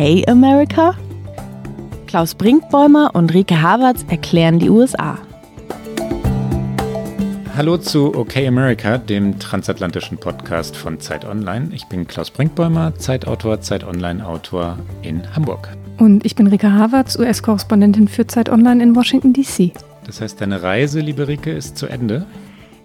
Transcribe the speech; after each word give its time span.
Okay 0.00 0.24
America? 0.28 0.94
Klaus 2.06 2.34
Brinkbäumer 2.34 3.10
und 3.12 3.34
Rike 3.34 3.60
Havertz 3.60 4.04
erklären 4.08 4.58
die 4.58 4.70
USA. 4.70 5.18
Hallo 7.54 7.76
zu 7.76 8.14
OK 8.14 8.38
America, 8.38 8.96
dem 8.96 9.38
transatlantischen 9.38 10.16
Podcast 10.16 10.74
von 10.74 10.98
Zeit 11.00 11.26
Online. 11.26 11.68
Ich 11.74 11.86
bin 11.86 12.06
Klaus 12.06 12.30
Brinkbäumer, 12.30 12.94
Zeitautor, 12.96 13.60
Zeit 13.60 13.84
Online-Autor 13.84 14.78
in 15.02 15.36
Hamburg. 15.36 15.68
Und 16.00 16.24
ich 16.24 16.34
bin 16.34 16.46
Rika 16.46 16.72
Havertz, 16.72 17.18
US-Korrespondentin 17.18 18.08
für 18.08 18.26
Zeit 18.26 18.48
Online 18.48 18.82
in 18.82 18.96
Washington, 18.96 19.34
D.C. 19.34 19.74
Das 20.06 20.22
heißt, 20.22 20.40
deine 20.40 20.62
Reise, 20.62 21.00
liebe 21.00 21.28
Rike, 21.28 21.50
ist 21.50 21.76
zu 21.76 21.88
Ende? 21.88 22.24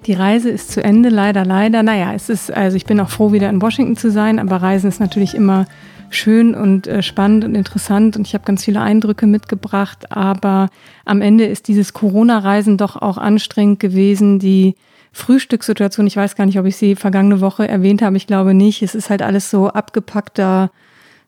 Die 0.06 0.12
Reise 0.12 0.50
ist 0.50 0.74
zu 0.74 0.84
Ende, 0.84 1.08
leider, 1.08 1.46
leider. 1.46 1.82
Naja, 1.82 2.14
es 2.14 2.28
ist, 2.28 2.52
also 2.52 2.76
ich 2.76 2.86
bin 2.86 3.00
auch 3.00 3.08
froh, 3.08 3.32
wieder 3.32 3.50
in 3.50 3.62
Washington 3.62 3.96
zu 3.96 4.12
sein, 4.12 4.38
aber 4.38 4.58
Reisen 4.58 4.90
ist 4.90 5.00
natürlich 5.00 5.34
immer 5.34 5.66
schön 6.10 6.56
und 6.56 6.88
äh, 6.88 7.02
spannend 7.02 7.46
und 7.46 7.56
interessant 7.56 8.18
und 8.18 8.28
ich 8.28 8.34
habe 8.34 8.44
ganz 8.44 8.66
viele 8.66 8.82
Eindrücke 8.82 9.28
mitgebracht, 9.28 10.12
aber 10.12 10.70
am 11.06 11.22
Ende 11.22 11.46
ist 11.46 11.70
dieses 11.70 11.94
Corona-Reisen 11.94 12.78
doch 12.78 12.98
auch 12.98 13.18
anstrengend 13.18 13.80
gewesen. 13.80 14.40
Die 14.40 14.76
Frühstückssituation, 15.14 16.06
ich 16.06 16.18
weiß 16.18 16.36
gar 16.36 16.46
nicht, 16.46 16.60
ob 16.60 16.66
ich 16.66 16.76
sie 16.76 16.98
vergangene 16.98 17.40
Woche 17.40 17.66
erwähnt 17.66 18.02
habe, 18.02 18.18
ich 18.18 18.28
glaube 18.28 18.54
nicht. 18.54 18.84
Es 18.84 18.94
ist 18.94 19.10
halt 19.10 19.22
alles 19.22 19.50
so 19.50 19.70
abgepackter 19.70 20.70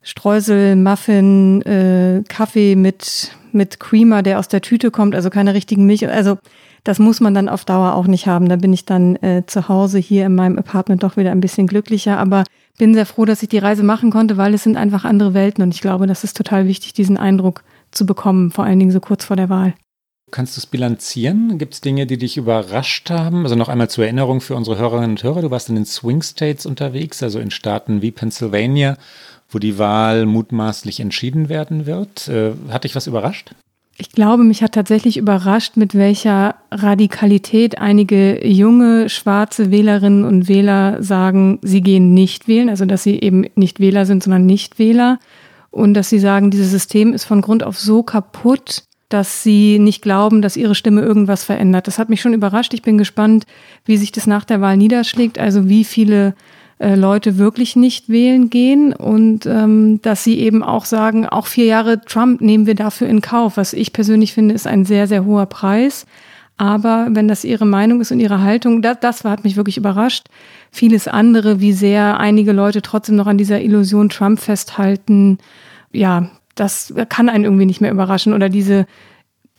Streusel, 0.07 0.77
Muffin, 0.77 1.61
äh, 1.63 2.23
Kaffee 2.29 2.77
mit, 2.77 3.31
mit 3.52 3.81
Creamer, 3.81 4.23
der 4.23 4.39
aus 4.39 4.47
der 4.47 4.61
Tüte 4.61 4.89
kommt, 4.89 5.13
also 5.16 5.30
keine 5.30 5.53
richtigen 5.53 5.85
Milch. 5.85 6.07
Also 6.07 6.38
das 6.86 6.97
muss 6.97 7.19
man 7.19 7.33
dann 7.33 7.50
auf 7.50 7.66
Dauer 7.66 7.94
auch 7.94 8.08
nicht 8.08 8.25
haben. 8.25 8.47
Da 8.47 8.55
bin 8.55 8.72
ich 8.72 8.85
dann 8.85 9.17
äh, 9.17 9.44
zu 9.45 9.67
Hause 9.67 10.00
hier 10.00 10.25
in 10.25 10.33
meinem 10.33 10.58
Apartment 10.58 11.03
doch 11.03 11.17
wieder 11.17 11.31
ein 11.31 11.41
bisschen 11.41 11.67
glücklicher. 11.67 12.17
Aber 12.19 12.45
bin 12.78 12.94
sehr 12.94 13.05
froh, 13.05 13.25
dass 13.25 13.44
ich 13.44 13.50
die 13.50 13.58
Reise 13.58 13.83
machen 13.83 14.09
konnte, 14.09 14.38
weil 14.38 14.53
es 14.53 14.63
sind 14.63 14.78
einfach 14.78 15.03
andere 15.03 15.33
Welten 15.33 15.61
und 15.61 15.75
ich 15.75 15.81
glaube, 15.81 16.08
das 16.08 16.23
ist 16.23 16.38
total 16.38 16.67
wichtig, 16.67 16.94
diesen 16.94 17.17
Eindruck 17.17 17.66
zu 17.91 18.05
bekommen, 18.05 18.52
vor 18.52 18.63
allen 18.63 18.80
Dingen 18.80 18.91
so 18.91 19.02
kurz 19.02 19.25
vor 19.25 19.35
der 19.35 19.50
Wahl. 19.50 19.73
Kannst 20.31 20.55
du 20.55 20.59
es 20.59 20.66
bilanzieren? 20.66 21.58
Gibt 21.58 21.73
es 21.73 21.81
Dinge, 21.81 22.05
die 22.05 22.17
dich 22.17 22.38
überrascht 22.38 23.09
haben? 23.09 23.44
Also 23.44 23.55
noch 23.55 23.69
einmal 23.69 23.89
zur 23.89 24.05
Erinnerung 24.05 24.39
für 24.39 24.55
unsere 24.55 24.78
Hörerinnen 24.78 25.11
und 25.11 25.23
Hörer, 25.23 25.41
du 25.41 25.52
warst 25.52 25.67
in 25.67 25.75
den 25.75 25.85
Swing 25.85 26.22
States 26.22 26.66
unterwegs, 26.66 27.22
also 27.23 27.39
in 27.39 27.52
Staaten 27.52 28.02
wie 28.02 28.11
Pennsylvania, 28.11 28.97
wo 29.50 29.59
die 29.59 29.78
Wahl 29.78 30.26
mutmaßlich 30.26 31.00
entschieden 31.00 31.50
werden 31.50 31.86
wird. 31.86 32.28
Äh, 32.28 32.52
hat 32.70 32.84
dich 32.84 32.95
was 32.95 33.08
überrascht? 33.08 33.52
Ich 34.00 34.12
glaube, 34.12 34.44
mich 34.44 34.62
hat 34.62 34.73
tatsächlich 34.73 35.17
überrascht, 35.17 35.76
mit 35.76 35.95
welcher 35.95 36.56
Radikalität 36.70 37.80
einige 37.80 38.48
junge 38.48 39.09
schwarze 39.09 39.72
Wählerinnen 39.72 40.23
und 40.23 40.48
Wähler 40.48 41.02
sagen, 41.02 41.58
sie 41.64 41.81
gehen 41.81 42.14
nicht 42.14 42.48
wählen, 42.48 42.70
also 42.70 42.86
dass 42.86 43.02
sie 43.02 43.20
eben 43.20 43.45
nicht 43.56 43.80
Wähler 43.80 44.06
sind, 44.06 44.22
sondern 44.22 44.45
Nichtwähler. 44.45 45.18
Und 45.72 45.95
dass 45.95 46.09
sie 46.09 46.20
sagen, 46.20 46.52
dieses 46.52 46.70
System 46.70 47.12
ist 47.14 47.25
von 47.25 47.42
Grund 47.42 47.64
auf 47.64 47.80
so 47.80 48.03
kaputt, 48.03 48.84
dass 49.09 49.42
sie 49.42 49.80
nicht 49.80 50.03
glauben, 50.03 50.42
dass 50.42 50.58
ihre 50.58 50.75
Stimme 50.75 51.02
irgendwas 51.02 51.44
verändert. 51.44 51.88
Das 51.88 51.98
hat 51.98 52.09
mich 52.09 52.22
schon 52.22 52.34
überrascht. 52.34 52.73
Ich 52.73 52.81
bin 52.84 52.98
gespannt, 52.98 53.45
wie 53.86 53.98
sich 53.98 54.12
das 54.12 54.28
nach 54.28 54.44
der 54.44 54.62
Wahl 54.62 54.78
niederschlägt, 54.78 55.40
also 55.40 55.70
wie 55.70 55.84
viele 55.84 56.36
äh, 56.80 56.95
Leute 56.95 57.38
wirklich 57.38 57.75
nicht 57.75 58.08
wählen 58.08 58.50
gehen 58.50 58.94
und 58.94 59.45
ähm, 59.45 60.00
dass 60.03 60.23
sie 60.23 60.39
eben 60.39 60.61
auch 60.61 60.86
sagen, 60.86 61.25
auch 61.25 61.47
vier 61.47 61.66
Jahre 61.66 62.02
Trump 62.02 62.39
nehmen 62.42 62.67
wir 62.67 62.75
dafür 62.75 63.08
in 63.08 63.22
Kauf. 63.22 63.58
Was 63.58 63.73
ich 63.73 63.94
persönlich 63.94 64.34
finde, 64.34 64.53
ist 64.53 64.67
ein 64.67 64.86
sehr, 64.86 65.08
sehr 65.08 65.25
hoher 65.25 65.47
Preis. 65.47 66.06
Aber 66.58 67.08
wenn 67.11 67.28
das 67.28 67.44
ihre 67.44 67.66
Meinung 67.66 68.02
ist 68.02 68.11
und 68.11 68.19
ihre 68.19 68.42
Haltung, 68.42 68.81
das, 68.81 69.00
das 69.00 69.23
hat 69.23 69.44
mich 69.44 69.56
wirklich 69.56 69.78
überrascht. 69.78 70.28
Vieles 70.72 71.07
andere, 71.07 71.62
wie 71.62 71.74
sehr 71.74 72.19
einige 72.19 72.51
Leute 72.51 72.81
trotzdem 72.81 73.16
noch 73.16 73.28
an 73.28 73.38
dieser 73.38 73.62
Illusion 73.62 74.09
Trump 74.09 74.40
festhalten, 74.40 75.38
ja, 75.91 76.30
das 76.56 76.94
kann 77.09 77.30
einen 77.30 77.44
irgendwie 77.44 77.68
nicht 77.68 77.81
mehr 77.81 77.91
überraschen. 77.91 78.34
Oder 78.34 78.50
diese 78.50 78.88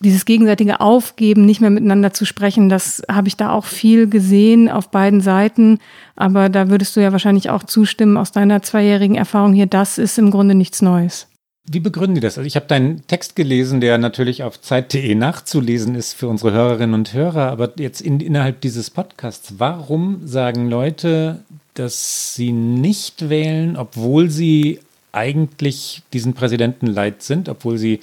dieses 0.00 0.24
gegenseitige 0.24 0.80
Aufgeben, 0.80 1.44
nicht 1.44 1.60
mehr 1.60 1.70
miteinander 1.70 2.12
zu 2.12 2.24
sprechen, 2.24 2.68
das 2.68 3.02
habe 3.10 3.28
ich 3.28 3.36
da 3.36 3.50
auch 3.50 3.64
viel 3.64 4.08
gesehen 4.08 4.68
auf 4.68 4.90
beiden 4.90 5.20
Seiten. 5.20 5.78
Aber 6.14 6.48
da 6.48 6.68
würdest 6.68 6.94
du 6.96 7.00
ja 7.00 7.12
wahrscheinlich 7.12 7.50
auch 7.50 7.64
zustimmen 7.64 8.16
aus 8.16 8.32
deiner 8.32 8.62
zweijährigen 8.62 9.16
Erfahrung 9.16 9.52
hier, 9.52 9.66
das 9.66 9.98
ist 9.98 10.18
im 10.18 10.30
Grunde 10.30 10.54
nichts 10.54 10.82
Neues. 10.82 11.26
Wie 11.70 11.80
begründen 11.80 12.14
die 12.14 12.20
das? 12.22 12.38
Also 12.38 12.46
ich 12.46 12.56
habe 12.56 12.66
deinen 12.66 13.06
Text 13.08 13.36
gelesen, 13.36 13.80
der 13.80 13.98
natürlich 13.98 14.42
auf 14.42 14.60
zeit.de 14.60 15.14
nachzulesen 15.14 15.94
ist 15.96 16.14
für 16.14 16.28
unsere 16.28 16.52
Hörerinnen 16.52 16.94
und 16.94 17.12
Hörer, 17.12 17.50
aber 17.50 17.72
jetzt 17.76 18.00
in, 18.00 18.20
innerhalb 18.20 18.62
dieses 18.62 18.88
Podcasts, 18.88 19.54
warum 19.58 20.26
sagen 20.26 20.70
Leute, 20.70 21.40
dass 21.74 22.34
sie 22.34 22.52
nicht 22.52 23.28
wählen, 23.28 23.76
obwohl 23.76 24.30
sie 24.30 24.80
eigentlich 25.12 26.02
diesen 26.12 26.32
Präsidenten 26.32 26.86
leid 26.86 27.22
sind, 27.22 27.48
obwohl 27.48 27.76
sie 27.76 28.00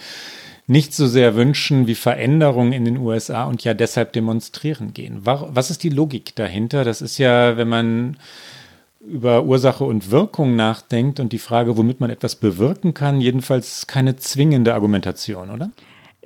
nicht 0.67 0.93
so 0.93 1.07
sehr 1.07 1.35
wünschen 1.35 1.87
wie 1.87 1.95
Veränderungen 1.95 2.73
in 2.73 2.85
den 2.85 2.97
USA 2.97 3.45
und 3.45 3.63
ja 3.63 3.73
deshalb 3.73 4.13
demonstrieren 4.13 4.93
gehen. 4.93 5.21
Was 5.23 5.69
ist 5.69 5.83
die 5.83 5.89
Logik 5.89 6.35
dahinter? 6.35 6.83
Das 6.83 7.01
ist 7.01 7.17
ja, 7.17 7.57
wenn 7.57 7.69
man 7.69 8.17
über 9.07 9.43
Ursache 9.43 9.83
und 9.83 10.09
Wirkung 10.09 10.55
nachdenkt 10.55 11.19
und 11.19 11.31
die 11.31 11.37
Frage, 11.37 11.77
womit 11.77 11.99
man 11.99 12.09
etwas 12.09 12.35
bewirken 12.35 12.95
kann, 12.95 13.21
jedenfalls 13.21 13.85
keine 13.85 14.15
zwingende 14.15 14.73
Argumentation, 14.73 15.51
oder? 15.51 15.69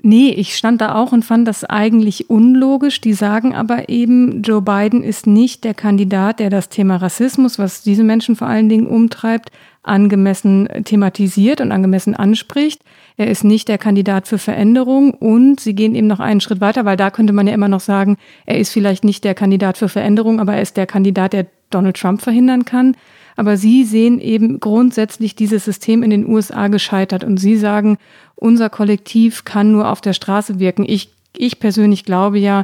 Nee, 0.01 0.29
ich 0.29 0.55
stand 0.55 0.79
da 0.79 0.95
auch 0.95 1.11
und 1.11 1.25
fand 1.25 1.45
das 1.45 1.65
eigentlich 1.65 2.29
unlogisch. 2.29 3.01
Die 3.01 3.11
sagen 3.11 3.53
aber 3.53 3.89
eben, 3.89 4.41
Joe 4.43 4.61
Biden 4.61 5.03
ist 5.03 5.27
nicht 5.27 5.65
der 5.65 5.73
Kandidat, 5.73 6.39
der 6.39 6.49
das 6.49 6.69
Thema 6.69 6.95
Rassismus, 6.95 7.59
was 7.59 7.81
diese 7.81 8.05
Menschen 8.05 8.37
vor 8.37 8.47
allen 8.47 8.69
Dingen 8.69 8.87
umtreibt, 8.87 9.51
angemessen 9.83 10.69
thematisiert 10.85 11.59
und 11.59 11.73
angemessen 11.73 12.15
anspricht. 12.15 12.81
Er 13.19 13.27
ist 13.27 13.43
nicht 13.43 13.67
der 13.67 13.77
Kandidat 13.77 14.29
für 14.29 14.37
Veränderung 14.37 15.11
und 15.11 15.59
sie 15.59 15.75
gehen 15.75 15.93
eben 15.93 16.07
noch 16.07 16.21
einen 16.21 16.39
Schritt 16.39 16.61
weiter, 16.61 16.85
weil 16.85 16.95
da 16.95 17.11
könnte 17.11 17.33
man 17.33 17.47
ja 17.47 17.53
immer 17.53 17.67
noch 17.67 17.81
sagen, 17.81 18.15
er 18.45 18.57
ist 18.59 18.71
vielleicht 18.71 19.03
nicht 19.03 19.25
der 19.25 19.35
Kandidat 19.35 19.77
für 19.77 19.89
Veränderung, 19.89 20.39
aber 20.39 20.53
er 20.53 20.61
ist 20.61 20.77
der 20.77 20.85
Kandidat, 20.87 21.33
der 21.33 21.47
Donald 21.69 21.97
Trump 21.97 22.21
verhindern 22.21 22.63
kann. 22.63 22.95
Aber 23.35 23.57
sie 23.57 23.83
sehen 23.83 24.21
eben 24.21 24.61
grundsätzlich 24.61 25.35
dieses 25.35 25.65
System 25.65 26.01
in 26.01 26.11
den 26.11 26.29
USA 26.29 26.69
gescheitert 26.69 27.25
und 27.25 27.35
sie 27.35 27.57
sagen, 27.57 27.97
unser 28.35 28.69
Kollektiv 28.69 29.43
kann 29.43 29.73
nur 29.73 29.91
auf 29.91 29.99
der 29.99 30.13
Straße 30.13 30.61
wirken. 30.61 30.85
Ich, 30.87 31.09
ich 31.35 31.59
persönlich 31.59 32.05
glaube 32.05 32.39
ja, 32.39 32.63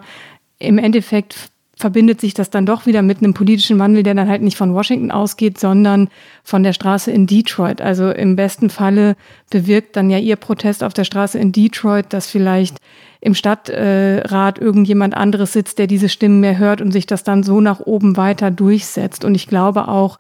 im 0.57 0.77
Endeffekt 0.77 1.49
verbindet 1.77 2.21
sich 2.21 2.33
das 2.33 2.49
dann 2.49 2.65
doch 2.65 2.85
wieder 2.85 3.01
mit 3.01 3.17
einem 3.17 3.33
politischen 3.33 3.79
Wandel, 3.79 4.03
der 4.03 4.13
dann 4.13 4.29
halt 4.29 4.41
nicht 4.41 4.57
von 4.57 4.73
Washington 4.73 5.11
ausgeht, 5.11 5.59
sondern 5.59 6.09
von 6.43 6.63
der 6.63 6.73
Straße 6.73 7.11
in 7.11 7.27
Detroit. 7.27 7.81
Also 7.81 8.11
im 8.11 8.35
besten 8.35 8.69
Falle 8.69 9.15
bewirkt 9.49 9.95
dann 9.95 10.09
ja 10.09 10.17
ihr 10.17 10.37
Protest 10.37 10.83
auf 10.83 10.93
der 10.93 11.03
Straße 11.03 11.37
in 11.37 11.51
Detroit, 11.51 12.07
dass 12.09 12.27
vielleicht 12.27 12.77
im 13.19 13.35
Stadtrat 13.35 14.59
irgendjemand 14.59 15.17
anderes 15.17 15.53
sitzt, 15.53 15.79
der 15.79 15.87
diese 15.87 16.09
Stimmen 16.09 16.39
mehr 16.39 16.57
hört 16.57 16.79
und 16.79 16.91
sich 16.91 17.07
das 17.07 17.23
dann 17.23 17.43
so 17.43 17.59
nach 17.59 17.79
oben 17.81 18.15
weiter 18.15 18.51
durchsetzt. 18.51 19.25
Und 19.25 19.35
ich 19.35 19.47
glaube 19.47 19.87
auch, 19.87 20.19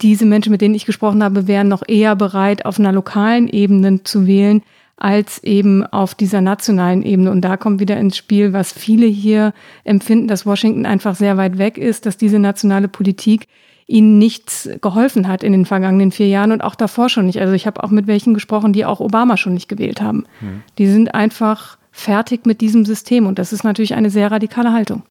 diese 0.00 0.26
Menschen, 0.26 0.52
mit 0.52 0.60
denen 0.60 0.76
ich 0.76 0.86
gesprochen 0.86 1.24
habe, 1.24 1.48
wären 1.48 1.66
noch 1.66 1.82
eher 1.86 2.14
bereit, 2.14 2.64
auf 2.66 2.78
einer 2.78 2.92
lokalen 2.92 3.48
Ebene 3.48 4.04
zu 4.04 4.28
wählen, 4.28 4.62
als 4.98 5.42
eben 5.44 5.86
auf 5.86 6.14
dieser 6.14 6.40
nationalen 6.40 7.02
Ebene. 7.02 7.30
Und 7.30 7.42
da 7.42 7.56
kommt 7.56 7.80
wieder 7.80 7.96
ins 7.96 8.16
Spiel, 8.16 8.52
was 8.52 8.72
viele 8.72 9.06
hier 9.06 9.54
empfinden, 9.84 10.26
dass 10.26 10.44
Washington 10.44 10.86
einfach 10.86 11.14
sehr 11.14 11.36
weit 11.36 11.56
weg 11.56 11.78
ist, 11.78 12.04
dass 12.04 12.16
diese 12.16 12.38
nationale 12.38 12.88
Politik 12.88 13.46
ihnen 13.86 14.18
nichts 14.18 14.68
geholfen 14.82 15.28
hat 15.28 15.42
in 15.42 15.52
den 15.52 15.64
vergangenen 15.64 16.10
vier 16.10 16.28
Jahren 16.28 16.52
und 16.52 16.62
auch 16.62 16.74
davor 16.74 17.08
schon 17.08 17.26
nicht. 17.26 17.40
Also 17.40 17.54
ich 17.54 17.66
habe 17.66 17.82
auch 17.82 17.90
mit 17.90 18.06
welchen 18.06 18.34
gesprochen, 18.34 18.74
die 18.74 18.84
auch 18.84 19.00
Obama 19.00 19.36
schon 19.36 19.54
nicht 19.54 19.68
gewählt 19.68 20.02
haben. 20.02 20.26
Mhm. 20.40 20.62
Die 20.76 20.86
sind 20.86 21.14
einfach 21.14 21.78
fertig 21.90 22.44
mit 22.44 22.60
diesem 22.60 22.84
System 22.84 23.26
und 23.26 23.38
das 23.38 23.52
ist 23.52 23.64
natürlich 23.64 23.94
eine 23.94 24.10
sehr 24.10 24.30
radikale 24.30 24.72
Haltung. 24.72 25.04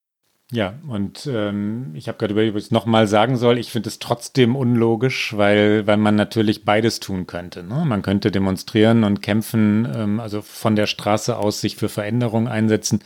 Ja, 0.52 0.76
und 0.88 1.30
ähm, 1.30 1.92
ich 1.94 2.08
habe 2.08 2.18
gerade 2.18 2.32
überlegt, 2.32 2.54
ob 2.54 2.58
ich 2.58 2.66
es 2.66 2.72
nochmal 2.72 3.08
sagen 3.08 3.36
soll. 3.36 3.58
Ich 3.58 3.72
finde 3.72 3.90
es 3.90 4.00
trotzdem 4.00 4.56
unlogisch, 4.56 5.36
weil, 5.36 5.86
weil 5.88 5.98
man 5.98 6.16
natürlich 6.16 6.64
beides 6.64 7.02
tun 7.02 7.28
könnte. 7.28 7.64
Ne? 7.64 7.84
Man 7.86 8.02
könnte 8.02 8.32
demonstrieren 8.32 9.04
und 9.04 9.22
kämpfen, 9.22 9.88
ähm, 9.94 10.20
also 10.22 10.42
von 10.42 10.78
der 10.78 10.88
Straße 10.88 11.38
aus 11.38 11.60
sich 11.60 11.76
für 11.76 11.90
Veränderungen 11.90 12.48
einsetzen 12.48 13.02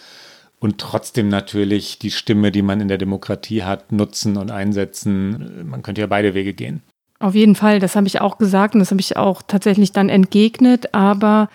und 0.59 0.77
trotzdem 0.77 1.29
natürlich 1.29 1.97
die 1.97 2.11
Stimme, 2.11 2.51
die 2.51 2.61
man 2.61 2.79
in 2.79 2.87
der 2.87 2.99
Demokratie 2.99 3.63
hat, 3.63 3.91
nutzen 3.91 4.37
und 4.37 4.51
einsetzen. 4.51 5.67
Man 5.67 5.81
könnte 5.81 6.01
ja 6.01 6.07
beide 6.07 6.35
Wege 6.35 6.53
gehen. 6.53 6.83
Auf 7.19 7.33
jeden 7.33 7.55
Fall, 7.55 7.79
das 7.79 7.95
habe 7.95 8.05
ich 8.05 8.21
auch 8.21 8.37
gesagt 8.37 8.75
und 8.75 8.79
das 8.79 8.91
habe 8.91 9.01
ich 9.01 9.17
auch 9.17 9.41
tatsächlich 9.41 9.91
dann 9.91 10.09
entgegnet, 10.09 10.93
aber 10.93 11.49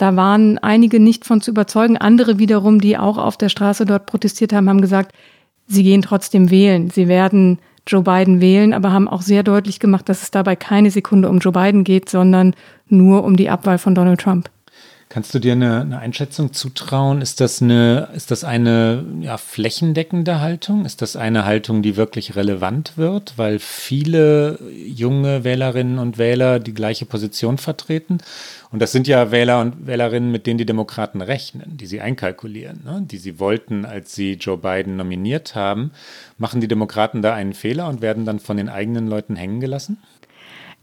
da 0.00 0.16
waren 0.16 0.56
einige 0.58 0.98
nicht 0.98 1.26
von 1.26 1.42
zu 1.42 1.50
überzeugen. 1.50 1.98
Andere 1.98 2.38
wiederum, 2.38 2.80
die 2.80 2.96
auch 2.96 3.18
auf 3.18 3.36
der 3.36 3.50
Straße 3.50 3.84
dort 3.84 4.06
protestiert 4.06 4.52
haben, 4.52 4.68
haben 4.68 4.80
gesagt, 4.80 5.12
sie 5.66 5.82
gehen 5.82 6.00
trotzdem 6.00 6.50
wählen. 6.50 6.88
Sie 6.88 7.06
werden 7.06 7.58
Joe 7.86 8.02
Biden 8.02 8.40
wählen, 8.40 8.72
aber 8.72 8.92
haben 8.92 9.08
auch 9.08 9.20
sehr 9.20 9.42
deutlich 9.42 9.78
gemacht, 9.78 10.08
dass 10.08 10.22
es 10.22 10.30
dabei 10.30 10.56
keine 10.56 10.90
Sekunde 10.90 11.28
um 11.28 11.38
Joe 11.38 11.52
Biden 11.52 11.84
geht, 11.84 12.08
sondern 12.08 12.54
nur 12.88 13.24
um 13.24 13.36
die 13.36 13.50
Abwahl 13.50 13.76
von 13.76 13.94
Donald 13.94 14.20
Trump. 14.20 14.48
Kannst 15.12 15.34
du 15.34 15.40
dir 15.40 15.54
eine, 15.54 15.80
eine, 15.80 15.98
Einschätzung 15.98 16.52
zutrauen? 16.52 17.20
Ist 17.20 17.40
das 17.40 17.60
eine, 17.60 18.10
ist 18.14 18.30
das 18.30 18.44
eine 18.44 19.04
ja, 19.20 19.38
flächendeckende 19.38 20.40
Haltung? 20.40 20.84
Ist 20.84 21.02
das 21.02 21.16
eine 21.16 21.44
Haltung, 21.44 21.82
die 21.82 21.96
wirklich 21.96 22.36
relevant 22.36 22.96
wird, 22.96 23.36
weil 23.36 23.58
viele 23.58 24.60
junge 24.72 25.42
Wählerinnen 25.42 25.98
und 25.98 26.16
Wähler 26.16 26.60
die 26.60 26.74
gleiche 26.74 27.06
Position 27.06 27.58
vertreten? 27.58 28.18
Und 28.70 28.80
das 28.80 28.92
sind 28.92 29.08
ja 29.08 29.32
Wähler 29.32 29.60
und 29.60 29.84
Wählerinnen, 29.84 30.30
mit 30.30 30.46
denen 30.46 30.58
die 30.58 30.64
Demokraten 30.66 31.22
rechnen, 31.22 31.76
die 31.76 31.86
sie 31.86 32.00
einkalkulieren, 32.00 32.84
ne? 32.84 33.02
die 33.04 33.18
sie 33.18 33.40
wollten, 33.40 33.84
als 33.84 34.14
sie 34.14 34.34
Joe 34.34 34.58
Biden 34.58 34.94
nominiert 34.94 35.56
haben. 35.56 35.90
Machen 36.38 36.60
die 36.60 36.68
Demokraten 36.68 37.20
da 37.20 37.34
einen 37.34 37.54
Fehler 37.54 37.88
und 37.88 38.00
werden 38.00 38.26
dann 38.26 38.38
von 38.38 38.56
den 38.56 38.68
eigenen 38.68 39.08
Leuten 39.08 39.34
hängen 39.34 39.58
gelassen? 39.58 39.98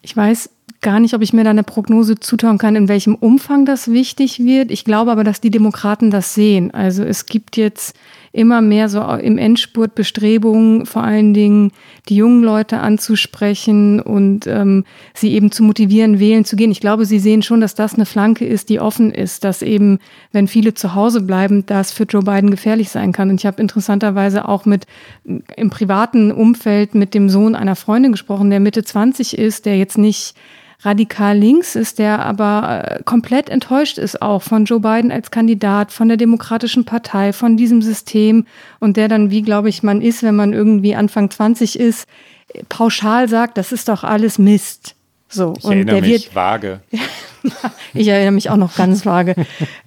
Ich 0.01 0.18
weiß 0.18 0.50
gar 0.88 1.01
nicht, 1.01 1.13
ob 1.13 1.22
ich 1.22 1.34
mir 1.34 1.44
da 1.44 1.50
eine 1.50 1.63
Prognose 1.63 2.18
zutrauen 2.18 2.57
kann, 2.57 2.78
in 2.78 2.88
welchem 2.88 3.13
Umfang 3.13 3.66
das 3.66 3.92
wichtig 3.92 4.39
wird. 4.39 4.72
Ich 4.72 4.86
glaube 4.86 5.12
aber, 5.12 5.25
dass 5.25 5.42
die 5.42 5.51
Demokraten 5.51 6.12
das 6.12 6.34
sehen. 6.34 6.72
Also 6.72 7.04
es 7.04 7.25
gibt 7.25 7.57
jetzt 7.57 7.94
immer 8.31 8.62
mehr 8.62 8.88
so 8.88 9.01
im 9.01 9.38
Endspurt 9.38 9.95
Bestrebungen, 9.95 10.86
vor 10.86 11.04
allen 11.04 11.34
Dingen 11.34 11.72
die 12.07 12.16
jungen 12.16 12.42
Leute 12.42 12.80
anzusprechen 12.80 14.00
und 14.00 14.48
ähm, 14.48 14.86
sie 15.13 15.34
eben 15.34 15.51
zu 15.51 15.62
motivieren, 15.63 16.22
wählen 16.22 16.45
zu 16.45 16.56
gehen. 16.56 16.72
Ich 16.72 16.80
glaube, 16.80 17.04
sie 17.04 17.19
sehen 17.19 17.42
schon, 17.42 17.60
dass 17.60 17.75
das 17.75 17.95
eine 17.95 18.06
Flanke 18.06 18.45
ist, 18.45 18.69
die 18.69 18.80
offen 18.80 19.12
ist, 19.12 19.44
dass 19.44 19.63
eben, 19.63 20.00
wenn 20.31 20.48
viele 20.48 20.74
zu 20.74 20.95
Hause 20.95 21.22
bleiben, 21.22 21.66
das 21.66 21.92
für 21.92 22.04
Joe 22.04 22.24
Biden 22.24 22.50
gefährlich 22.50 22.88
sein 22.88 23.12
kann. 23.12 23.30
Und 23.30 23.42
ich 23.42 23.45
habe 23.45 23.62
interessanterweise 23.62 24.48
auch 24.48 24.63
mit 24.63 24.86
im 25.25 25.69
privaten 25.69 26.31
Umfeld 26.31 26.95
mit 26.95 27.13
dem 27.13 27.28
Sohn 27.28 27.56
einer 27.56 27.75
Freundin 27.75 28.13
gesprochen, 28.13 28.50
der 28.50 28.62
Mitte 28.62 28.86
20 28.86 29.38
ist, 29.38 29.66
der 29.66 29.78
jetzt 29.78 29.98
nicht 29.98 30.33
radikal 30.81 31.38
links 31.38 31.75
ist, 31.75 31.97
der 32.00 32.24
aber 32.25 32.83
äh, 33.00 33.03
komplett 33.03 33.50
enttäuscht 33.50 33.97
ist 33.97 34.21
auch 34.21 34.44
von 34.44 34.65
Joe 34.65 34.79
Biden 34.79 35.12
als 35.12 35.31
Kandidat, 35.31 35.91
von 35.91 36.07
der 36.07 36.18
Demokratischen 36.18 36.85
Partei, 36.85 37.33
von 37.33 37.57
diesem 37.57 37.81
System 37.81 38.45
und 38.79 38.95
der 38.95 39.07
dann, 39.07 39.31
wie 39.31 39.41
glaube 39.41 39.69
ich, 39.69 39.81
man 39.81 40.01
ist, 40.01 40.21
wenn 40.21 40.35
man 40.35 40.53
irgendwie 40.53 40.95
Anfang 40.95 41.29
20 41.31 41.79
ist, 41.79 42.07
pauschal 42.69 43.27
sagt, 43.27 43.57
das 43.57 43.71
ist 43.71 43.89
doch 43.89 44.03
alles 44.03 44.38
Mist. 44.38 44.95
So, 45.29 45.53
ich 45.57 45.65
und 45.65 45.74
erinnere 45.74 46.01
der 46.01 46.09
mich 46.09 46.25
wird, 46.25 46.35
vage. 46.35 46.80
ich 47.94 48.07
erinnere 48.07 48.31
mich 48.31 48.50
auch 48.50 48.57
noch 48.57 48.75
ganz 48.75 49.06
vage. 49.06 49.36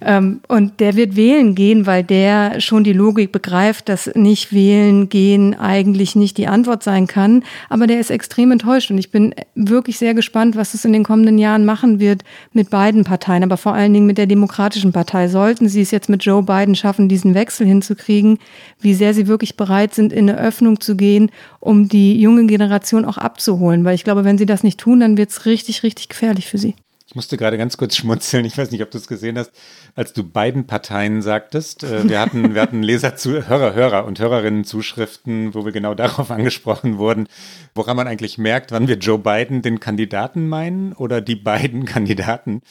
ähm, 0.01 0.41
und 0.47 0.79
der 0.79 0.95
wird 0.95 1.15
wählen 1.15 1.55
gehen, 1.55 1.85
weil 1.85 2.03
der 2.03 2.59
schon 2.59 2.83
die 2.83 2.93
Logik 2.93 3.31
begreift, 3.31 3.89
dass 3.89 4.11
nicht 4.15 4.53
wählen 4.53 5.09
gehen 5.09 5.57
eigentlich 5.59 6.15
nicht 6.15 6.37
die 6.37 6.47
Antwort 6.47 6.83
sein 6.83 7.07
kann. 7.07 7.43
Aber 7.69 7.87
der 7.87 7.99
ist 7.99 8.11
extrem 8.11 8.51
enttäuscht 8.51 8.91
und 8.91 8.97
ich 8.97 9.11
bin 9.11 9.33
wirklich 9.55 9.97
sehr 9.97 10.13
gespannt, 10.13 10.55
was 10.55 10.73
es 10.73 10.85
in 10.85 10.93
den 10.93 11.03
kommenden 11.03 11.37
Jahren 11.37 11.65
machen 11.65 11.99
wird 11.99 12.23
mit 12.53 12.69
beiden 12.69 13.03
Parteien, 13.03 13.43
aber 13.43 13.57
vor 13.57 13.73
allen 13.73 13.93
Dingen 13.93 14.05
mit 14.05 14.17
der 14.17 14.27
Demokratischen 14.27 14.91
Partei. 14.91 15.27
Sollten 15.27 15.69
sie 15.69 15.81
es 15.81 15.91
jetzt 15.91 16.09
mit 16.09 16.23
Joe 16.23 16.43
Biden 16.43 16.75
schaffen, 16.75 17.09
diesen 17.09 17.33
Wechsel 17.35 17.67
hinzukriegen, 17.67 18.39
wie 18.79 18.93
sehr 18.93 19.13
sie 19.13 19.27
wirklich 19.27 19.57
bereit 19.57 19.93
sind, 19.93 20.13
in 20.13 20.29
eine 20.29 20.39
Öffnung 20.39 20.79
zu 20.79 20.95
gehen, 20.95 21.31
um 21.59 21.87
die 21.87 22.19
junge 22.19 22.45
Generation 22.45 23.05
auch 23.05 23.17
abzuholen. 23.17 23.85
Weil 23.85 23.95
ich 23.95 24.03
glaube, 24.03 24.23
wenn 24.23 24.37
sie 24.37 24.45
das 24.45 24.63
nicht 24.63 24.79
tun, 24.79 24.99
dann 24.99 25.17
wird 25.17 25.29
es 25.29 25.45
richtig, 25.45 25.83
richtig 25.83 26.09
gefährlich 26.09 26.47
für 26.47 26.57
sie. 26.57 26.75
Ich 27.11 27.15
musste 27.15 27.35
gerade 27.35 27.57
ganz 27.57 27.75
kurz 27.75 27.95
schmunzeln. 27.97 28.45
Ich 28.45 28.57
weiß 28.57 28.71
nicht, 28.71 28.81
ob 28.81 28.89
du 28.89 28.97
es 28.97 29.05
gesehen 29.05 29.37
hast, 29.37 29.51
als 29.95 30.13
du 30.13 30.23
beiden 30.23 30.65
Parteien 30.65 31.21
sagtest. 31.21 31.83
Äh, 31.83 32.07
wir 32.07 32.21
hatten, 32.21 32.55
wir 32.55 32.61
hatten 32.61 32.83
Leser, 32.83 33.17
zu, 33.17 33.49
Hörer, 33.49 33.73
Hörer 33.73 34.05
und 34.05 34.17
Hörerinnen 34.21 34.63
Zuschriften, 34.63 35.53
wo 35.53 35.65
wir 35.65 35.73
genau 35.73 35.93
darauf 35.93 36.31
angesprochen 36.31 36.99
wurden, 36.99 37.27
woran 37.75 37.97
man 37.97 38.07
eigentlich 38.07 38.37
merkt, 38.37 38.71
wann 38.71 38.87
wir 38.87 38.95
Joe 38.95 39.19
Biden 39.19 39.61
den 39.61 39.81
Kandidaten 39.81 40.47
meinen 40.47 40.93
oder 40.93 41.19
die 41.19 41.35
beiden 41.35 41.83
Kandidaten. 41.83 42.61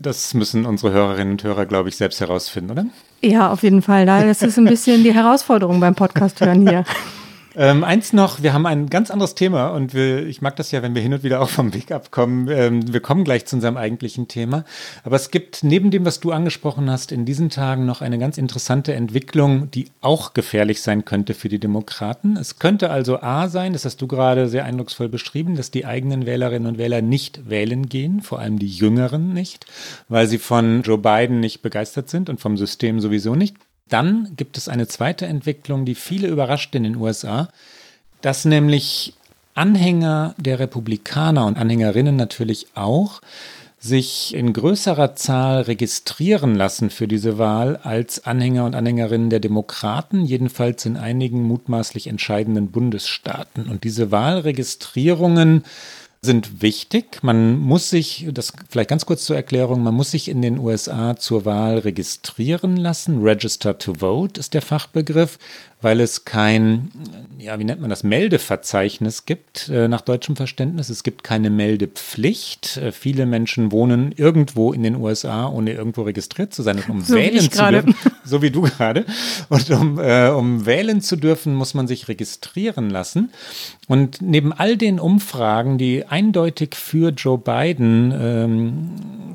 Das 0.00 0.34
müssen 0.34 0.66
unsere 0.66 0.92
Hörerinnen 0.92 1.34
und 1.34 1.44
Hörer, 1.44 1.64
glaube 1.64 1.88
ich, 1.88 1.94
selbst 1.94 2.20
herausfinden, 2.20 2.72
oder? 2.72 2.86
Ja, 3.22 3.52
auf 3.52 3.62
jeden 3.62 3.80
Fall. 3.80 4.06
Das 4.06 4.42
ist 4.42 4.58
ein 4.58 4.64
bisschen 4.64 5.04
die 5.04 5.14
Herausforderung 5.14 5.78
beim 5.78 5.94
Podcast 5.94 6.40
hören 6.40 6.68
hier. 6.68 6.84
Ähm, 7.56 7.84
eins 7.84 8.12
noch, 8.12 8.42
wir 8.42 8.52
haben 8.52 8.66
ein 8.66 8.90
ganz 8.90 9.12
anderes 9.12 9.36
Thema 9.36 9.68
und 9.68 9.94
wir, 9.94 10.26
ich 10.26 10.42
mag 10.42 10.56
das 10.56 10.72
ja, 10.72 10.82
wenn 10.82 10.94
wir 10.96 11.02
hin 11.02 11.14
und 11.14 11.22
wieder 11.22 11.40
auch 11.40 11.48
vom 11.48 11.72
Weg 11.72 11.92
abkommen. 11.92 12.48
Ähm, 12.48 12.92
wir 12.92 13.00
kommen 13.00 13.22
gleich 13.22 13.46
zu 13.46 13.56
unserem 13.56 13.76
eigentlichen 13.76 14.26
Thema. 14.26 14.64
Aber 15.04 15.14
es 15.14 15.30
gibt 15.30 15.62
neben 15.62 15.92
dem, 15.92 16.04
was 16.04 16.18
du 16.18 16.32
angesprochen 16.32 16.90
hast, 16.90 17.12
in 17.12 17.24
diesen 17.24 17.50
Tagen 17.50 17.86
noch 17.86 18.00
eine 18.00 18.18
ganz 18.18 18.38
interessante 18.38 18.94
Entwicklung, 18.94 19.70
die 19.70 19.90
auch 20.00 20.34
gefährlich 20.34 20.82
sein 20.82 21.04
könnte 21.04 21.34
für 21.34 21.48
die 21.48 21.60
Demokraten. 21.60 22.36
Es 22.36 22.58
könnte 22.58 22.90
also 22.90 23.20
A 23.20 23.48
sein, 23.48 23.72
das 23.72 23.84
hast 23.84 24.02
du 24.02 24.08
gerade 24.08 24.48
sehr 24.48 24.64
eindrucksvoll 24.64 25.08
beschrieben, 25.08 25.54
dass 25.54 25.70
die 25.70 25.86
eigenen 25.86 26.26
Wählerinnen 26.26 26.66
und 26.66 26.78
Wähler 26.78 27.02
nicht 27.02 27.48
wählen 27.48 27.88
gehen, 27.88 28.20
vor 28.20 28.40
allem 28.40 28.58
die 28.58 28.68
Jüngeren 28.68 29.32
nicht, 29.32 29.66
weil 30.08 30.26
sie 30.26 30.38
von 30.38 30.82
Joe 30.82 30.98
Biden 30.98 31.38
nicht 31.38 31.62
begeistert 31.62 32.10
sind 32.10 32.28
und 32.28 32.40
vom 32.40 32.56
System 32.56 32.98
sowieso 32.98 33.36
nicht. 33.36 33.56
Dann 33.88 34.32
gibt 34.36 34.56
es 34.56 34.68
eine 34.68 34.86
zweite 34.86 35.26
Entwicklung, 35.26 35.84
die 35.84 35.94
viele 35.94 36.28
überrascht 36.28 36.74
in 36.74 36.84
den 36.84 36.96
USA, 36.96 37.48
dass 38.22 38.44
nämlich 38.44 39.14
Anhänger 39.54 40.34
der 40.38 40.58
Republikaner 40.58 41.46
und 41.46 41.58
Anhängerinnen 41.58 42.16
natürlich 42.16 42.66
auch 42.74 43.20
sich 43.84 44.34
in 44.34 44.54
größerer 44.54 45.14
Zahl 45.14 45.60
registrieren 45.62 46.54
lassen 46.54 46.88
für 46.88 47.06
diese 47.06 47.36
Wahl 47.36 47.76
als 47.76 48.24
Anhänger 48.24 48.64
und 48.64 48.74
Anhängerinnen 48.74 49.28
der 49.28 49.40
Demokraten, 49.40 50.24
jedenfalls 50.24 50.86
in 50.86 50.96
einigen 50.96 51.42
mutmaßlich 51.42 52.06
entscheidenden 52.06 52.70
Bundesstaaten. 52.70 53.68
Und 53.68 53.84
diese 53.84 54.10
Wahlregistrierungen 54.10 55.64
sind 56.24 56.62
wichtig. 56.62 57.22
Man 57.22 57.58
muss 57.58 57.90
sich, 57.90 58.26
das 58.32 58.52
vielleicht 58.68 58.90
ganz 58.90 59.06
kurz 59.06 59.24
zur 59.24 59.36
Erklärung, 59.36 59.82
man 59.82 59.94
muss 59.94 60.10
sich 60.10 60.28
in 60.28 60.42
den 60.42 60.58
USA 60.58 61.16
zur 61.16 61.44
Wahl 61.44 61.78
registrieren 61.78 62.76
lassen. 62.76 63.22
Register 63.22 63.78
to 63.78 63.94
Vote 64.00 64.40
ist 64.40 64.54
der 64.54 64.62
Fachbegriff 64.62 65.38
weil 65.84 66.00
es 66.00 66.24
kein, 66.24 66.90
ja, 67.38 67.58
wie 67.58 67.64
nennt 67.64 67.80
man 67.80 67.90
das, 67.90 68.02
Meldeverzeichnis 68.02 69.26
gibt, 69.26 69.68
äh, 69.68 69.86
nach 69.86 70.00
deutschem 70.00 70.34
Verständnis. 70.34 70.88
Es 70.88 71.02
gibt 71.02 71.22
keine 71.22 71.50
Meldepflicht. 71.50 72.78
Äh, 72.78 72.90
viele 72.90 73.26
Menschen 73.26 73.70
wohnen 73.70 74.12
irgendwo 74.16 74.72
in 74.72 74.82
den 74.82 74.96
USA, 74.96 75.46
ohne 75.46 75.72
irgendwo 75.72 76.02
registriert 76.02 76.54
zu 76.54 76.62
sein. 76.62 76.78
Und 76.78 76.88
um 76.88 77.00
so 77.02 77.14
wählen 77.14 77.50
zu 77.50 77.70
dürfen, 77.70 77.94
so 78.24 78.40
wie 78.42 78.50
du 78.50 78.62
gerade, 78.62 79.04
und 79.50 79.70
um, 79.70 79.98
äh, 80.00 80.30
um 80.30 80.64
wählen 80.66 81.02
zu 81.02 81.16
dürfen, 81.16 81.54
muss 81.54 81.74
man 81.74 81.86
sich 81.86 82.08
registrieren 82.08 82.88
lassen. 82.88 83.30
Und 83.86 84.22
neben 84.22 84.52
all 84.52 84.76
den 84.78 84.98
Umfragen, 84.98 85.76
die 85.76 86.06
eindeutig 86.06 86.74
für 86.74 87.10
Joe 87.10 87.36
Biden 87.38 88.12
ähm, 88.18 89.34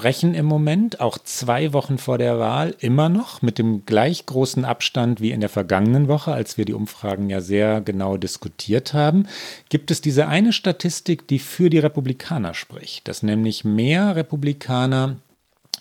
sprechen 0.00 0.32
im 0.32 0.46
Moment, 0.46 1.00
auch 1.00 1.18
zwei 1.18 1.74
Wochen 1.74 1.98
vor 1.98 2.16
der 2.16 2.38
Wahl, 2.38 2.74
immer 2.78 3.10
noch 3.10 3.42
mit 3.42 3.58
dem 3.58 3.84
gleich 3.84 4.24
großen 4.24 4.64
Abstand 4.64 5.20
wie 5.20 5.30
in 5.30 5.40
der 5.40 5.50
vergangenen 5.50 5.89
Woche, 6.08 6.32
als 6.32 6.58
wir 6.58 6.64
die 6.64 6.74
Umfragen 6.74 7.30
ja 7.30 7.40
sehr 7.40 7.80
genau 7.80 8.16
diskutiert 8.16 8.94
haben, 8.94 9.26
gibt 9.68 9.90
es 9.90 10.00
diese 10.00 10.28
eine 10.28 10.52
Statistik, 10.52 11.28
die 11.28 11.38
für 11.38 11.70
die 11.70 11.78
Republikaner 11.78 12.54
spricht, 12.54 13.08
dass 13.08 13.22
nämlich 13.22 13.64
mehr 13.64 14.16
Republikaner 14.16 15.16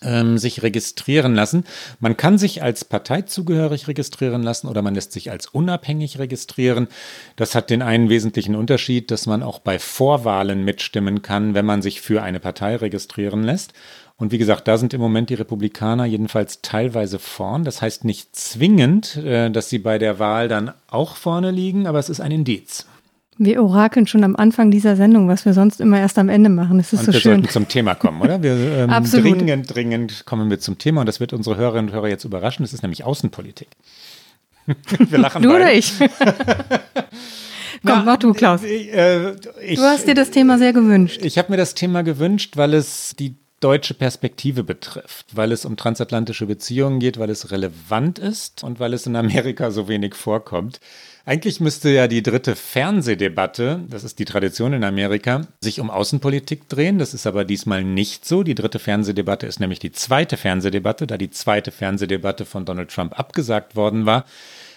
ähm, 0.02 0.38
sich 0.38 0.64
registrieren 0.64 1.36
lassen. 1.36 1.66
Man 2.00 2.18
kann 2.18 2.38
sich 2.38 2.64
als 2.64 2.86
Parteizugehörig 2.86 3.88
registrieren 3.88 4.44
lassen 4.44 4.68
oder 4.68 4.82
man 4.82 4.96
lässt 4.96 5.12
sich 5.12 5.32
als 5.32 5.48
unabhängig 5.48 6.20
registrieren. 6.20 6.88
Das 7.36 7.56
hat 7.56 7.70
den 7.70 7.82
einen 7.82 8.10
wesentlichen 8.10 8.56
Unterschied, 8.56 9.12
dass 9.12 9.26
man 9.26 9.44
auch 9.44 9.60
bei 9.60 9.80
Vorwahlen 9.80 10.64
mitstimmen 10.64 11.22
kann, 11.22 11.54
wenn 11.54 11.66
man 11.66 11.82
sich 11.82 12.02
für 12.02 12.22
eine 12.22 12.40
Partei 12.40 12.76
registrieren 12.76 13.44
lässt. 13.44 13.74
Und 14.20 14.34
wie 14.34 14.38
gesagt, 14.38 14.68
da 14.68 14.78
sind 14.78 14.94
im 14.94 15.00
Moment 15.00 15.30
die 15.30 15.36
Republikaner 15.36 16.04
jedenfalls 16.06 16.62
teilweise 16.62 17.20
vorn. 17.20 17.64
Das 17.64 17.82
heißt 17.82 18.04
nicht 18.04 18.36
zwingend, 18.36 19.16
äh, 19.16 19.50
dass 19.50 19.70
sie 19.70 19.80
bei 19.80 19.98
der 19.98 20.20
Wahl 20.20 20.50
dann 20.50 20.72
auch 20.90 21.16
vorne 21.16 21.52
liegen, 21.52 21.88
aber 21.88 22.00
es 22.00 22.10
ist 22.10 22.20
ein 22.20 22.32
Indiz. 22.32 22.86
Wir 23.38 23.64
orakeln 23.64 24.06
schon 24.06 24.26
am 24.26 24.36
Anfang 24.36 24.70
dieser 24.70 24.98
Sendung, 24.98 25.30
was 25.30 25.46
wir 25.46 25.54
sonst 25.54 25.80
immer 25.80 25.98
erst 25.98 26.20
am 26.20 26.28
Ende 26.28 26.50
machen. 26.50 26.78
Es 26.82 26.92
ist 26.92 27.00
und 27.00 27.06
so 27.06 27.14
wir 27.14 27.20
schön. 27.22 27.32
sollten 27.36 27.50
zum 27.50 27.68
Thema 27.70 27.96
kommen, 27.96 28.22
oder? 28.22 28.44
Wir 28.44 28.52
ähm, 28.80 28.90
Absolut. 28.90 29.40
dringend, 29.40 29.74
dringend 29.74 30.26
kommen 30.26 30.50
wir 30.50 30.60
zum 30.60 30.78
Thema 30.78 31.00
und 31.00 31.06
das 31.08 31.22
wird 31.22 31.32
unsere 31.32 31.56
Hörerinnen 31.56 31.88
und 31.90 31.96
Hörer 31.96 32.10
jetzt 32.10 32.26
überraschen. 32.26 32.64
Das 32.64 32.74
ist 32.74 32.82
nämlich 32.82 33.06
Außenpolitik. 33.06 33.70
wir 34.98 35.18
lachen 35.18 35.42
Du 35.42 35.48
beide. 35.50 35.64
oder 35.64 35.74
ich? 35.74 35.94
Komm, 37.86 38.04
mach 38.04 38.18
du, 38.18 38.34
Klaus. 38.34 38.64
Ich, 38.64 38.94
äh, 38.94 39.32
ich, 39.66 39.80
Du 39.80 39.84
hast 39.84 40.06
dir 40.06 40.16
das 40.16 40.32
Thema 40.32 40.58
sehr 40.58 40.74
gewünscht. 40.74 41.22
Ich 41.24 41.38
habe 41.38 41.50
mir 41.52 41.58
das 41.58 41.76
Thema 41.76 42.02
gewünscht, 42.04 42.58
weil 42.58 42.74
es 42.74 43.16
die 43.18 43.38
deutsche 43.60 43.94
Perspektive 43.94 44.64
betrifft, 44.64 45.28
weil 45.34 45.52
es 45.52 45.66
um 45.66 45.78
transatlantische 45.78 46.46
Beziehungen 46.46 47.00
geht, 47.00 47.20
weil 47.20 47.30
es 47.30 47.52
relevant 47.52 48.20
ist 48.20 48.64
und 48.64 48.80
weil 48.80 48.94
es 48.94 49.06
in 49.06 49.16
Amerika 49.16 49.72
so 49.72 49.88
wenig 49.88 50.16
vorkommt. 50.16 50.80
Eigentlich 51.26 51.60
müsste 51.60 51.90
ja 51.90 52.08
die 52.08 52.24
dritte 52.24 52.56
Fernsehdebatte, 52.56 53.82
das 53.88 54.04
ist 54.04 54.18
die 54.18 54.26
Tradition 54.26 54.74
in 54.74 54.84
Amerika, 54.84 55.42
sich 55.62 55.80
um 55.80 55.92
Außenpolitik 55.92 56.68
drehen. 56.70 56.98
Das 56.98 57.14
ist 57.14 57.28
aber 57.28 57.46
diesmal 57.46 57.84
nicht 57.84 58.26
so. 58.26 58.42
Die 58.42 58.56
dritte 58.56 58.80
Fernsehdebatte 58.80 59.46
ist 59.46 59.60
nämlich 59.60 59.80
die 59.80 59.92
zweite 59.92 60.38
Fernsehdebatte, 60.38 61.06
da 61.06 61.18
die 61.18 61.30
zweite 61.30 61.72
Fernsehdebatte 61.72 62.46
von 62.46 62.66
Donald 62.66 62.90
Trump 62.90 63.20
abgesagt 63.20 63.76
worden 63.76 64.06
war. 64.06 64.26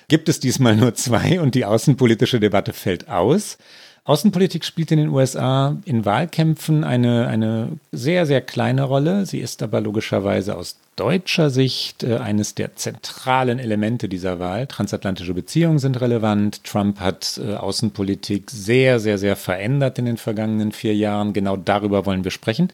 Gibt 0.08 0.28
es 0.28 0.40
diesmal 0.40 0.76
nur 0.76 0.92
zwei 0.94 1.40
und 1.40 1.54
die 1.54 1.64
außenpolitische 1.64 2.38
Debatte 2.38 2.74
fällt 2.74 3.08
aus. 3.08 3.56
Außenpolitik 4.04 4.64
spielt 4.64 4.90
in 4.90 4.98
den 4.98 5.10
USA 5.10 5.76
in 5.84 6.04
Wahlkämpfen 6.04 6.82
eine, 6.82 7.28
eine 7.28 7.68
sehr, 7.92 8.26
sehr 8.26 8.40
kleine 8.40 8.82
Rolle. 8.82 9.26
Sie 9.26 9.38
ist 9.38 9.62
aber 9.62 9.80
logischerweise 9.80 10.56
aus 10.56 10.76
deutscher 10.96 11.50
Sicht 11.50 12.02
äh, 12.02 12.16
eines 12.16 12.56
der 12.56 12.74
zentralen 12.74 13.60
Elemente 13.60 14.08
dieser 14.08 14.40
Wahl. 14.40 14.66
Transatlantische 14.66 15.34
Beziehungen 15.34 15.78
sind 15.78 16.00
relevant. 16.00 16.64
Trump 16.64 16.98
hat 16.98 17.40
äh, 17.42 17.54
Außenpolitik 17.54 18.50
sehr, 18.50 18.98
sehr, 18.98 19.18
sehr 19.18 19.36
verändert 19.36 20.00
in 20.00 20.06
den 20.06 20.16
vergangenen 20.16 20.72
vier 20.72 20.96
Jahren. 20.96 21.32
Genau 21.32 21.56
darüber 21.56 22.04
wollen 22.04 22.24
wir 22.24 22.32
sprechen. 22.32 22.72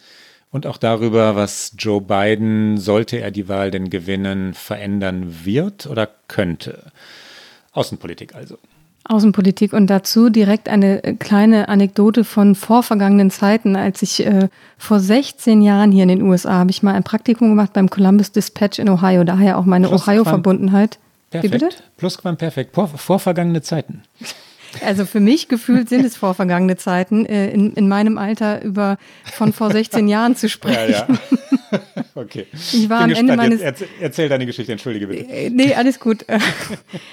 Und 0.51 0.67
auch 0.67 0.79
darüber, 0.79 1.37
was 1.37 1.75
Joe 1.77 2.01
Biden, 2.01 2.79
sollte 2.79 3.19
er 3.19 3.31
die 3.31 3.49
Wahl 3.49 3.71
denn 3.71 3.91
gewinnen, 3.91 4.55
verändern 4.55 5.45
wird 5.45 5.87
oder 5.87 6.09
könnte. 6.27 6.91
Außenpolitik 7.73 8.35
also. 8.35 8.57
Außenpolitik 9.09 9.73
und 9.73 9.89
dazu 9.89 10.29
direkt 10.29 10.69
eine 10.69 11.03
äh, 11.03 11.15
kleine 11.15 11.69
Anekdote 11.69 12.25
von 12.25 12.55
vorvergangenen 12.55 13.31
Zeiten. 13.31 13.75
Als 13.75 14.03
ich 14.03 14.25
äh, 14.25 14.49
vor 14.77 15.01
16 15.01 15.63
Jahren 15.63 15.91
hier 15.91 16.03
in 16.03 16.11
den 16.11 16.23
USA 16.23 16.55
habe 16.55 16.71
ich 16.71 16.83
mal 16.83 16.95
ein 16.95 17.05
Praktikum 17.05 17.49
gemacht 17.49 17.73
beim 17.73 17.91
Columbus 17.91 18.33
Dispatch 18.33 18.79
in 18.79 18.89
Ohio, 18.89 19.25
daher 19.25 19.59
auch 19.59 19.65
meine 19.65 19.91
Ohio-Verbundenheit. 19.91 20.99
Perfekt. 21.31 21.83
Plusquamperfekt. 21.97 22.75
Vor, 22.75 22.89
vorvergangene 22.89 23.63
Zeiten. 23.63 24.03
Also 24.85 25.07
für 25.07 25.21
mich 25.21 25.49
gefühlt 25.49 25.89
sind 25.89 26.05
es 26.05 26.17
vorvergangene 26.17 26.77
Zeiten, 26.77 27.27
äh, 27.27 27.51
in, 27.51 27.73
in 27.75 27.89
meinem 27.89 28.19
Alter 28.19 28.63
über 28.63 28.99
von 29.25 29.53
vor 29.53 29.71
16 29.71 30.09
Jahren 30.09 30.37
zu 30.37 30.49
sprechen. 30.49 30.93
Ja, 30.93 31.07
ja. 31.09 31.19
Okay. 32.15 32.47
Ich 32.53 32.89
war 32.89 32.99
Bin 32.99 33.05
am 33.05 33.09
gespannt. 33.11 33.31
Ende 33.31 33.37
meines. 33.37 33.61
Erzähl, 33.61 33.89
erzähl, 34.01 34.29
deine 34.29 34.47
Geschichte, 34.47 34.73
entschuldige 34.73 35.07
bitte. 35.07 35.31
Äh, 35.31 35.51
nee, 35.51 35.75
alles 35.75 36.01
gut. 36.01 36.25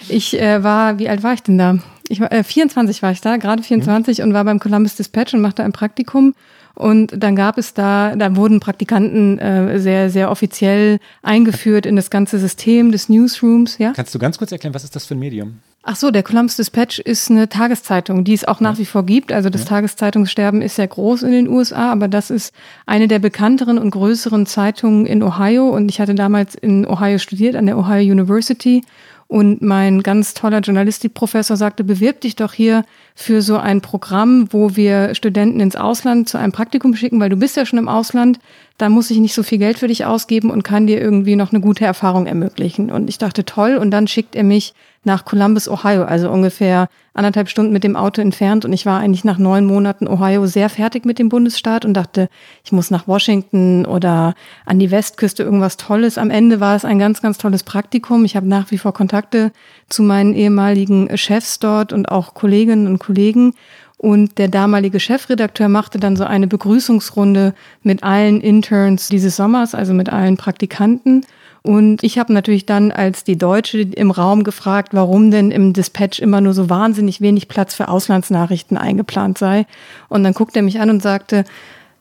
Ich 0.08 0.40
äh, 0.40 0.64
war, 0.64 1.00
wie 1.00 1.10
alt 1.10 1.24
war 1.24 1.34
ich 1.34 1.42
denn 1.42 1.58
da? 1.58 1.80
Ich 2.08 2.20
war, 2.20 2.32
äh, 2.32 2.44
24 2.44 3.02
war 3.02 3.12
ich 3.12 3.22
da, 3.22 3.38
gerade 3.38 3.64
24 3.64 4.20
mhm. 4.20 4.24
und 4.26 4.34
war 4.34 4.44
beim 4.44 4.60
Columbus 4.60 4.96
Dispatch 4.96 5.34
und 5.34 5.42
machte 5.42 5.64
ein 5.64 5.72
Praktikum. 5.72 6.36
Und 6.76 7.14
dann 7.16 7.36
gab 7.36 7.58
es 7.58 7.74
da, 7.74 8.16
da 8.16 8.36
wurden 8.36 8.60
Praktikanten 8.60 9.40
äh, 9.40 9.80
sehr, 9.80 10.10
sehr 10.10 10.30
offiziell 10.30 11.00
eingeführt 11.24 11.86
in 11.86 11.96
das 11.96 12.10
ganze 12.10 12.38
System 12.38 12.92
des 12.92 13.10
Newsrooms. 13.10 13.78
Ja? 13.78 13.94
Kannst 13.96 14.14
du 14.14 14.20
ganz 14.20 14.38
kurz 14.38 14.52
erklären, 14.52 14.74
was 14.74 14.84
ist 14.84 14.96
das 14.96 15.06
für 15.06 15.16
ein 15.16 15.20
Medium? 15.20 15.60
Ach 15.88 15.96
so, 15.96 16.10
der 16.10 16.24
Columbus 16.24 16.56
Dispatch 16.56 16.98
ist 16.98 17.30
eine 17.30 17.48
Tageszeitung, 17.48 18.24
die 18.24 18.34
es 18.34 18.44
auch 18.44 18.60
nach 18.60 18.80
wie 18.80 18.86
vor 18.86 19.06
gibt. 19.06 19.32
Also 19.32 19.52
das 19.52 19.62
ja. 19.62 19.68
Tageszeitungssterben 19.68 20.64
ist 20.64 20.78
sehr 20.78 20.88
groß 20.88 21.22
in 21.22 21.32
den 21.32 21.48
USA, 21.48 21.92
aber 21.92 22.08
das 22.08 22.32
ist 22.32 22.56
eine 22.88 23.08
der 23.08 23.20
bekannteren 23.20 23.78
und 23.78 23.92
größeren 23.92 24.48
Zeitungen 24.48 25.06
in 25.06 25.22
Ohio. 25.22 25.70
Und 25.70 25.90
ich 25.92 26.02
hatte 26.02 26.16
damals 26.16 26.56
in 26.56 26.88
Ohio 26.88 27.20
studiert, 27.20 27.56
an 27.56 27.68
der 27.68 27.78
Ohio 27.78 28.12
University. 28.12 28.82
Und 29.28 29.62
mein 29.62 30.04
ganz 30.04 30.36
toller 30.36 30.60
Journalistikprofessor 30.60 31.58
sagte, 31.58 31.84
bewirb 31.84 32.22
dich 32.22 32.36
doch 32.36 32.54
hier 32.54 32.86
für 33.16 33.42
so 33.42 33.58
ein 33.58 33.82
Programm, 33.82 34.48
wo 34.52 34.76
wir 34.76 35.16
Studenten 35.16 35.60
ins 35.60 35.76
Ausland 35.76 36.30
zu 36.30 36.38
einem 36.38 36.52
Praktikum 36.52 36.96
schicken, 36.96 37.20
weil 37.20 37.30
du 37.30 37.36
bist 37.36 37.58
ja 37.58 37.66
schon 37.66 37.80
im 37.80 37.88
Ausland 37.88 38.40
da 38.78 38.90
muss 38.90 39.10
ich 39.10 39.20
nicht 39.20 39.34
so 39.34 39.44
viel 39.44 39.58
Geld 39.58 39.80
für 39.80 39.88
dich 39.88 40.06
ausgeben 40.06 40.50
und 40.50 40.64
kann 40.64 40.88
dir 40.88 41.00
irgendwie 41.00 41.36
noch 41.36 41.52
eine 41.52 41.62
gute 41.62 41.86
Erfahrung 41.86 42.26
ermöglichen. 42.26 42.92
Und 42.92 43.10
ich 43.10 43.18
dachte, 43.18 43.46
toll. 43.46 43.78
Und 43.78 43.92
dann 43.92 44.08
schickt 44.08 44.36
er 44.36 44.44
mich 44.44 44.74
nach 45.06 45.26
Columbus, 45.26 45.70
Ohio, 45.70 46.04
also 46.04 46.30
ungefähr 46.30 46.88
anderthalb 47.14 47.50
Stunden 47.50 47.72
mit 47.72 47.84
dem 47.84 47.96
Auto 47.96 48.22
entfernt. 48.22 48.66
Und 48.66 48.74
ich 48.74 48.86
war 48.86 49.00
eigentlich 49.00 49.24
nach 49.24 49.38
neun 49.38 49.66
Monaten 49.66 50.08
Ohio 50.08 50.46
sehr 50.46 50.70
fertig 50.70 51.06
mit 51.06 51.20
dem 51.20 51.30
Bundesstaat 51.30 51.86
und 51.86 51.94
dachte, 51.94 52.30
ich 52.64 52.72
muss 52.72 52.92
nach 52.92 53.08
Washington 53.08 53.86
oder 53.86 54.34
an 54.66 54.80
die 54.80 54.92
Westküste 54.92 55.44
irgendwas 55.44 55.78
Tolles. 55.78 56.18
Am 56.18 56.30
Ende 56.30 56.60
war 56.60 56.76
es 56.76 56.86
ein 56.86 57.00
ganz, 57.00 57.22
ganz 57.22 57.38
tolles 57.38 57.64
Praktikum. 57.64 58.26
Ich 58.26 58.36
habe 58.36 58.48
nach 58.48 58.72
wie 58.72 58.78
vor 58.78 58.94
Kontakte 58.94 59.52
zu 59.90 60.04
meinen 60.04 60.34
ehemaligen 60.34 61.18
Chefs 61.18 61.60
dort 61.60 61.94
und 61.94 62.12
auch 62.12 62.34
Kolleginnen 62.34 62.88
und 62.88 63.00
Kollegen. 63.00 63.54
Und 63.98 64.38
der 64.38 64.50
damalige 64.50 65.00
Chefredakteur 65.00 65.70
machte 65.70 66.00
dann 66.00 66.18
so 66.18 66.26
eine 66.26 66.48
Begrüßungsrunde 66.48 67.54
mit 67.82 68.04
allen 68.04 68.42
Interns 68.42 69.08
dieses 69.08 69.38
Sommers, 69.38 69.74
also 69.74 69.94
mit 69.94 70.10
allen 70.12 70.38
Praktikanten. 70.38 71.26
Und 71.66 72.04
ich 72.04 72.20
habe 72.20 72.32
natürlich 72.32 72.68
dann 72.68 72.92
als 72.92 73.24
die 73.24 73.40
Deutsche 73.40 73.80
im 73.80 74.12
Raum 74.12 74.44
gefragt, 74.44 74.90
warum 74.92 75.32
denn 75.32 75.50
im 75.50 75.74
Dispatch 75.74 76.20
immer 76.20 76.40
nur 76.40 76.54
so 76.54 76.70
wahnsinnig 76.70 77.22
wenig 77.22 77.48
Platz 77.48 77.74
für 77.74 77.88
Auslandsnachrichten 77.88 78.78
eingeplant 78.78 79.40
sei. 79.40 79.66
Und 80.08 80.24
dann 80.24 80.34
guckte 80.34 80.60
er 80.60 80.64
mich 80.64 80.80
an 80.80 80.92
und 80.92 81.02
sagte, 81.02 81.44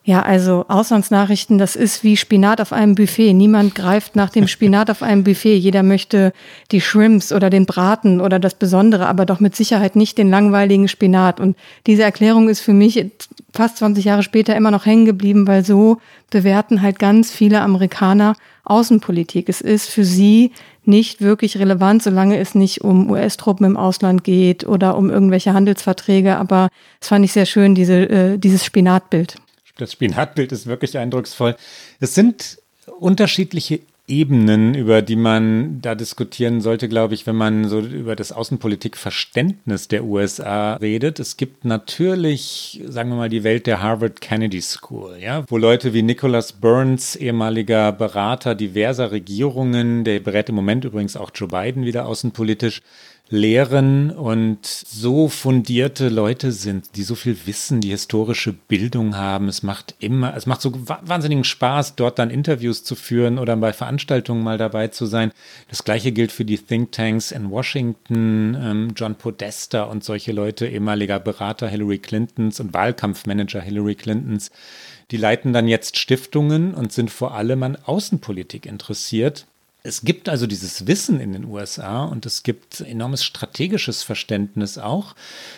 ja, 0.06 0.20
also 0.20 0.66
Auslandsnachrichten, 0.68 1.56
das 1.56 1.76
ist 1.76 2.04
wie 2.04 2.18
Spinat 2.18 2.60
auf 2.60 2.74
einem 2.74 2.94
Buffet. 2.94 3.32
Niemand 3.32 3.74
greift 3.74 4.16
nach 4.16 4.28
dem 4.28 4.48
Spinat 4.48 4.90
auf 4.90 5.02
einem 5.02 5.24
Buffet. 5.24 5.56
Jeder 5.56 5.82
möchte 5.82 6.34
die 6.72 6.82
Shrimps 6.82 7.32
oder 7.32 7.48
den 7.48 7.64
Braten 7.64 8.20
oder 8.20 8.38
das 8.38 8.54
Besondere, 8.54 9.06
aber 9.06 9.24
doch 9.24 9.40
mit 9.40 9.56
Sicherheit 9.56 9.96
nicht 9.96 10.18
den 10.18 10.28
langweiligen 10.28 10.88
Spinat. 10.88 11.40
Und 11.40 11.56
diese 11.86 12.02
Erklärung 12.02 12.50
ist 12.50 12.60
für 12.60 12.74
mich 12.74 13.02
fast 13.54 13.78
20 13.78 14.04
Jahre 14.04 14.22
später 14.22 14.54
immer 14.54 14.70
noch 14.70 14.84
hängen 14.84 15.06
geblieben, 15.06 15.46
weil 15.46 15.64
so 15.64 15.96
bewerten 16.28 16.82
halt 16.82 16.98
ganz 16.98 17.32
viele 17.32 17.62
Amerikaner 17.62 18.36
Außenpolitik. 18.64 19.48
Es 19.48 19.62
ist 19.62 19.88
für 19.88 20.04
sie 20.04 20.52
nicht 20.84 21.22
wirklich 21.22 21.56
relevant, 21.56 22.02
solange 22.02 22.38
es 22.38 22.54
nicht 22.54 22.82
um 22.82 23.10
US-Truppen 23.10 23.64
im 23.64 23.78
Ausland 23.78 24.22
geht 24.22 24.66
oder 24.66 24.98
um 24.98 25.08
irgendwelche 25.08 25.54
Handelsverträge. 25.54 26.36
Aber 26.36 26.68
es 27.00 27.08
fand 27.08 27.24
ich 27.24 27.32
sehr 27.32 27.46
schön, 27.46 27.74
diese, 27.74 28.06
äh, 28.10 28.38
dieses 28.38 28.66
Spinatbild 28.66 29.36
das 29.76 29.92
Spinatbild 29.92 30.52
ist 30.52 30.66
wirklich 30.66 30.98
eindrucksvoll. 30.98 31.56
Es 32.00 32.14
sind 32.14 32.58
unterschiedliche 32.98 33.80
Ebenen, 34.06 34.74
über 34.74 35.00
die 35.00 35.16
man 35.16 35.80
da 35.80 35.94
diskutieren 35.94 36.60
sollte, 36.60 36.90
glaube 36.90 37.14
ich, 37.14 37.26
wenn 37.26 37.36
man 37.36 37.70
so 37.70 37.80
über 37.80 38.14
das 38.14 38.32
Außenpolitikverständnis 38.32 39.88
der 39.88 40.04
USA 40.04 40.74
redet. 40.74 41.20
Es 41.20 41.38
gibt 41.38 41.64
natürlich, 41.64 42.82
sagen 42.86 43.08
wir 43.08 43.16
mal, 43.16 43.30
die 43.30 43.44
Welt 43.44 43.66
der 43.66 43.80
Harvard 43.80 44.20
Kennedy 44.20 44.60
School, 44.60 45.16
ja, 45.18 45.44
wo 45.48 45.56
Leute 45.56 45.94
wie 45.94 46.02
Nicholas 46.02 46.52
Burns, 46.52 47.16
ehemaliger 47.16 47.92
Berater 47.92 48.54
diverser 48.54 49.10
Regierungen, 49.10 50.04
der 50.04 50.20
berät 50.20 50.50
im 50.50 50.54
Moment 50.54 50.84
übrigens 50.84 51.16
auch 51.16 51.30
Joe 51.34 51.48
Biden 51.48 51.86
wieder 51.86 52.04
außenpolitisch, 52.04 52.82
lehren 53.30 54.10
und 54.10 54.66
so 54.66 55.28
fundierte 55.28 56.10
Leute 56.10 56.52
sind, 56.52 56.94
die 56.94 57.02
so 57.02 57.14
viel 57.14 57.46
Wissen, 57.46 57.80
die 57.80 57.88
historische 57.88 58.52
Bildung 58.52 59.16
haben. 59.16 59.48
Es 59.48 59.62
macht 59.62 59.94
immer, 59.98 60.36
es 60.36 60.44
macht 60.44 60.60
so 60.60 60.72
wahnsinnigen 60.74 61.44
Spaß, 61.44 61.96
dort 61.96 62.18
dann 62.18 62.28
Interviews 62.28 62.84
zu 62.84 62.94
führen 62.94 63.38
oder 63.38 63.56
bei 63.56 63.72
Veranstaltungen 63.72 64.44
mal 64.44 64.58
dabei 64.58 64.88
zu 64.88 65.06
sein. 65.06 65.32
Das 65.68 65.84
gleiche 65.84 66.12
gilt 66.12 66.32
für 66.32 66.44
die 66.44 66.58
Thinktanks 66.58 67.32
in 67.32 67.50
Washington, 67.50 68.56
ähm, 68.60 68.92
John 68.94 69.14
Podesta 69.14 69.84
und 69.84 70.04
solche 70.04 70.32
Leute, 70.32 70.66
ehemaliger 70.66 71.18
Berater 71.18 71.66
Hillary 71.66 71.98
Clintons 71.98 72.60
und 72.60 72.74
Wahlkampfmanager 72.74 73.62
Hillary 73.62 73.94
Clintons. 73.94 74.50
Die 75.10 75.16
leiten 75.16 75.54
dann 75.54 75.66
jetzt 75.66 75.98
Stiftungen 75.98 76.74
und 76.74 76.92
sind 76.92 77.10
vor 77.10 77.34
allem 77.34 77.62
an 77.62 77.78
Außenpolitik 77.84 78.66
interessiert 78.66 79.46
es 79.86 80.00
gibt 80.00 80.30
also 80.30 80.46
dieses 80.46 80.86
Wissen 80.86 81.20
in 81.20 81.34
den 81.34 81.44
USA 81.44 82.04
und 82.04 82.24
es 82.24 82.42
gibt 82.42 82.80
enormes 82.80 83.22
strategisches 83.22 84.02
Verständnis 84.02 84.78
auch. 84.78 85.14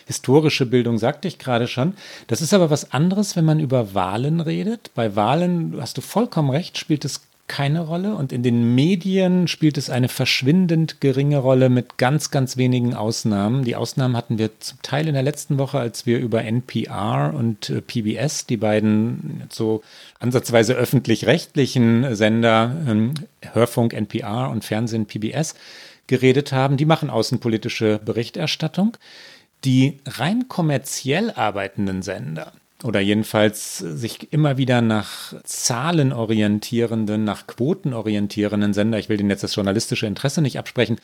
Historische 0.07 0.67
Bildung 0.67 0.99
sagte 0.99 1.29
ich 1.29 1.39
gerade 1.39 1.69
schon. 1.69 1.95
Das 2.27 2.43
ist 2.43 2.53
aber 2.53 2.69
was 2.69 2.91
anderes, 2.91 3.37
wenn 3.37 3.45
man 3.45 3.61
über 3.61 3.95
Wahlen 3.95 4.41
redet. 4.41 4.91
Bei 4.97 5.15
Wahlen, 5.15 5.77
hast 5.81 5.97
du 5.97 6.01
vollkommen 6.01 6.51
recht, 6.51 6.77
spielt 6.77 7.05
es 7.05 7.21
keine 7.49 7.81
Rolle 7.81 8.15
und 8.15 8.33
in 8.33 8.43
den 8.43 8.75
Medien 8.75 9.47
spielt 9.47 9.79
es 9.79 9.89
eine 9.89 10.09
verschwindend 10.09 11.01
geringe 11.01 11.39
Rolle 11.39 11.69
mit 11.69 11.97
ganz, 11.97 12.31
ganz 12.31 12.57
wenigen 12.57 12.95
Ausnahmen. 12.95 13.65
Die 13.65 13.77
Ausnahmen 13.77 14.17
hatten 14.17 14.39
wir 14.39 14.59
zum 14.61 14.83
Teil 14.83 15.07
in 15.07 15.15
der 15.15 15.23
letzten 15.23 15.59
Woche, 15.59 15.79
als 15.79 16.07
wir 16.07 16.19
über 16.19 16.43
NPR 16.43 17.33
und 17.35 17.71
äh, 17.71 17.81
PBS, 17.81 18.47
die 18.47 18.57
beiden 18.57 19.45
so 19.49 19.83
ansatzweise 20.19 20.75
öffentlich-rechtlichen 20.75 22.15
Sender, 22.17 22.75
ähm, 22.89 23.15
Hörfunk 23.53 23.93
NPR 23.93 24.51
und 24.51 24.65
Fernsehen 24.65 25.07
PBS, 25.07 25.55
geredet 26.07 26.53
haben. 26.53 26.77
Die 26.77 26.85
machen 26.85 27.11
außenpolitische 27.11 28.01
Berichterstattung. 28.05 28.97
Die 29.65 29.99
rein 30.07 30.49
kommerziell 30.49 31.31
arbeitenden 31.31 32.03
Sender, 32.03 32.53
oder 32.85 33.01
jedenfalls 33.01 33.79
sich 33.79 34.33
immer 34.33 34.59
wieder 34.59 34.81
nach 34.81 35.35
Zahlen 35.45 36.13
orientierenden, 36.13 37.25
nach 37.25 37.47
Quoten 37.47 37.95
orientierenden 37.95 38.75
Sender, 38.75 38.99
ich 38.99 39.09
will 39.09 39.17
denen 39.17 39.31
jetzt 39.31 39.43
das 39.43 39.55
journalistische 39.55 40.07
Interesse 40.07 40.43
nicht 40.43 40.59
absprechen, 40.59 40.99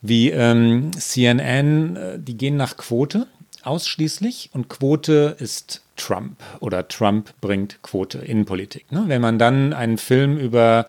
wie 0.00 0.30
ähm, 0.30 0.90
CNN, 0.98 1.96
äh, 1.96 2.18
die 2.18 2.36
gehen 2.36 2.56
nach 2.56 2.76
Quote 2.76 3.28
ausschließlich 3.62 4.50
und 4.52 4.68
Quote 4.68 5.36
ist 5.38 5.82
Trump 5.96 6.36
oder 6.58 6.88
Trump 6.88 7.32
bringt 7.40 7.80
Quote 7.82 8.18
in 8.18 8.44
Politik. 8.44 8.90
Ne? 8.90 9.04
Wenn 9.06 9.22
man 9.22 9.38
dann 9.38 9.72
einen 9.72 9.98
Film 9.98 10.36
über 10.36 10.88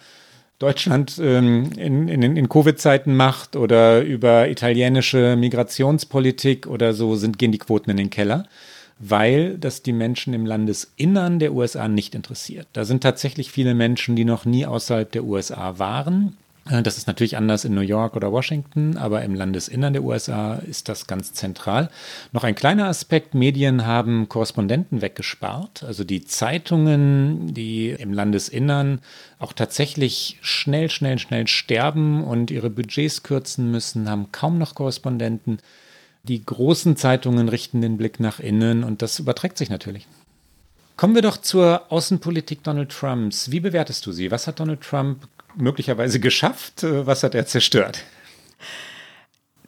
Deutschland 0.57 1.19
ähm, 1.21 1.71
in, 1.77 2.07
in, 2.07 2.35
in 2.35 2.49
Covid-Zeiten 2.49 3.15
macht 3.15 3.55
oder 3.55 4.01
über 4.01 4.47
italienische 4.49 5.35
Migrationspolitik 5.35 6.65
oder 6.65 6.93
so, 6.93 7.15
sind, 7.15 7.37
gehen 7.37 7.51
die 7.51 7.59
Quoten 7.59 7.91
in 7.91 7.97
den 7.97 8.09
Keller 8.09 8.47
weil 8.99 9.57
das 9.57 9.83
die 9.83 9.93
Menschen 9.93 10.33
im 10.33 10.45
Landesinnern 10.45 11.39
der 11.39 11.53
USA 11.53 11.87
nicht 11.87 12.15
interessiert. 12.15 12.67
Da 12.73 12.85
sind 12.85 13.01
tatsächlich 13.01 13.51
viele 13.51 13.73
Menschen, 13.73 14.15
die 14.15 14.25
noch 14.25 14.45
nie 14.45 14.65
außerhalb 14.65 15.11
der 15.11 15.23
USA 15.23 15.79
waren. 15.79 16.37
Äh, 16.69 16.83
das 16.83 16.97
ist 16.97 17.07
natürlich 17.07 17.37
anders 17.37 17.65
in 17.65 17.73
New 17.73 17.81
York 17.81 18.15
oder 18.15 18.31
Washington, 18.31 18.97
aber 18.97 19.23
im 19.23 19.35
Landesinnern 19.35 19.93
der 19.93 20.03
USA 20.03 20.55
ist 20.55 20.89
das 20.89 21.07
ganz 21.07 21.33
zentral. 21.33 21.89
Noch 22.31 22.43
ein 22.43 22.55
kleiner 22.55 22.87
Aspekt, 22.87 23.33
Medien 23.33 23.85
haben 23.85 24.29
Korrespondenten 24.29 25.01
weggespart. 25.01 25.83
Also 25.83 26.03
die 26.03 26.25
Zeitungen, 26.25 27.53
die 27.53 27.89
im 27.89 28.13
Landesinnern 28.13 29.01
auch 29.39 29.53
tatsächlich 29.53 30.37
schnell, 30.41 30.89
schnell, 30.89 31.19
schnell 31.19 31.47
sterben 31.47 32.23
und 32.23 32.51
ihre 32.51 32.69
Budgets 32.69 33.23
kürzen 33.23 33.71
müssen, 33.71 34.09
haben 34.09 34.31
kaum 34.31 34.57
noch 34.57 34.75
Korrespondenten. 34.75 35.59
Die 36.25 36.45
großen 36.45 36.95
Zeitungen 36.95 37.49
richten 37.49 37.81
den 37.81 37.97
Blick 37.97 38.21
nach 38.21 38.39
innen 38.39 38.85
und 38.85 39.01
das 39.01 39.19
überträgt 39.19 39.57
sich 39.57 39.69
natürlich. 39.69 40.07
Kommen 40.95 41.15
wir 41.15 41.21
doch 41.21 41.35
zur 41.35 41.91
Außenpolitik 41.91 42.63
Donald 42.63 42.91
Trumps. 42.91 43.51
Wie 43.51 43.59
bewertest 43.59 44.05
du 44.05 44.13
sie? 44.13 44.31
Was 44.31 44.47
hat 44.47 44.61
Donald 44.61 44.79
Trump 44.79 45.27
möglicherweise 45.55 46.21
geschafft? 46.21 46.83
Äh, 46.83 47.05
was 47.05 47.23
hat 47.23 47.35
er 47.35 47.45
zerstört? 47.45 48.03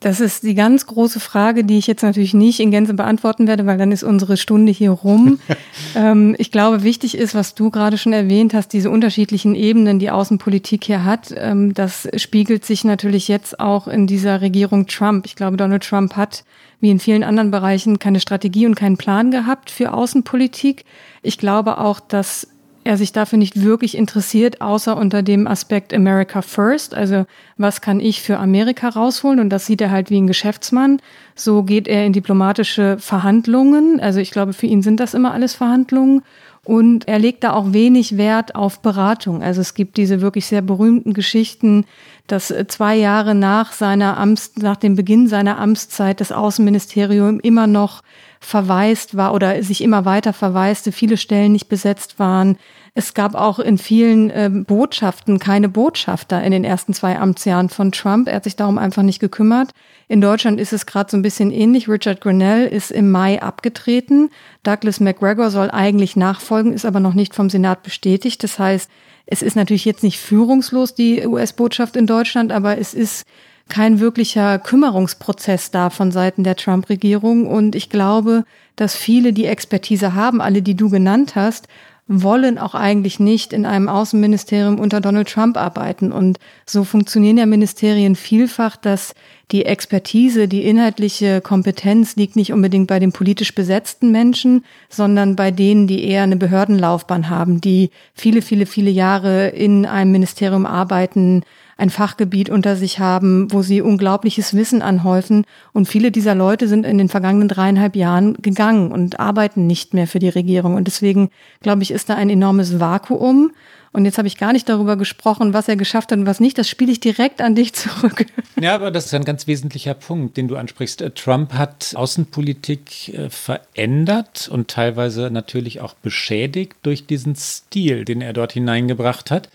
Das 0.06 0.20
ist 0.20 0.44
die 0.44 0.54
ganz 0.54 0.86
große 0.86 1.20
Frage, 1.20 1.64
die 1.64 1.80
ich 1.80 1.88
jetzt 1.88 2.04
natürlich 2.04 2.36
nicht 2.36 2.60
in 2.60 2.70
Gänze 2.70 2.94
beantworten 2.94 3.48
werde, 3.48 3.66
weil 3.66 3.80
dann 3.80 3.92
ist 3.92 4.04
unsere 4.04 4.38
Stunde 4.38 4.72
hier 4.72 4.92
rum. 4.92 5.40
ähm, 5.96 6.36
ich 6.38 6.52
glaube, 6.52 6.84
wichtig 6.84 7.18
ist, 7.18 7.34
was 7.34 7.56
du 7.56 7.72
gerade 7.72 7.98
schon 7.98 8.14
erwähnt 8.14 8.54
hast, 8.54 8.68
diese 8.68 8.92
unterschiedlichen 8.92 9.56
Ebenen, 9.56 9.98
die 9.98 10.12
Außenpolitik 10.12 10.84
hier 10.84 11.06
hat. 11.06 11.34
Ähm, 11.36 11.74
das 11.74 12.08
spiegelt 12.18 12.66
sich 12.66 12.84
natürlich 12.84 13.28
jetzt 13.28 13.60
auch 13.60 13.88
in 13.88 14.06
dieser 14.06 14.42
Regierung 14.42 14.86
Trump. 14.86 15.26
Ich 15.26 15.36
glaube, 15.36 15.58
Donald 15.58 15.84
Trump 15.84 16.16
hat, 16.16 16.44
wie 16.80 16.92
in 16.92 17.00
vielen 17.00 17.24
anderen 17.24 17.50
Bereichen, 17.50 17.98
keine 17.98 18.20
Strategie 18.20 18.68
und 18.68 18.76
keinen 18.76 18.98
Plan 18.98 19.32
gehabt 19.32 19.72
für 19.72 19.92
Außenpolitik. 19.92 20.86
Ich 21.24 21.40
glaube 21.40 21.80
auch, 21.80 22.00
dass 22.00 22.48
er 22.86 22.98
sich 22.98 23.12
dafür 23.12 23.40
nicht 23.40 23.62
wirklich 23.62 23.98
interessiert, 23.98 24.62
außer 24.62 24.96
unter 24.96 25.24
dem 25.24 25.48
Aspekt 25.48 25.94
America 25.94 26.44
First. 26.44 26.94
Also 26.94 27.26
was 27.58 27.82
kann 27.82 28.00
ich 28.00 28.22
für 28.22 28.38
Amerika 28.38 28.90
rausholen? 28.90 29.40
Und 29.40 29.50
das 29.50 29.66
sieht 29.66 29.82
er 29.82 29.90
halt 29.90 30.12
wie 30.12 30.22
ein 30.22 30.28
Geschäftsmann. 30.28 31.02
So 31.34 31.64
geht 31.64 31.88
er 31.88 32.06
in 32.06 32.14
diplomatische 32.14 32.98
Verhandlungen. 33.00 34.00
Also 34.00 34.20
ich 34.20 34.30
glaube, 34.30 34.54
für 34.54 34.68
ihn 34.68 34.84
sind 34.84 35.00
das 35.00 35.16
immer 35.16 35.34
alles 35.34 35.56
Verhandlungen. 35.56 36.22
Und 36.64 37.08
er 37.08 37.18
legt 37.18 37.44
da 37.44 37.54
auch 37.54 37.74
wenig 37.74 38.18
Wert 38.18 38.56
auf 38.56 38.80
Beratung. 38.82 39.42
Also 39.42 39.62
es 39.62 39.74
gibt 39.74 39.98
diese 39.98 40.22
wirklich 40.22 40.46
sehr 40.46 40.62
berühmten 40.62 41.14
Geschichten, 41.14 41.86
dass 42.28 42.54
zwei 42.68 42.96
Jahre 42.96 43.34
nach 43.34 43.72
seiner 43.72 44.18
Amts, 44.18 44.58
nach 44.58 44.76
dem 44.76 44.96
Beginn 44.96 45.28
seiner 45.28 45.60
Amtszeit 45.60 46.22
das 46.22 46.32
Außenministerium 46.32 47.40
immer 47.40 47.68
noch 47.68 48.04
verwaist 48.46 49.18
war 49.18 49.34
oder 49.34 49.62
sich 49.64 49.82
immer 49.82 50.06
weiter 50.06 50.34
verwaiste, 50.34 50.92
viele 50.92 51.18
Stellen 51.18 51.52
nicht 51.52 51.68
besetzt 51.68 52.20
waren. 52.20 52.58
Es 52.94 53.14
gab 53.14 53.36
auch 53.36 53.60
in 53.60 53.78
vielen 53.78 54.30
äh, 54.30 54.50
Botschaften 54.50 55.40
keine 55.40 55.68
Botschafter 55.68 56.42
in 56.42 56.52
den 56.52 56.64
ersten 56.64 56.94
zwei 56.94 57.18
Amtsjahren 57.18 57.70
von 57.70 57.92
Trump. 57.92 58.28
Er 58.30 58.36
hat 58.36 58.46
sich 58.46 58.56
darum 58.56 58.78
einfach 58.78 59.04
nicht 59.04 59.20
gekümmert. 59.20 59.72
In 60.08 60.22
Deutschland 60.22 60.60
ist 60.60 60.72
es 60.72 60.86
gerade 60.86 61.12
so 61.12 61.18
ein 61.18 61.24
bisschen 61.24 61.52
ähnlich. 61.52 61.90
Richard 61.90 62.22
Grinnell 62.22 62.68
ist 62.68 62.92
im 62.92 63.12
Mai 63.12 63.42
abgetreten. 63.42 64.30
Douglas 64.64 65.00
McGregor 65.00 65.50
soll 65.50 65.72
eigentlich 65.72 66.16
nachfolgen, 66.16 66.72
ist 66.72 66.86
aber 66.86 67.00
noch 67.00 67.16
nicht 67.16 67.36
vom 67.36 67.50
Senat 67.50 67.84
bestätigt. 67.84 68.44
Das 68.44 68.60
heißt, 68.60 68.90
es 69.26 69.42
ist 69.42 69.56
natürlich 69.56 69.86
jetzt 69.86 70.04
nicht 70.04 70.20
führungslos, 70.20 70.94
die 70.94 71.26
US-Botschaft 71.26 71.96
in 71.96 72.06
Deutschland, 72.08 72.52
aber 72.52 72.78
es 72.78 72.94
ist 72.94 73.26
kein 73.70 74.00
wirklicher 74.00 74.60
Kümmerungsprozess 74.60 75.72
da 75.72 75.90
von 75.90 76.12
Seiten 76.12 76.44
der 76.44 76.56
Trump-Regierung. 76.56 77.48
Und 77.48 77.76
ich 77.76 77.90
glaube, 77.90 78.46
dass 78.76 78.96
viele, 78.96 79.34
die 79.34 79.46
Expertise 79.46 80.14
haben, 80.14 80.42
alle, 80.42 80.62
die 80.62 80.76
du 80.76 80.90
genannt 80.90 81.36
hast, 81.36 81.68
wollen 82.08 82.60
auch 82.60 82.76
eigentlich 82.76 83.20
nicht 83.20 83.52
in 83.52 83.66
einem 83.66 83.90
Außenministerium 83.90 84.80
unter 84.80 85.02
Donald 85.02 85.28
Trump 85.28 85.58
arbeiten. 85.58 86.12
Und 86.12 86.38
so 86.66 86.84
funktionieren 86.84 87.38
ja 87.38 87.48
Ministerien 87.48 88.16
vielfach, 88.16 88.78
dass 88.78 89.16
die 89.52 89.66
Expertise, 89.66 90.48
die 90.48 90.66
inhaltliche 90.66 91.42
Kompetenz 91.42 92.16
liegt 92.16 92.36
nicht 92.36 92.54
unbedingt 92.54 92.88
bei 92.88 93.00
den 93.00 93.12
politisch 93.12 93.56
besetzten 93.56 94.12
Menschen, 94.12 94.64
sondern 94.88 95.36
bei 95.36 95.50
denen, 95.50 95.88
die 95.88 96.04
eher 96.04 96.24
eine 96.24 96.36
Behördenlaufbahn 96.36 97.30
haben, 97.30 97.60
die 97.60 97.90
viele, 98.14 98.44
viele, 98.44 98.68
viele 98.68 98.92
Jahre 98.92 99.48
in 99.48 99.88
einem 99.88 100.12
Ministerium 100.12 100.68
arbeiten, 100.68 101.42
ein 101.78 101.90
Fachgebiet 101.90 102.50
unter 102.50 102.76
sich 102.76 103.00
haben, 103.00 103.52
wo 103.52 103.62
sie 103.62 103.82
unglaubliches 103.82 104.54
Wissen 104.54 104.82
anhäufen. 104.82 105.46
Und 105.74 105.88
viele 105.88 106.12
dieser 106.12 106.36
Leute 106.36 106.68
sind 106.68 106.86
in 106.86 106.98
den 106.98 107.10
vergangenen 107.10 107.48
dreieinhalb 107.48 107.96
Jahren 107.96 108.36
gegangen 108.36 108.92
und 108.92 109.20
arbeiten 109.20 109.68
nicht 109.68 109.94
mehr 109.94 110.08
für 110.08 110.20
die 110.20 110.30
Regierung. 110.30 110.76
Und 110.76 110.88
deswegen, 110.88 111.30
glaube 111.62 111.84
ich, 111.84 111.92
ist 111.92 112.10
da 112.10 112.16
ein 112.16 112.30
enormes 112.30 112.80
Vakuum. 112.80 113.52
Und 113.92 114.04
jetzt 114.04 114.18
habe 114.18 114.28
ich 114.28 114.38
gar 114.38 114.52
nicht 114.52 114.68
darüber 114.68 114.98
gesprochen, 114.98 115.54
was 115.54 115.70
er 115.70 115.78
geschafft 115.78 116.12
hat 116.12 116.20
und 116.20 116.26
was 116.26 116.42
nicht. 116.42 116.58
Das 116.58 116.68
spiele 116.68 116.92
ich 116.92 117.00
direkt 117.00 117.42
an 117.42 117.56
dich 117.56 117.74
zurück. 117.74 118.26
Ja, 118.60 118.76
aber 118.76 118.92
das 118.92 119.08
ist 119.08 119.14
ein 119.14 119.26
ganz 119.26 119.48
wesentlicher 119.48 119.94
Punkt, 119.94 120.38
den 120.38 120.48
du 120.48 120.56
ansprichst. 120.56 121.02
Äh, 121.02 121.12
Trump 121.12 121.54
hat 121.54 121.94
Außenpolitik 121.96 123.14
äh, 123.14 123.30
verändert 123.30 124.50
und 124.50 124.70
teilweise 124.70 125.30
natürlich 125.30 125.82
auch 125.82 125.94
beschädigt 125.94 126.76
durch 126.84 127.06
diesen 127.06 127.36
Stil, 127.36 128.06
den 128.06 128.22
er 128.22 128.34
dort 128.34 128.54
hineingebracht 128.54 129.32
hat. 129.32 129.50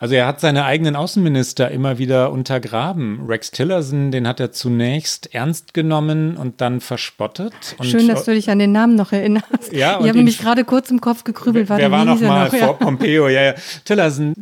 Also 0.00 0.14
er 0.14 0.26
hat 0.26 0.40
seine 0.40 0.64
eigenen 0.64 0.96
Außenminister 0.96 1.70
immer 1.70 1.98
wieder 1.98 2.32
untergraben. 2.32 3.20
Rex 3.26 3.50
Tillerson, 3.50 4.10
den 4.10 4.26
hat 4.26 4.40
er 4.40 4.50
zunächst 4.50 5.34
ernst 5.34 5.74
genommen 5.74 6.38
und 6.38 6.62
dann 6.62 6.80
verspottet. 6.80 7.52
Und 7.76 7.84
Schön, 7.84 8.08
dass 8.08 8.24
du 8.24 8.32
dich 8.32 8.48
an 8.48 8.58
den 8.58 8.72
Namen 8.72 8.94
noch 8.94 9.12
erinnerst. 9.12 9.72
Ja, 9.72 10.00
ich 10.00 10.08
habe 10.08 10.22
mich 10.22 10.38
gerade 10.38 10.64
kurz 10.64 10.90
im 10.90 11.02
Kopf 11.02 11.22
gekrübelt. 11.24 11.68
War 11.68 11.76
wer 11.76 11.90
war 11.90 12.06
noch 12.06 12.18
mal 12.18 12.44
noch, 12.46 12.50
vor 12.50 12.58
ja. 12.58 12.72
Pompeo? 12.72 13.28
Ja, 13.28 13.42
ja. 13.42 13.54
Tillerson, 13.84 14.32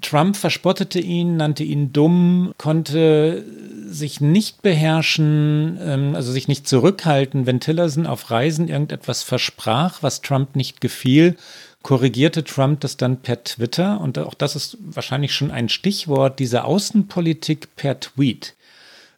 Trump 0.00 0.34
verspottete 0.34 0.98
ihn, 0.98 1.36
nannte 1.36 1.62
ihn 1.62 1.92
dumm, 1.92 2.54
konnte 2.56 3.44
sich 3.86 4.22
nicht 4.22 4.62
beherrschen, 4.62 5.78
ähm, 5.82 6.14
also 6.14 6.32
sich 6.32 6.48
nicht 6.48 6.66
zurückhalten, 6.66 7.46
wenn 7.46 7.60
Tillerson 7.60 8.06
auf 8.06 8.30
Reisen 8.30 8.68
irgendetwas 8.68 9.22
versprach, 9.22 10.02
was 10.02 10.22
Trump 10.22 10.56
nicht 10.56 10.80
gefiel 10.80 11.36
korrigierte 11.82 12.44
Trump 12.44 12.80
das 12.80 12.96
dann 12.96 13.22
per 13.22 13.44
Twitter? 13.44 14.00
Und 14.00 14.18
auch 14.18 14.34
das 14.34 14.56
ist 14.56 14.78
wahrscheinlich 14.80 15.34
schon 15.34 15.50
ein 15.50 15.68
Stichwort, 15.68 16.38
diese 16.38 16.64
Außenpolitik 16.64 17.76
per 17.76 18.00
Tweet 18.00 18.54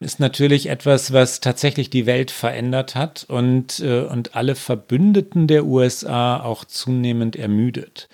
ist 0.01 0.21
natürlich 0.21 0.69
etwas, 0.69 1.13
was 1.13 1.41
tatsächlich 1.41 1.89
die 1.89 2.05
Welt 2.05 2.31
verändert 2.31 2.95
hat 2.95 3.25
und, 3.29 3.81
äh, 3.81 4.03
und 4.03 4.37
alle 4.37 4.55
Verbündeten 4.55 5.47
der 5.47 5.65
USA 5.65 6.41
auch 6.41 6.65
zunehmend 6.65 7.37
ermüdet 7.37 8.09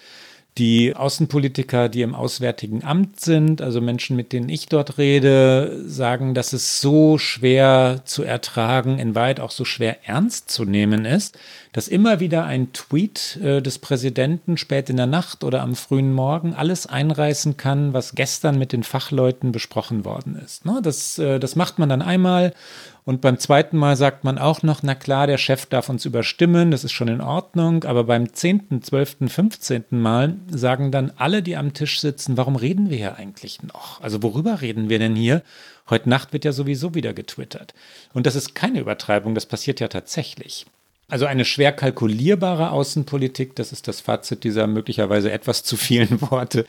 die 0.58 0.96
Außenpolitiker, 0.96 1.88
die 1.88 2.02
im 2.02 2.14
Auswärtigen 2.14 2.84
Amt 2.84 3.20
sind, 3.20 3.62
also 3.62 3.80
Menschen, 3.80 4.16
mit 4.16 4.32
denen 4.32 4.48
ich 4.48 4.66
dort 4.66 4.98
rede, 4.98 5.82
sagen, 5.86 6.34
dass 6.34 6.52
es 6.52 6.80
so 6.80 7.18
schwer 7.18 8.02
zu 8.04 8.24
ertragen, 8.24 8.98
in 8.98 9.14
weit 9.14 9.40
auch 9.40 9.52
so 9.52 9.64
schwer 9.64 10.08
ernst 10.08 10.50
zu 10.50 10.64
nehmen 10.64 11.04
ist, 11.04 11.38
dass 11.72 11.86
immer 11.86 12.18
wieder 12.18 12.44
ein 12.44 12.72
Tweet 12.72 13.38
äh, 13.42 13.62
des 13.62 13.78
Präsidenten 13.78 14.56
spät 14.56 14.90
in 14.90 14.96
der 14.96 15.06
Nacht 15.06 15.44
oder 15.44 15.62
am 15.62 15.76
frühen 15.76 16.12
Morgen 16.12 16.54
alles 16.54 16.86
einreißen 16.86 17.56
kann, 17.56 17.92
was 17.92 18.16
gestern 18.16 18.58
mit 18.58 18.72
den 18.72 18.82
Fachleuten 18.82 19.52
besprochen 19.52 20.04
worden 20.04 20.34
ist. 20.44 20.64
Ne? 20.64 20.80
Das, 20.82 21.18
äh, 21.18 21.38
das 21.38 21.54
macht 21.54 21.78
man 21.78 21.88
dann 21.88 22.02
einmal 22.02 22.54
und 23.04 23.20
beim 23.20 23.38
zweiten 23.38 23.76
Mal 23.76 23.96
sagt 23.96 24.24
man 24.24 24.38
auch 24.38 24.62
noch, 24.62 24.82
na 24.82 24.94
klar, 24.94 25.26
der 25.26 25.38
Chef 25.38 25.66
darf 25.66 25.88
uns 25.88 26.04
überstimmen, 26.04 26.70
das 26.70 26.84
ist 26.84 26.92
schon 26.92 27.08
in 27.08 27.20
Ordnung. 27.20 27.84
Aber 27.84 28.04
beim 28.04 28.32
zehnten, 28.32 28.82
zwölften, 28.82 29.28
fünfzehnten 29.28 30.00
Mal 30.00 30.36
sagen 30.48 30.92
dann 30.92 31.12
alle, 31.16 31.42
die 31.42 31.56
am 31.56 31.72
Tisch 31.72 32.00
sitzen, 32.00 32.36
warum 32.36 32.56
reden 32.56 32.90
wir 32.90 32.98
hier 32.98 33.16
eigentlich 33.16 33.62
noch? 33.62 34.00
Also 34.00 34.22
worüber 34.22 34.60
reden 34.60 34.88
wir 34.88 34.98
denn 34.98 35.16
hier? 35.16 35.42
Heute 35.88 36.08
Nacht 36.08 36.32
wird 36.32 36.44
ja 36.44 36.52
sowieso 36.52 36.94
wieder 36.94 37.14
getwittert. 37.14 37.74
Und 38.12 38.26
das 38.26 38.36
ist 38.36 38.54
keine 38.54 38.80
Übertreibung, 38.80 39.34
das 39.34 39.46
passiert 39.46 39.80
ja 39.80 39.88
tatsächlich. 39.88 40.66
Also 41.10 41.26
eine 41.26 41.44
schwer 41.44 41.72
kalkulierbare 41.72 42.70
Außenpolitik, 42.70 43.56
das 43.56 43.72
ist 43.72 43.88
das 43.88 44.00
Fazit 44.00 44.44
dieser 44.44 44.66
möglicherweise 44.66 45.32
etwas 45.32 45.62
zu 45.64 45.76
vielen 45.76 46.20
Worte, 46.30 46.64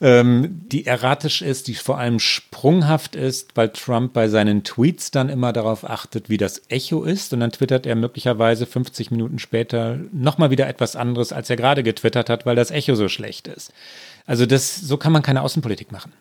ähm, 0.00 0.62
die 0.66 0.86
erratisch 0.86 1.42
ist, 1.42 1.68
die 1.68 1.74
vor 1.74 1.98
allem 1.98 2.18
sprunghaft 2.18 3.14
ist, 3.16 3.56
weil 3.56 3.68
Trump 3.70 4.12
bei 4.12 4.28
seinen 4.28 4.64
Tweets 4.64 5.10
dann 5.10 5.28
immer 5.28 5.52
darauf 5.52 5.88
achtet, 5.88 6.28
wie 6.28 6.36
das 6.36 6.62
Echo 6.68 7.04
ist. 7.04 7.32
Und 7.32 7.40
dann 7.40 7.52
twittert 7.52 7.86
er 7.86 7.94
möglicherweise 7.94 8.66
50 8.66 9.10
Minuten 9.10 9.38
später 9.38 9.98
nochmal 10.12 10.50
wieder 10.50 10.68
etwas 10.68 10.96
anderes, 10.96 11.32
als 11.32 11.48
er 11.48 11.56
gerade 11.56 11.82
getwittert 11.82 12.28
hat, 12.28 12.46
weil 12.46 12.56
das 12.56 12.70
Echo 12.70 12.96
so 12.96 13.08
schlecht 13.08 13.46
ist. 13.46 13.72
Also 14.26 14.46
das, 14.46 14.76
so 14.76 14.96
kann 14.96 15.12
man 15.12 15.22
keine 15.22 15.42
Außenpolitik 15.42 15.92
machen. 15.92 16.12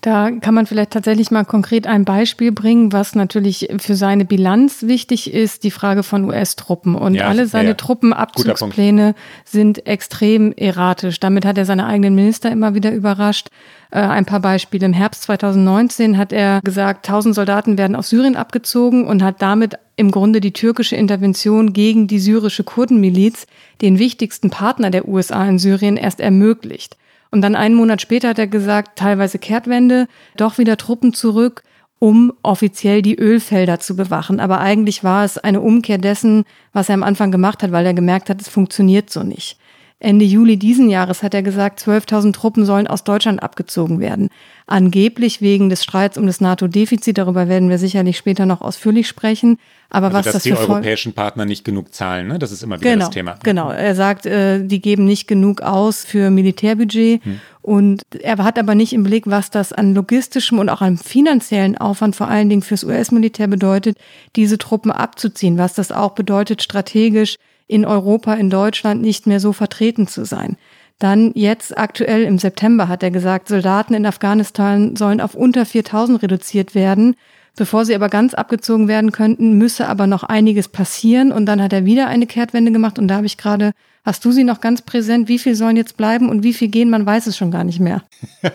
Da 0.00 0.30
kann 0.30 0.54
man 0.54 0.66
vielleicht 0.66 0.92
tatsächlich 0.92 1.32
mal 1.32 1.44
konkret 1.44 1.88
ein 1.88 2.04
Beispiel 2.04 2.52
bringen, 2.52 2.92
was 2.92 3.16
natürlich 3.16 3.68
für 3.80 3.96
seine 3.96 4.24
Bilanz 4.24 4.84
wichtig 4.84 5.34
ist, 5.34 5.64
die 5.64 5.72
Frage 5.72 6.04
von 6.04 6.24
US-Truppen. 6.24 6.94
Und 6.94 7.14
ja, 7.14 7.26
alle 7.26 7.48
seine 7.48 7.70
ja, 7.70 7.74
Truppenabzugspläne 7.74 9.16
sind 9.44 9.86
extrem 9.88 10.52
erratisch. 10.52 11.18
Damit 11.18 11.44
hat 11.44 11.58
er 11.58 11.64
seine 11.64 11.86
eigenen 11.86 12.14
Minister 12.14 12.50
immer 12.52 12.74
wieder 12.74 12.92
überrascht. 12.92 13.48
Äh, 13.90 13.98
ein 13.98 14.24
paar 14.24 14.38
Beispiele. 14.38 14.86
Im 14.86 14.92
Herbst 14.92 15.22
2019 15.22 16.16
hat 16.16 16.32
er 16.32 16.60
gesagt, 16.62 17.08
1000 17.08 17.34
Soldaten 17.34 17.76
werden 17.76 17.96
aus 17.96 18.10
Syrien 18.10 18.36
abgezogen 18.36 19.04
und 19.04 19.24
hat 19.24 19.42
damit 19.42 19.78
im 19.96 20.12
Grunde 20.12 20.40
die 20.40 20.52
türkische 20.52 20.94
Intervention 20.94 21.72
gegen 21.72 22.06
die 22.06 22.20
syrische 22.20 22.62
Kurdenmiliz, 22.62 23.48
den 23.82 23.98
wichtigsten 23.98 24.50
Partner 24.50 24.90
der 24.90 25.08
USA 25.08 25.44
in 25.48 25.58
Syrien, 25.58 25.96
erst 25.96 26.20
ermöglicht. 26.20 26.96
Und 27.30 27.42
dann 27.42 27.56
einen 27.56 27.74
Monat 27.74 28.00
später 28.00 28.28
hat 28.30 28.38
er 28.38 28.46
gesagt, 28.46 28.98
teilweise 28.98 29.38
Kehrtwende, 29.38 30.08
doch 30.36 30.58
wieder 30.58 30.76
Truppen 30.76 31.12
zurück, 31.12 31.62
um 31.98 32.32
offiziell 32.42 33.02
die 33.02 33.18
Ölfelder 33.18 33.80
zu 33.80 33.96
bewachen. 33.96 34.40
Aber 34.40 34.60
eigentlich 34.60 35.04
war 35.04 35.24
es 35.24 35.36
eine 35.36 35.60
Umkehr 35.60 35.98
dessen, 35.98 36.44
was 36.72 36.88
er 36.88 36.94
am 36.94 37.02
Anfang 37.02 37.30
gemacht 37.30 37.62
hat, 37.62 37.72
weil 37.72 37.86
er 37.86 37.94
gemerkt 37.94 38.30
hat, 38.30 38.40
es 38.40 38.48
funktioniert 38.48 39.10
so 39.10 39.22
nicht. 39.22 39.58
Ende 40.00 40.24
Juli 40.24 40.56
diesen 40.56 40.88
Jahres 40.88 41.24
hat 41.24 41.34
er 41.34 41.42
gesagt, 41.42 41.80
12.000 41.80 42.32
Truppen 42.32 42.64
sollen 42.64 42.86
aus 42.86 43.02
Deutschland 43.02 43.42
abgezogen 43.42 43.98
werden. 43.98 44.28
Angeblich 44.68 45.40
wegen 45.40 45.70
des 45.70 45.82
Streits 45.82 46.16
um 46.16 46.26
das 46.26 46.40
NATO-Defizit. 46.40 47.18
Darüber 47.18 47.48
werden 47.48 47.68
wir 47.68 47.78
sicherlich 47.78 48.16
später 48.16 48.46
noch 48.46 48.60
ausführlich 48.60 49.08
sprechen. 49.08 49.58
Aber 49.90 50.06
also, 50.06 50.18
was 50.18 50.24
dass 50.26 50.34
das 50.34 50.42
die 50.44 50.52
für 50.52 50.58
europäischen 50.58 51.14
Partner 51.14 51.46
nicht 51.46 51.64
genug 51.64 51.92
zahlen, 51.94 52.28
ne? 52.28 52.38
das 52.38 52.52
ist 52.52 52.62
immer 52.62 52.78
wieder 52.78 52.92
genau, 52.92 53.06
das 53.06 53.14
Thema. 53.14 53.38
Genau, 53.42 53.70
er 53.70 53.96
sagt, 53.96 54.24
äh, 54.26 54.64
die 54.64 54.80
geben 54.80 55.04
nicht 55.04 55.26
genug 55.26 55.62
aus 55.62 56.04
für 56.04 56.30
Militärbudget. 56.30 57.24
Hm. 57.24 57.40
Und 57.62 58.02
er 58.20 58.38
hat 58.38 58.58
aber 58.58 58.76
nicht 58.76 58.92
im 58.92 59.02
Blick, 59.02 59.26
was 59.26 59.50
das 59.50 59.72
an 59.72 59.94
logistischem 59.94 60.60
und 60.60 60.68
auch 60.68 60.80
an 60.80 60.96
finanziellen 60.96 61.76
Aufwand 61.76 62.14
vor 62.14 62.28
allen 62.28 62.48
Dingen 62.48 62.62
fürs 62.62 62.84
US-Militär 62.84 63.48
bedeutet, 63.48 63.98
diese 64.36 64.58
Truppen 64.58 64.92
abzuziehen. 64.92 65.58
Was 65.58 65.74
das 65.74 65.90
auch 65.90 66.12
bedeutet, 66.12 66.62
strategisch 66.62 67.36
in 67.68 67.84
Europa, 67.84 68.34
in 68.34 68.50
Deutschland 68.50 69.02
nicht 69.02 69.26
mehr 69.26 69.38
so 69.38 69.52
vertreten 69.52 70.08
zu 70.08 70.24
sein. 70.24 70.56
Dann 70.98 71.30
jetzt 71.34 71.78
aktuell 71.78 72.24
im 72.24 72.38
September 72.38 72.88
hat 72.88 73.04
er 73.04 73.12
gesagt, 73.12 73.46
Soldaten 73.46 73.94
in 73.94 74.04
Afghanistan 74.04 74.96
sollen 74.96 75.20
auf 75.20 75.34
unter 75.34 75.64
4000 75.64 76.22
reduziert 76.22 76.74
werden. 76.74 77.14
Bevor 77.56 77.84
sie 77.84 77.94
aber 77.94 78.08
ganz 78.08 78.34
abgezogen 78.34 78.88
werden 78.88 79.12
könnten, 79.12 79.58
müsse 79.58 79.88
aber 79.88 80.06
noch 80.06 80.24
einiges 80.24 80.68
passieren. 80.68 81.30
Und 81.30 81.46
dann 81.46 81.62
hat 81.62 81.72
er 81.72 81.84
wieder 81.84 82.08
eine 82.08 82.26
Kehrtwende 82.26 82.72
gemacht. 82.72 82.98
Und 82.98 83.08
da 83.08 83.16
habe 83.16 83.26
ich 83.26 83.36
gerade, 83.36 83.72
hast 84.04 84.24
du 84.24 84.32
sie 84.32 84.44
noch 84.44 84.60
ganz 84.60 84.82
präsent? 84.82 85.28
Wie 85.28 85.38
viel 85.38 85.54
sollen 85.54 85.76
jetzt 85.76 85.96
bleiben 85.96 86.28
und 86.28 86.42
wie 86.42 86.52
viel 86.52 86.68
gehen? 86.68 86.90
Man 86.90 87.04
weiß 87.06 87.26
es 87.26 87.36
schon 87.36 87.50
gar 87.50 87.64
nicht 87.64 87.80
mehr. 87.80 88.02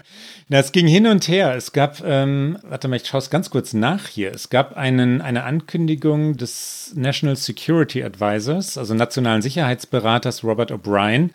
Na, 0.49 0.59
es 0.59 0.71
ging 0.71 0.87
hin 0.87 1.07
und 1.07 1.27
her. 1.27 1.55
Es 1.55 1.71
gab, 1.71 2.03
ähm, 2.05 2.57
warte 2.63 2.87
mal, 2.87 2.97
ich 2.97 3.07
schaue 3.07 3.19
es 3.19 3.29
ganz 3.29 3.49
kurz 3.49 3.73
nach 3.73 4.07
hier. 4.07 4.33
Es 4.33 4.49
gab 4.49 4.77
einen, 4.77 5.21
eine 5.21 5.43
Ankündigung 5.43 6.37
des 6.37 6.93
National 6.95 7.35
Security 7.35 8.03
Advisors, 8.03 8.77
also 8.77 8.93
nationalen 8.93 9.41
Sicherheitsberaters 9.41 10.43
Robert 10.43 10.71
O'Brien, 10.71 11.29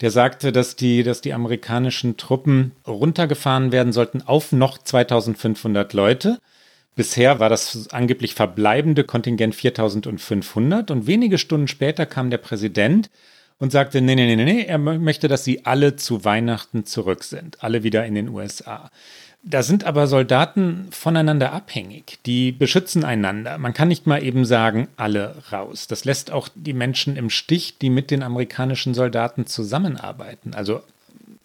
der 0.00 0.10
sagte, 0.10 0.52
dass 0.52 0.76
die, 0.76 1.02
dass 1.02 1.20
die 1.20 1.32
amerikanischen 1.32 2.16
Truppen 2.16 2.72
runtergefahren 2.86 3.72
werden 3.72 3.92
sollten 3.92 4.22
auf 4.22 4.52
noch 4.52 4.78
2500 4.78 5.92
Leute. 5.92 6.38
Bisher 6.96 7.40
war 7.40 7.48
das 7.48 7.88
angeblich 7.90 8.34
verbleibende 8.34 9.02
Kontingent 9.04 9.54
4500 9.54 10.90
und 10.90 11.06
wenige 11.06 11.38
Stunden 11.38 11.66
später 11.66 12.06
kam 12.06 12.30
der 12.30 12.38
Präsident 12.38 13.10
und 13.64 13.70
sagte, 13.70 14.02
nee, 14.02 14.14
nee, 14.14 14.36
nee, 14.36 14.44
nee, 14.44 14.64
er 14.66 14.76
möchte, 14.76 15.26
dass 15.26 15.42
sie 15.42 15.64
alle 15.64 15.96
zu 15.96 16.22
Weihnachten 16.22 16.84
zurück 16.84 17.24
sind, 17.24 17.64
alle 17.64 17.82
wieder 17.82 18.04
in 18.04 18.14
den 18.14 18.28
USA. 18.28 18.90
Da 19.42 19.62
sind 19.62 19.84
aber 19.84 20.06
Soldaten 20.06 20.88
voneinander 20.90 21.52
abhängig, 21.52 22.18
die 22.26 22.52
beschützen 22.52 23.04
einander. 23.04 23.56
Man 23.56 23.72
kann 23.72 23.88
nicht 23.88 24.06
mal 24.06 24.22
eben 24.22 24.44
sagen, 24.44 24.88
alle 24.98 25.36
raus. 25.50 25.86
Das 25.86 26.04
lässt 26.04 26.30
auch 26.30 26.50
die 26.54 26.74
Menschen 26.74 27.16
im 27.16 27.30
Stich, 27.30 27.78
die 27.78 27.88
mit 27.88 28.10
den 28.10 28.22
amerikanischen 28.22 28.92
Soldaten 28.92 29.46
zusammenarbeiten. 29.46 30.52
Also 30.52 30.82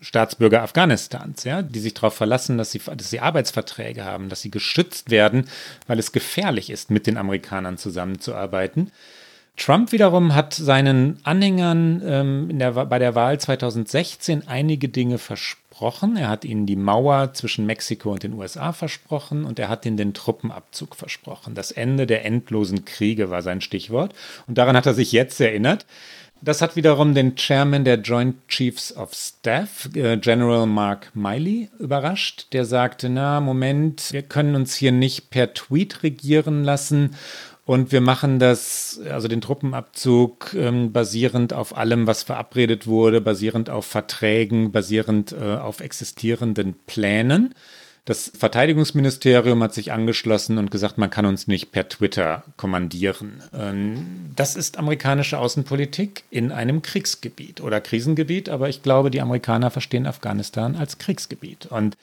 Staatsbürger 0.01 0.62
Afghanistans, 0.62 1.45
ja, 1.45 1.62
die 1.62 1.79
sich 1.79 1.93
darauf 1.93 2.15
verlassen, 2.15 2.58
dass 2.58 2.71
sie, 2.71 2.82
dass 2.97 3.10
sie 3.10 3.21
Arbeitsverträge 3.21 4.03
haben, 4.03 4.27
dass 4.27 4.41
sie 4.41 4.51
geschützt 4.51 5.10
werden, 5.10 5.47
weil 5.88 5.99
es 5.99 6.12
gefährlich 6.12 6.69
ist, 6.69 6.91
mit 6.91 7.08
den 7.08 7.15
Amerikanern 7.17 7.77
zusammenzuarbeiten. 7.77 8.91
Trump 9.57 9.91
wiederum 9.91 10.35
hat 10.35 10.53
seinen 10.53 11.19
Anhängern 11.23 12.01
ähm, 12.05 12.59
der, 12.59 12.71
bei 12.71 12.97
der 12.97 13.15
Wahl 13.15 13.39
2016 13.39 14.47
einige 14.47 14.88
Dinge 14.88 15.17
versprochen. 15.17 16.15
Er 16.15 16.29
hat 16.29 16.45
ihnen 16.45 16.65
die 16.65 16.75
Mauer 16.77 17.33
zwischen 17.33 17.65
Mexiko 17.65 18.12
und 18.12 18.23
den 18.23 18.33
USA 18.33 18.71
versprochen 18.71 19.43
und 19.43 19.59
er 19.59 19.67
hat 19.67 19.85
ihnen 19.85 19.97
den 19.97 20.13
Truppenabzug 20.13 20.95
versprochen. 20.95 21.55
Das 21.55 21.71
Ende 21.71 22.07
der 22.07 22.25
endlosen 22.25 22.85
Kriege 22.85 23.29
war 23.29 23.41
sein 23.41 23.59
Stichwort. 23.62 24.13
Und 24.47 24.57
daran 24.57 24.77
hat 24.77 24.85
er 24.85 24.93
sich 24.93 25.12
jetzt 25.12 25.39
erinnert. 25.41 25.85
Das 26.41 26.62
hat 26.62 26.77
wiederum 26.77 27.13
den 27.13 27.35
Chairman 27.35 27.83
der 27.83 27.99
Joint 27.99 28.47
Chiefs 28.47 28.95
of 28.95 29.13
Staff, 29.13 29.89
äh, 29.93 30.15
General 30.15 30.65
Mark 30.65 31.12
Miley, 31.13 31.69
überrascht. 31.79 32.47
Der 32.53 32.63
sagte, 32.63 33.09
na, 33.09 33.41
Moment, 33.41 34.13
wir 34.13 34.21
können 34.21 34.55
uns 34.55 34.73
hier 34.73 34.93
nicht 34.93 35.31
per 35.31 35.53
Tweet 35.53 36.01
regieren 36.01 36.63
lassen 36.63 37.15
und 37.69 37.91
wir 37.91 38.01
machen 38.01 38.39
das, 38.39 38.99
also 39.12 39.27
den 39.27 39.41
Truppenabzug, 39.41 40.55
ähm, 40.55 40.91
basierend 40.91 41.53
auf 41.53 41.77
allem, 41.77 42.08
was 42.08 42.23
verabredet 42.23 42.88
wurde, 42.88 43.21
basierend 43.21 43.69
auf 43.69 43.86
Verträgen, 43.86 44.71
basierend 44.71 45.34
äh, 45.34 45.58
auf 45.58 45.79
existierenden 45.79 46.73
Plänen. 46.88 47.53
Das 48.05 48.32
Verteidigungsministerium 48.36 49.62
hat 49.62 49.75
sich 49.75 49.91
angeschlossen 49.91 50.58
und 50.58 50.71
gesagt, 50.71 50.97
man 50.97 51.12
kann 51.12 51.27
uns 51.27 51.45
nicht 51.45 51.71
per 51.71 51.88
Twitter 51.88 52.43
kommandieren. 52.58 53.43
Ähm, 53.53 54.32
das 54.36 54.55
ist 54.55 54.79
amerikanische 54.79 55.38
Außenpolitik 55.38 56.23
in 56.32 56.51
einem 56.51 56.82
Kriegsgebiet 56.82 57.62
oder 57.62 57.82
Krisengebiet, 57.82 58.49
aber 58.49 58.67
ich 58.69 58.82
glaube, 58.82 59.12
die 59.12 59.21
Amerikaner 59.21 59.69
verstehen 59.69 60.08
Afghanistan 60.08 60.75
als 60.75 60.97
Kriegsgebiet. 60.97 61.67
Und 61.67 61.97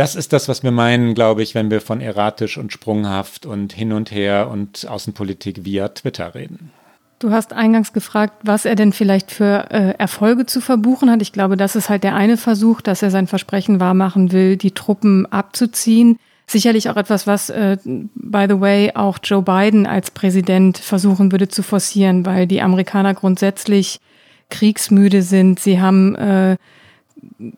das 0.00 0.14
ist 0.14 0.32
das, 0.32 0.48
was 0.48 0.62
wir 0.62 0.70
meinen, 0.70 1.14
glaube 1.14 1.42
ich, 1.42 1.54
wenn 1.54 1.70
wir 1.70 1.82
von 1.82 2.00
erratisch 2.00 2.56
und 2.56 2.72
sprunghaft 2.72 3.44
und 3.44 3.74
hin 3.74 3.92
und 3.92 4.10
her 4.10 4.48
und 4.50 4.88
Außenpolitik 4.88 5.66
via 5.66 5.88
Twitter 5.88 6.34
reden. 6.34 6.70
Du 7.18 7.32
hast 7.32 7.52
eingangs 7.52 7.92
gefragt, 7.92 8.32
was 8.42 8.64
er 8.64 8.76
denn 8.76 8.94
vielleicht 8.94 9.30
für 9.30 9.66
äh, 9.70 9.90
Erfolge 9.98 10.46
zu 10.46 10.62
verbuchen 10.62 11.10
hat. 11.10 11.20
Ich 11.20 11.32
glaube, 11.32 11.58
das 11.58 11.76
ist 11.76 11.90
halt 11.90 12.02
der 12.02 12.14
eine 12.14 12.38
Versuch, 12.38 12.80
dass 12.80 13.02
er 13.02 13.10
sein 13.10 13.26
Versprechen 13.26 13.78
wahrmachen 13.78 14.32
will, 14.32 14.56
die 14.56 14.70
Truppen 14.70 15.30
abzuziehen. 15.30 16.16
Sicherlich 16.46 16.88
auch 16.88 16.96
etwas, 16.96 17.26
was, 17.26 17.50
äh, 17.50 17.76
by 17.84 18.46
the 18.48 18.58
way, 18.58 18.92
auch 18.94 19.18
Joe 19.22 19.42
Biden 19.42 19.86
als 19.86 20.12
Präsident 20.12 20.78
versuchen 20.78 21.30
würde 21.30 21.48
zu 21.48 21.62
forcieren, 21.62 22.24
weil 22.24 22.46
die 22.46 22.62
Amerikaner 22.62 23.12
grundsätzlich 23.12 24.00
kriegsmüde 24.48 25.20
sind. 25.20 25.60
Sie 25.60 25.78
haben 25.78 26.14
äh, 26.14 26.56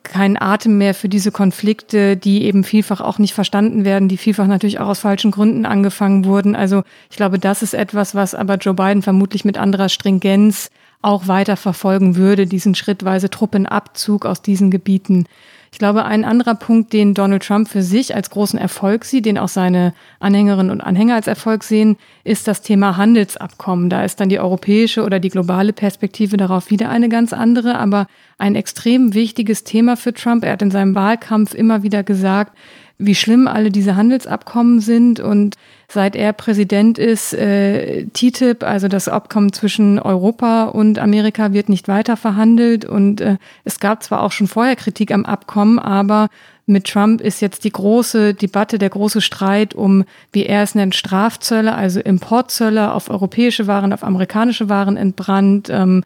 keinen 0.03 0.37
Atem 0.41 0.79
mehr 0.79 0.95
für 0.95 1.09
diese 1.09 1.33
Konflikte, 1.33 2.17
die 2.17 2.45
eben 2.45 2.65
vielfach 2.65 3.01
auch 3.01 3.19
nicht 3.19 3.35
verstanden 3.35 3.85
werden, 3.85 4.09
die 4.09 4.17
vielfach 4.17 4.47
natürlich 4.47 4.81
auch 4.81 4.89
aus 4.89 5.01
falschen 5.01 5.31
Gründen 5.31 5.67
angefangen 5.67 6.25
wurden. 6.25 6.55
Also 6.57 6.83
ich 7.11 7.17
glaube, 7.17 7.39
das 7.39 7.63
ist 7.63 7.75
etwas, 7.75 8.15
was 8.15 8.35
aber 8.35 8.57
Joe 8.57 8.75
Biden 8.75 9.03
vermutlich 9.03 9.45
mit 9.45 9.59
anderer 9.59 9.89
Stringenz 9.89 10.71
auch 11.03 11.27
weiter 11.27 11.57
verfolgen 11.57 12.17
würde, 12.17 12.47
diesen 12.47 12.75
schrittweise 12.75 13.29
Truppenabzug 13.29 14.25
aus 14.25 14.41
diesen 14.41 14.71
Gebieten. 14.71 15.27
Ich 15.73 15.79
glaube, 15.79 16.05
ein 16.05 16.25
anderer 16.27 16.55
Punkt, 16.55 16.93
den 16.93 17.15
Donald 17.15 17.45
Trump 17.45 17.67
für 17.67 17.83
sich 17.83 18.15
als 18.15 18.29
großen 18.29 18.59
Erfolg 18.59 19.07
sieht, 19.07 19.25
den 19.25 19.39
auch 19.39 19.49
seine 19.49 19.95
Anhängerinnen 20.21 20.71
und 20.71 20.83
Anhänger 20.83 21.15
als 21.15 21.27
Erfolg 21.27 21.65
sehen, 21.65 21.97
ist 22.25 22.47
das 22.47 22.61
Thema 22.61 22.99
Handelsabkommen. 22.99 23.89
Da 23.89 24.05
ist 24.05 24.21
dann 24.21 24.29
die 24.29 24.39
europäische 24.39 25.03
oder 25.03 25.19
die 25.19 25.31
globale 25.31 25.73
Perspektive 25.73 26.37
darauf 26.37 26.71
wieder 26.71 26.91
eine 26.91 27.09
ganz 27.09 27.33
andere, 27.33 27.79
aber 27.79 28.07
ein 28.43 28.57
extrem 28.57 29.15
wichtiges 29.15 29.63
Thema 29.63 29.97
für 29.97 30.13
Trump. 30.13 30.45
Er 30.45 30.53
hat 30.53 30.63
in 30.63 30.73
seinem 30.73 30.97
Wahlkampf 30.97 31.55
immer 31.55 31.85
wieder 31.85 32.03
gesagt, 32.03 32.59
wie 32.99 33.15
schlimm 33.15 33.47
alle 33.47 33.71
diese 33.71 33.95
Handelsabkommen 33.97 34.81
sind 34.81 35.21
und 35.21 35.57
seit 35.89 36.17
er 36.17 36.33
Präsident 36.33 36.99
ist, 36.99 37.35
äh, 37.35 38.05
TTIP, 38.13 38.65
also 38.65 38.89
das 38.89 39.09
Abkommen 39.09 39.53
zwischen 39.53 39.99
Europa 39.99 40.65
und 40.65 40.99
Amerika, 40.99 41.53
wird 41.53 41.69
nicht 41.69 41.87
weiter 41.87 42.17
verhandelt. 42.17 42.85
Und 42.85 43.21
äh, 43.21 43.37
es 43.65 43.79
gab 43.79 44.03
zwar 44.03 44.23
auch 44.23 44.33
schon 44.33 44.49
vorher 44.49 44.77
Kritik 44.77 45.13
am 45.13 45.25
Abkommen, 45.25 45.79
aber 45.79 46.29
mit 46.67 46.87
Trump 46.87 47.21
ist 47.21 47.41
jetzt 47.41 47.65
die 47.65 47.73
große 47.73 48.35
Debatte, 48.35 48.79
der 48.79 48.91
große 48.91 49.21
Streit 49.21 49.75
um, 49.75 50.05
wie 50.33 50.47
er 50.47 50.63
es 50.63 50.75
nennt, 50.75 50.95
Strafzölle, 50.95 51.75
also 51.75 52.01
Importzölle 52.01 52.93
auf 52.93 53.11
europäische 53.11 53.67
Waren, 53.67 53.93
auf 53.93 54.05
amerikanische 54.05 54.69
Waren 54.69 54.97
entbrannt. 54.97 55.69
Ähm, 55.71 56.03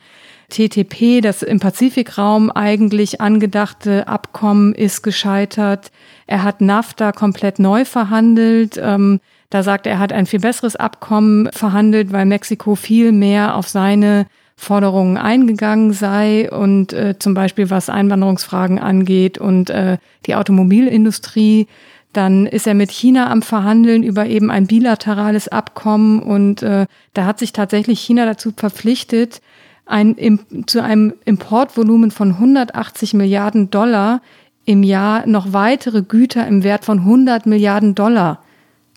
TTP, 0.48 1.20
das 1.20 1.42
im 1.42 1.61
Pazifikraum 1.61 2.50
eigentlich 2.50 3.20
angedachte 3.20 4.06
Abkommen, 4.09 4.74
ist 4.74 5.02
gescheitert. 5.02 5.90
Er 6.26 6.42
hat 6.42 6.61
NAFTA 6.61 7.12
komplett 7.12 7.59
neu 7.59 7.85
verhandelt. 7.85 8.80
Ähm, 8.82 9.20
da 9.50 9.62
sagt 9.62 9.87
er, 9.87 9.94
er 9.94 9.98
hat 9.98 10.12
ein 10.12 10.26
viel 10.26 10.40
besseres 10.40 10.76
Abkommen 10.76 11.50
verhandelt, 11.52 12.12
weil 12.12 12.26
Mexiko 12.26 12.74
viel 12.74 13.12
mehr 13.12 13.56
auf 13.56 13.68
seine 13.68 14.26
Forderungen 14.56 15.18
eingegangen 15.18 15.92
sei 15.92 16.50
und 16.50 16.92
äh, 16.92 17.18
zum 17.18 17.35
Beispiel 17.35 17.68
was 17.68 17.90
Einwanderungsfragen 17.90 18.78
angeht 18.78 19.38
und 19.38 19.70
äh, 19.70 19.98
die 20.24 20.35
Automobilindustrie. 20.35 21.66
Dann 22.14 22.46
ist 22.46 22.66
er 22.66 22.72
mit 22.72 22.90
China 22.90 23.30
am 23.30 23.42
Verhandeln 23.42 24.02
über 24.02 24.26
eben 24.26 24.50
ein 24.50 24.66
bilaterales 24.66 25.48
Abkommen 25.48 26.22
und 26.22 26.62
äh, 26.62 26.87
da 27.12 27.26
hat 27.26 27.38
sich 27.38 27.52
tatsächlich 27.52 28.00
China 28.00 28.24
dazu 28.24 28.52
verpflichtet, 28.56 29.42
ein, 29.87 30.14
im, 30.16 30.40
zu 30.66 30.83
einem 30.83 31.14
Importvolumen 31.25 32.11
von 32.11 32.33
180 32.33 33.14
Milliarden 33.14 33.70
Dollar 33.70 34.20
im 34.64 34.83
Jahr 34.83 35.27
noch 35.27 35.53
weitere 35.53 36.03
Güter 36.03 36.46
im 36.46 36.64
Wert 36.64 36.85
von 36.85 36.99
100 36.99 37.46
Milliarden 37.46 37.94
Dollar 37.94 38.42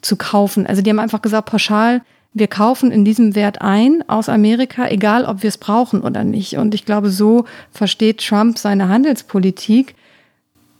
zu 0.02 0.15
kaufen. 0.15 0.65
Also 0.65 0.82
die 0.82 0.89
haben 0.89 0.99
einfach 0.99 1.21
gesagt, 1.21 1.49
pauschal, 1.49 2.02
wir 2.34 2.47
kaufen 2.47 2.91
in 2.91 3.06
diesem 3.06 3.36
Wert 3.36 3.62
ein 3.62 4.04
aus 4.08 4.30
Amerika, 4.30 4.88
egal 4.88 5.25
ob 5.25 5.43
wir 5.43 5.47
es 5.47 5.58
brauchen 5.58 6.02
oder 6.02 6.23
nicht. 6.23 6.58
Und 6.58 6.73
ich 6.73 6.86
glaube, 6.86 7.10
so 7.10 7.45
versteht 7.71 8.25
Trump 8.25 8.58
seine 8.58 8.89
Handelspolitik. 8.89 9.95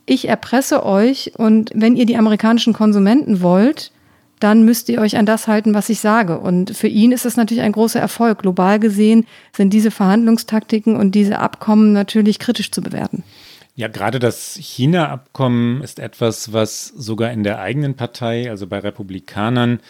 Ich 0.06 0.28
erpresse 0.28 0.84
euch 0.84 1.32
und 1.36 1.70
wenn 1.74 1.96
ihr 1.96 2.06
die 2.06 2.16
amerikanischen 2.16 2.72
Konsumenten 2.72 3.42
wollt, 3.42 3.92
dann 4.40 4.64
müsst 4.64 4.88
ihr 4.88 5.00
euch 5.00 5.16
an 5.16 5.26
das 5.26 5.46
halten, 5.46 5.74
was 5.74 5.88
ich 5.88 6.00
sage. 6.00 6.38
Und 6.38 6.76
für 6.76 6.88
ihn 6.88 7.12
ist 7.12 7.26
es 7.26 7.36
natürlich 7.36 7.62
ein 7.62 7.72
großer 7.72 8.00
Erfolg. 8.00 8.40
Global 8.40 8.80
gesehen 8.80 9.26
sind 9.54 9.72
diese 9.72 9.90
Verhandlungstaktiken 9.90 10.96
und 10.96 11.14
diese 11.14 11.38
Abkommen 11.38 11.92
natürlich 11.92 12.38
kritisch 12.38 12.70
zu 12.72 12.82
bewerten. 12.82 13.22
Ja, 13.76 13.88
gerade 13.88 14.18
das 14.18 14.56
China-Abkommen 14.56 15.82
ist 15.82 16.00
etwas, 16.00 16.52
was 16.52 16.86
sogar 16.88 17.30
in 17.32 17.44
der 17.44 17.60
eigenen 17.60 17.94
Partei, 17.94 18.50
also 18.50 18.66
bei 18.66 18.78
Republikanern, 18.78 19.80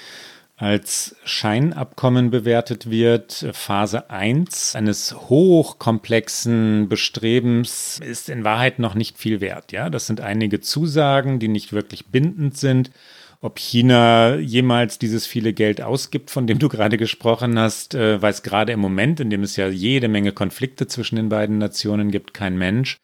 als 0.56 1.16
Scheinabkommen 1.24 2.30
bewertet 2.30 2.90
wird. 2.90 3.46
Phase 3.52 4.10
1 4.10 4.76
eines 4.76 5.14
hochkomplexen 5.14 6.88
Bestrebens 6.88 7.98
ist 8.04 8.28
in 8.28 8.44
Wahrheit 8.44 8.78
noch 8.78 8.94
nicht 8.94 9.16
viel 9.16 9.40
wert. 9.40 9.72
Ja, 9.72 9.88
das 9.88 10.06
sind 10.06 10.20
einige 10.20 10.60
Zusagen, 10.60 11.38
die 11.38 11.48
nicht 11.48 11.72
wirklich 11.72 12.08
bindend 12.08 12.58
sind. 12.58 12.90
Ob 13.42 13.58
China 13.58 14.36
jemals 14.36 14.98
dieses 14.98 15.26
viele 15.26 15.54
Geld 15.54 15.80
ausgibt, 15.80 16.30
von 16.30 16.46
dem 16.46 16.58
du 16.58 16.68
gerade 16.68 16.98
gesprochen 16.98 17.58
hast, 17.58 17.94
äh, 17.94 18.20
weiß 18.20 18.42
gerade 18.42 18.72
im 18.72 18.80
Moment, 18.80 19.18
in 19.18 19.30
dem 19.30 19.42
es 19.42 19.56
ja 19.56 19.68
jede 19.68 20.08
Menge 20.08 20.32
Konflikte 20.32 20.86
zwischen 20.86 21.16
den 21.16 21.30
beiden 21.30 21.56
Nationen 21.56 22.10
gibt, 22.10 22.34
kein 22.34 22.58
Mensch. 22.58 22.98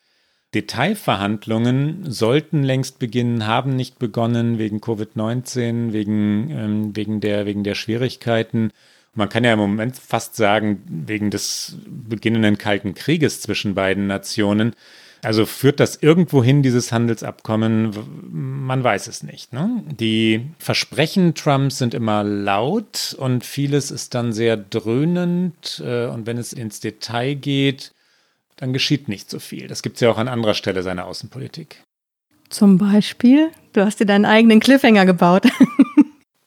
Detailverhandlungen 0.54 2.10
sollten 2.10 2.62
längst 2.62 2.98
beginnen, 2.98 3.46
haben 3.46 3.76
nicht 3.76 3.98
begonnen 3.98 4.58
wegen 4.58 4.80
Covid-19, 4.80 5.92
wegen, 5.92 6.50
ähm, 6.50 6.96
wegen, 6.96 7.20
der, 7.20 7.46
wegen 7.46 7.64
der 7.64 7.74
Schwierigkeiten. 7.74 8.72
Man 9.14 9.30
kann 9.30 9.44
ja 9.44 9.54
im 9.54 9.58
Moment 9.58 9.96
fast 9.96 10.36
sagen, 10.36 10.82
wegen 10.86 11.30
des 11.30 11.78
beginnenden 11.86 12.58
Kalten 12.58 12.92
Krieges 12.92 13.40
zwischen 13.40 13.74
beiden 13.74 14.06
Nationen. 14.06 14.74
Also 15.22 15.46
führt 15.46 15.80
das 15.80 15.96
irgendwo 15.96 16.42
hin, 16.44 16.62
dieses 16.62 16.92
Handelsabkommen? 16.92 17.92
Man 18.30 18.84
weiß 18.84 19.06
es 19.08 19.22
nicht. 19.22 19.52
Ne? 19.52 19.82
Die 19.98 20.46
Versprechen 20.58 21.34
Trumps 21.34 21.78
sind 21.78 21.94
immer 21.94 22.22
laut 22.22 23.16
und 23.18 23.44
vieles 23.44 23.90
ist 23.90 24.14
dann 24.14 24.32
sehr 24.32 24.56
dröhnend. 24.56 25.82
Äh, 25.84 26.06
und 26.06 26.26
wenn 26.26 26.38
es 26.38 26.52
ins 26.52 26.80
Detail 26.80 27.34
geht, 27.34 27.92
dann 28.56 28.72
geschieht 28.72 29.08
nicht 29.08 29.30
so 29.30 29.38
viel. 29.38 29.68
Das 29.68 29.82
gibt 29.82 29.96
es 29.96 30.00
ja 30.00 30.10
auch 30.10 30.18
an 30.18 30.28
anderer 30.28 30.54
Stelle 30.54 30.82
seiner 30.82 31.06
Außenpolitik. 31.06 31.82
Zum 32.48 32.78
Beispiel? 32.78 33.50
Du 33.72 33.84
hast 33.84 34.00
dir 34.00 34.06
deinen 34.06 34.24
eigenen 34.24 34.60
Cliffhanger 34.60 35.04
gebaut. 35.06 35.44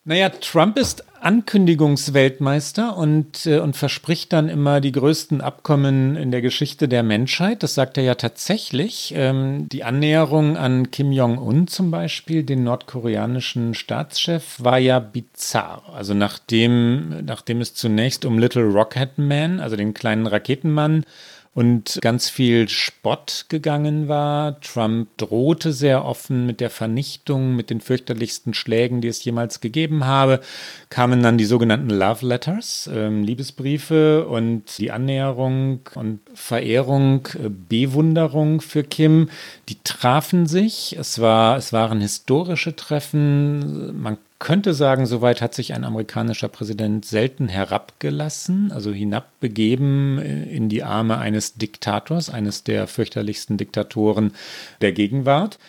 naja, 0.10 0.30
Trump 0.30 0.80
ist 0.80 1.04
Ankündigungsweltmeister 1.22 2.98
und, 2.98 3.46
äh, 3.46 3.60
und 3.60 3.78
verspricht 3.78 4.34
dann 4.34 4.50
immer 4.50 4.82
die 4.82 4.92
größten 4.92 5.40
Abkommen 5.40 6.16
in 6.16 6.32
der 6.32 6.42
Geschichte 6.42 6.88
der 6.88 7.04
Menschheit. 7.04 7.62
Das 7.62 7.76
sagt 7.76 7.96
er 7.96 8.04
ja 8.04 8.16
tatsächlich. 8.16 9.14
Ähm, 9.16 9.70
die 9.70 9.84
Annäherung 9.84 10.58
an 10.58 10.90
Kim 10.90 11.12
Jong-un 11.12 11.68
zum 11.68 11.92
Beispiel, 11.92 12.42
den 12.42 12.64
nordkoreanischen 12.64 13.76
Staatschef, 13.76 14.56
war 14.58 14.80
ja 14.80 14.98
bizarr. 14.98 15.84
Also 15.94 16.16
nachdem, 16.16 17.24
nachdem 17.24 17.62
es 17.62 17.76
zunächst 17.76 18.26
um 18.26 18.40
Little 18.40 18.64
Rocket 18.64 19.20
Man, 19.20 19.60
also 19.60 19.76
den 19.76 19.94
kleinen 19.94 20.26
Raketenmann, 20.26 21.06
und 21.60 22.00
ganz 22.00 22.30
viel 22.30 22.70
Spott 22.70 23.48
gegangen 23.50 24.08
war. 24.08 24.62
Trump 24.62 25.10
drohte 25.18 25.74
sehr 25.74 26.06
offen 26.06 26.46
mit 26.46 26.62
der 26.62 26.70
Vernichtung, 26.70 27.58
mit 27.58 27.70
den 27.70 27.82
fürchterlichsten 27.82 28.54
Schlägen, 28.54 29.02
die 29.02 29.10
es 29.10 29.22
jemals 29.26 29.60
gegeben 29.60 30.06
habe. 30.06 30.40
Kamen 30.90 31.22
dann 31.22 31.38
die 31.38 31.44
sogenannten 31.44 31.90
Love 31.90 32.26
Letters, 32.26 32.88
äh, 32.88 33.10
Liebesbriefe 33.10 34.26
und 34.26 34.78
die 34.78 34.92
Annäherung 34.92 35.82
und 35.96 36.22
Verehrung, 36.34 37.28
äh, 37.34 37.50
Bewunderung 37.50 38.62
für 38.62 38.86
Kim. 38.86 39.30
Die 39.68 39.80
trafen 39.84 40.48
sich. 40.48 40.96
Es, 40.98 41.20
war, 41.20 41.58
es 41.58 41.74
waren 41.74 42.00
historische 42.00 42.74
Treffen. 42.74 44.02
Man 44.02 44.18
könnte 44.40 44.74
sagen, 44.74 45.06
soweit 45.06 45.42
hat 45.42 45.54
sich 45.54 45.74
ein 45.74 45.84
amerikanischer 45.84 46.48
Präsident 46.48 47.06
selten 47.06 47.50
herabgelassen, 47.50 48.72
also 48.72 48.92
hinabbegeben 48.92 50.18
in 50.18 50.70
die 50.70 50.84
Arme 50.84 51.18
eines 51.18 51.56
Diktators, 51.56 52.30
eines 52.30 52.64
der 52.64 52.88
fürchterlichsten 52.88 53.58
Diktatoren 53.58 54.34
der 54.82 54.94
Gegenwart. 54.94 55.60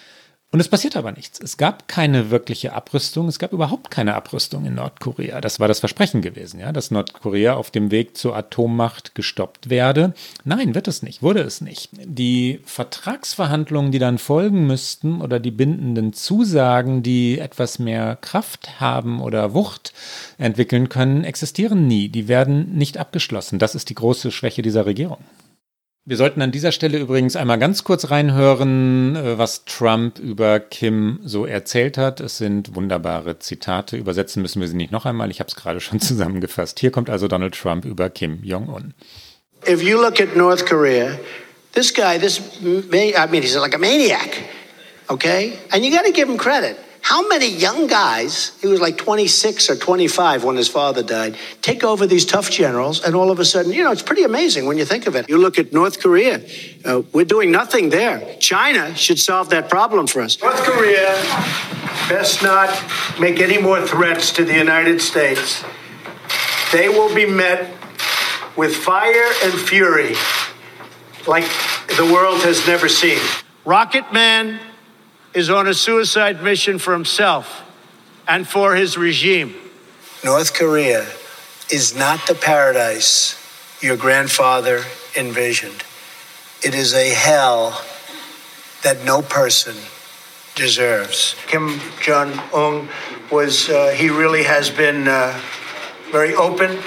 Und 0.53 0.59
es 0.59 0.69
passiert 0.69 0.97
aber 0.97 1.13
nichts. 1.13 1.39
Es 1.39 1.59
gab 1.59 1.87
keine 1.87 2.31
wirkliche 2.33 2.73
Abrüstung. 2.73 3.29
Es 3.29 3.39
gab 3.39 3.53
überhaupt 3.53 3.89
keine 3.93 4.17
Abrüstung 4.17 4.65
in 4.65 4.75
Nordkorea. 4.75 5.41
Das 5.41 5.61
war 5.61 5.69
das 5.69 5.79
Versprechen 5.79 6.23
gewesen, 6.23 6.59
ja, 6.59 6.73
dass 6.73 6.91
Nordkorea 6.91 7.55
auf 7.55 7.71
dem 7.71 7.93
Weg 7.93 8.17
zur 8.17 8.35
Atommacht 8.35 9.15
gestoppt 9.15 9.71
werde. 9.71 10.13
Nein, 10.45 10.75
wird 10.75 10.89
es 10.89 11.05
nicht, 11.05 11.23
wurde 11.23 11.43
es 11.43 11.61
nicht. 11.61 11.91
Die 12.05 12.61
Vertragsverhandlungen, 12.65 13.93
die 13.93 14.01
dann 14.01 14.19
folgen 14.19 14.67
müssten 14.67 15.21
oder 15.21 15.39
die 15.39 15.53
bindenden 15.53 16.15
Zusagen, 16.15 17.05
die 17.05 17.39
etwas 17.39 17.79
mehr 17.79 18.17
Kraft 18.17 18.81
haben 18.81 19.23
oder 19.23 19.55
Wucht 19.55 19.93
entwickeln 20.37 20.89
können, 20.89 21.23
existieren 21.23 21.87
nie. 21.87 22.09
Die 22.09 22.27
werden 22.27 22.75
nicht 22.75 22.99
abgeschlossen. 22.99 23.61
Das 23.61 23.77
ist 23.77 23.89
die 23.89 23.95
große 23.95 24.33
Schwäche 24.33 24.63
dieser 24.63 24.85
Regierung. 24.85 25.19
Wir 26.11 26.17
sollten 26.17 26.43
an 26.43 26.51
dieser 26.51 26.73
Stelle 26.73 26.99
übrigens 26.99 27.37
einmal 27.37 27.61
ganz 27.61 27.85
kurz 27.85 28.11
reinhören, 28.11 29.15
äh, 29.15 29.39
was 29.39 29.65
Trump 29.65 30.19
über 30.19 30.59
Kim 30.59 31.21
so 31.23 31.47
erzählt 31.47 31.97
hat. 31.99 32.19
Es 32.19 32.37
sind 32.37 32.75
wunderbare 32.75 33.39
Zitate. 33.39 33.97
Übersetzen 33.97 34.43
müssen 34.43 34.61
wir 34.61 34.67
sie 34.67 34.75
nicht 34.75 34.91
noch 34.91 35.07
einmal. 35.07 35.31
Ich 35.31 35.39
habe 35.39 35.47
es 35.47 35.55
gerade 35.55 35.79
schon 35.79 36.01
zusammengefasst. 36.01 36.81
Hier 36.81 36.91
kommt 36.91 37.11
also 37.11 37.29
Donald 37.29 37.55
Trump 37.55 37.85
über 37.85 38.11
Kim 38.11 38.41
Jong-un. 38.43 38.93
If 39.69 39.85
you 39.85 40.03
look 40.03 40.21
at 40.21 40.35
North 40.35 40.67
Korea, 40.67 41.17
this 41.75 41.95
guy, 41.95 42.19
this, 42.19 42.41
I 42.61 43.29
mean, 43.31 43.43
he's 43.43 43.55
like 43.55 43.77
a 43.77 43.79
maniac, 43.79 44.37
okay? 45.09 45.53
And 45.71 45.85
you 45.85 45.93
got 45.93 46.05
to 46.07 46.13
give 46.13 46.29
him 46.29 46.39
credit. 46.39 46.77
How 47.11 47.27
many 47.27 47.49
young 47.49 47.89
guys, 47.89 48.53
he 48.61 48.69
was 48.69 48.81
like 48.81 48.97
26 48.97 49.69
or 49.69 49.75
25 49.75 50.45
when 50.45 50.55
his 50.55 50.69
father 50.69 51.03
died, 51.03 51.37
take 51.61 51.83
over 51.83 52.07
these 52.07 52.25
tough 52.25 52.53
generals, 52.53 53.03
and 53.03 53.17
all 53.17 53.33
of 53.33 53.41
a 53.41 53.45
sudden, 53.45 53.73
you 53.73 53.83
know, 53.83 53.91
it's 53.91 54.01
pretty 54.01 54.23
amazing 54.23 54.67
when 54.67 54.79
you 54.79 54.85
think 54.85 55.09
of 55.09 55.17
it. 55.17 55.29
You 55.29 55.37
look 55.37 55.59
at 55.59 55.73
North 55.73 55.99
Korea, 55.99 56.41
uh, 56.85 57.03
we're 57.13 57.25
doing 57.25 57.51
nothing 57.51 57.91
there. 57.91 58.37
China 58.39 58.95
should 58.95 59.19
solve 59.19 59.51
that 59.51 59.69
problem 59.69 60.07
for 60.07 60.23
us. 60.23 60.41
North 60.41 60.63
Korea 60.63 61.09
best 62.09 62.45
not 62.45 62.71
make 63.19 63.41
any 63.41 63.59
more 63.61 63.85
threats 63.85 64.31
to 64.35 64.45
the 64.45 64.55
United 64.55 65.03
States. 65.03 65.65
They 66.73 66.89
will 66.89 67.13
be 67.13 67.27
met 67.27 67.73
with 68.57 68.77
fire 68.77 69.33
and 69.43 69.53
fury 69.55 70.15
like 71.27 71.51
the 71.97 72.09
world 72.15 72.43
has 72.43 72.65
never 72.69 72.89
seen. 72.89 73.19
Rocket 73.65 74.13
Man 74.13 74.61
is 75.35 75.51
on 75.51 75.67
a 75.67 75.75
suicide 75.75 76.43
mission 76.43 76.79
for 76.79 76.93
himself 76.93 77.63
and 78.27 78.47
for 78.47 78.75
his 78.75 78.99
regime. 78.99 79.55
North 80.25 80.55
Korea 80.55 81.07
is 81.71 81.97
not 81.97 82.27
the 82.27 82.35
paradise 82.35 83.37
your 83.81 83.97
grandfather 83.97 84.83
envisioned. 85.17 85.83
It 86.63 86.75
is 86.75 86.95
a 86.95 87.09
hell 87.11 87.83
that 88.83 89.05
no 89.05 89.23
person 89.23 89.77
deserves. 90.55 91.37
Kim 91.47 91.81
Jong 92.01 92.39
un 92.53 92.89
was, 93.31 93.71
uh, 93.71 93.95
he 93.97 94.11
really 94.11 94.43
has 94.43 94.69
been 94.69 95.09
uh, 95.09 95.41
very 96.11 96.35
open 96.35 96.79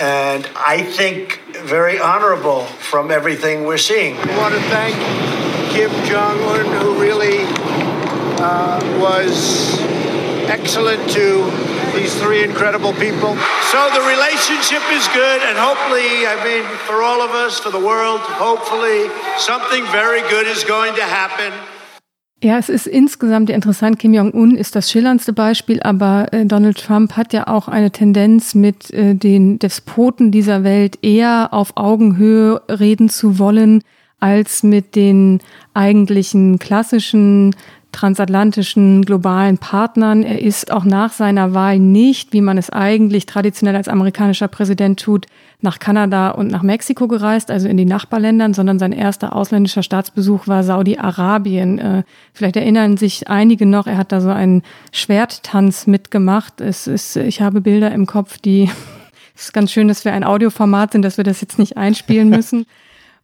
and 0.00 0.48
I 0.56 0.82
think 0.82 1.41
very 1.64 1.98
honorable 1.98 2.64
from 2.64 3.10
everything 3.10 3.64
we're 3.64 3.78
seeing. 3.78 4.16
I 4.16 4.38
want 4.38 4.54
to 4.54 4.60
thank 4.68 4.96
Kim 5.72 5.90
Jong 6.04 6.38
un, 6.42 6.66
who 6.82 7.00
really 7.00 7.44
uh, 8.38 8.78
was 9.00 9.78
excellent 10.50 11.08
to 11.10 11.44
these 11.94 12.14
three 12.20 12.42
incredible 12.42 12.92
people. 12.94 13.36
So 13.70 13.90
the 13.94 14.04
relationship 14.08 14.82
is 14.90 15.06
good, 15.08 15.40
and 15.42 15.56
hopefully, 15.56 16.26
I 16.26 16.36
mean, 16.44 16.64
for 16.86 17.02
all 17.02 17.22
of 17.22 17.30
us, 17.30 17.58
for 17.58 17.70
the 17.70 17.80
world, 17.80 18.20
hopefully, 18.20 19.08
something 19.38 19.84
very 19.92 20.22
good 20.28 20.46
is 20.46 20.64
going 20.64 20.94
to 20.96 21.02
happen. 21.02 21.52
Ja, 22.44 22.58
es 22.58 22.68
ist 22.68 22.88
insgesamt 22.88 23.50
interessant. 23.50 24.00
Kim 24.00 24.14
Jong-un 24.14 24.56
ist 24.56 24.74
das 24.74 24.90
schillerndste 24.90 25.32
Beispiel, 25.32 25.80
aber 25.80 26.32
äh, 26.32 26.44
Donald 26.44 26.76
Trump 26.76 27.16
hat 27.16 27.32
ja 27.32 27.46
auch 27.46 27.68
eine 27.68 27.92
Tendenz, 27.92 28.56
mit 28.56 28.90
äh, 28.90 29.14
den 29.14 29.60
Despoten 29.60 30.32
dieser 30.32 30.64
Welt 30.64 30.98
eher 31.02 31.50
auf 31.52 31.76
Augenhöhe 31.76 32.60
reden 32.68 33.08
zu 33.08 33.38
wollen 33.38 33.84
als 34.18 34.64
mit 34.64 34.96
den 34.96 35.38
eigentlichen 35.72 36.58
klassischen 36.58 37.54
transatlantischen 37.92 39.04
globalen 39.04 39.58
Partnern. 39.58 40.22
Er 40.22 40.40
ist 40.40 40.72
auch 40.72 40.84
nach 40.84 41.12
seiner 41.12 41.54
Wahl 41.54 41.78
nicht, 41.78 42.32
wie 42.32 42.40
man 42.40 42.58
es 42.58 42.70
eigentlich 42.70 43.26
traditionell 43.26 43.76
als 43.76 43.88
amerikanischer 43.88 44.48
Präsident 44.48 44.98
tut, 44.98 45.26
nach 45.60 45.78
Kanada 45.78 46.30
und 46.30 46.50
nach 46.50 46.62
Mexiko 46.62 47.06
gereist, 47.06 47.50
also 47.50 47.68
in 47.68 47.76
die 47.76 47.84
Nachbarländern, 47.84 48.54
sondern 48.54 48.78
sein 48.78 48.92
erster 48.92 49.36
ausländischer 49.36 49.82
Staatsbesuch 49.82 50.48
war 50.48 50.64
Saudi-Arabien. 50.64 51.78
Äh, 51.78 52.02
vielleicht 52.32 52.56
erinnern 52.56 52.96
sich 52.96 53.28
einige 53.28 53.66
noch, 53.66 53.86
er 53.86 53.98
hat 53.98 54.10
da 54.10 54.20
so 54.20 54.30
einen 54.30 54.62
Schwerttanz 54.90 55.86
mitgemacht. 55.86 56.60
Es 56.60 56.86
ist, 56.86 57.16
ich 57.16 57.42
habe 57.42 57.60
Bilder 57.60 57.92
im 57.92 58.06
Kopf, 58.06 58.38
die 58.38 58.70
es 59.36 59.44
ist 59.44 59.52
ganz 59.52 59.70
schön, 59.70 59.88
dass 59.88 60.04
wir 60.04 60.12
ein 60.12 60.24
Audioformat 60.24 60.92
sind, 60.92 61.02
dass 61.02 61.16
wir 61.16 61.24
das 61.24 61.40
jetzt 61.40 61.58
nicht 61.58 61.76
einspielen 61.76 62.28
müssen. 62.30 62.66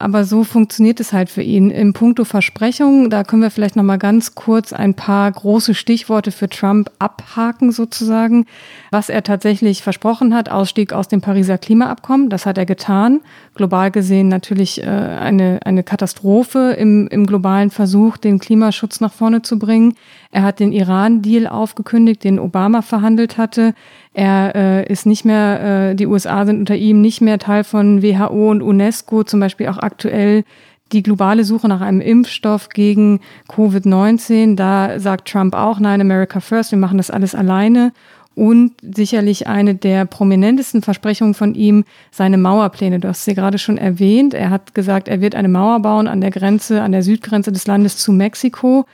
Aber 0.00 0.24
so 0.24 0.44
funktioniert 0.44 1.00
es 1.00 1.12
halt 1.12 1.28
für 1.28 1.42
ihn. 1.42 1.70
Im 1.70 1.92
Punkto 1.92 2.24
Versprechungen, 2.24 3.10
da 3.10 3.24
können 3.24 3.42
wir 3.42 3.50
vielleicht 3.50 3.74
noch 3.74 3.82
mal 3.82 3.98
ganz 3.98 4.36
kurz 4.36 4.72
ein 4.72 4.94
paar 4.94 5.30
große 5.30 5.74
Stichworte 5.74 6.30
für 6.30 6.48
Trump 6.48 6.92
abhaken 7.00 7.72
sozusagen. 7.72 8.46
Was 8.92 9.08
er 9.08 9.24
tatsächlich 9.24 9.82
versprochen 9.82 10.34
hat, 10.34 10.50
Ausstieg 10.50 10.92
aus 10.92 11.08
dem 11.08 11.20
Pariser 11.20 11.58
Klimaabkommen, 11.58 12.30
das 12.30 12.46
hat 12.46 12.58
er 12.58 12.66
getan. 12.66 13.20
Global 13.56 13.90
gesehen 13.90 14.28
natürlich 14.28 14.80
äh, 14.80 14.86
eine, 14.86 15.58
eine 15.64 15.82
Katastrophe 15.82 16.76
im, 16.78 17.08
im 17.08 17.26
globalen 17.26 17.70
Versuch, 17.70 18.18
den 18.18 18.38
Klimaschutz 18.38 19.00
nach 19.00 19.12
vorne 19.12 19.42
zu 19.42 19.58
bringen. 19.58 19.94
Er 20.30 20.42
hat 20.42 20.60
den 20.60 20.70
Iran-Deal 20.70 21.48
aufgekündigt, 21.48 22.22
den 22.22 22.38
Obama 22.38 22.82
verhandelt 22.82 23.36
hatte. 23.36 23.74
Er 24.14 24.54
äh, 24.54 24.92
ist 24.92 25.06
nicht 25.06 25.24
mehr, 25.24 25.90
äh, 25.90 25.94
die 25.94 26.06
USA 26.06 26.44
sind 26.46 26.58
unter 26.58 26.76
ihm 26.76 27.00
nicht 27.00 27.20
mehr 27.20 27.38
Teil 27.38 27.64
von 27.64 28.02
WHO 28.02 28.50
und 28.50 28.62
UNESCO, 28.62 29.24
zum 29.24 29.40
Beispiel 29.40 29.68
auch 29.68 29.78
aktuell 29.78 30.44
die 30.92 31.02
globale 31.02 31.44
Suche 31.44 31.68
nach 31.68 31.80
einem 31.80 32.00
Impfstoff 32.00 32.70
gegen 32.70 33.20
Covid-19. 33.48 34.56
Da 34.56 34.98
sagt 34.98 35.28
Trump 35.28 35.54
auch, 35.54 35.80
nein, 35.80 36.00
America 36.00 36.40
First, 36.40 36.72
wir 36.72 36.78
machen 36.78 36.96
das 36.96 37.10
alles 37.10 37.34
alleine. 37.34 37.92
Und 38.34 38.72
sicherlich 38.94 39.48
eine 39.48 39.74
der 39.74 40.04
prominentesten 40.04 40.80
Versprechungen 40.80 41.34
von 41.34 41.56
ihm, 41.56 41.84
seine 42.12 42.38
Mauerpläne. 42.38 43.00
Du 43.00 43.08
hast 43.08 43.24
sie 43.24 43.34
gerade 43.34 43.58
schon 43.58 43.78
erwähnt. 43.78 44.32
Er 44.32 44.50
hat 44.50 44.74
gesagt, 44.74 45.08
er 45.08 45.20
wird 45.20 45.34
eine 45.34 45.48
Mauer 45.48 45.80
bauen 45.80 46.06
an 46.06 46.20
der 46.20 46.30
Grenze, 46.30 46.82
an 46.82 46.92
der 46.92 47.02
Südgrenze 47.02 47.50
des 47.50 47.66
Landes 47.66 47.96
zu 47.96 48.12
Mexiko 48.12 48.86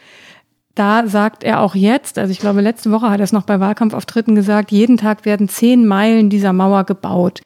da 0.75 1.07
sagt 1.07 1.45
er 1.45 1.61
auch 1.61 1.75
jetzt, 1.75 2.19
also 2.19 2.33
ich 2.33 2.41
glaube, 2.41 2.61
letzte 2.61 2.91
Woche 2.91 3.11
hat 3.11 3.21
er 3.21 3.25
es 3.25 3.33
noch 3.33 3.45
bei 3.45 3.61
Wahlkampfauftritten 3.61 4.35
gesagt, 4.35 4.73
jeden 4.73 4.97
Tag 4.97 5.25
werden 5.25 5.49
zehn 5.49 5.87
Meilen 5.87 6.31
dieser 6.31 6.53
Mauer 6.53 6.85
gebaut. 6.85 7.43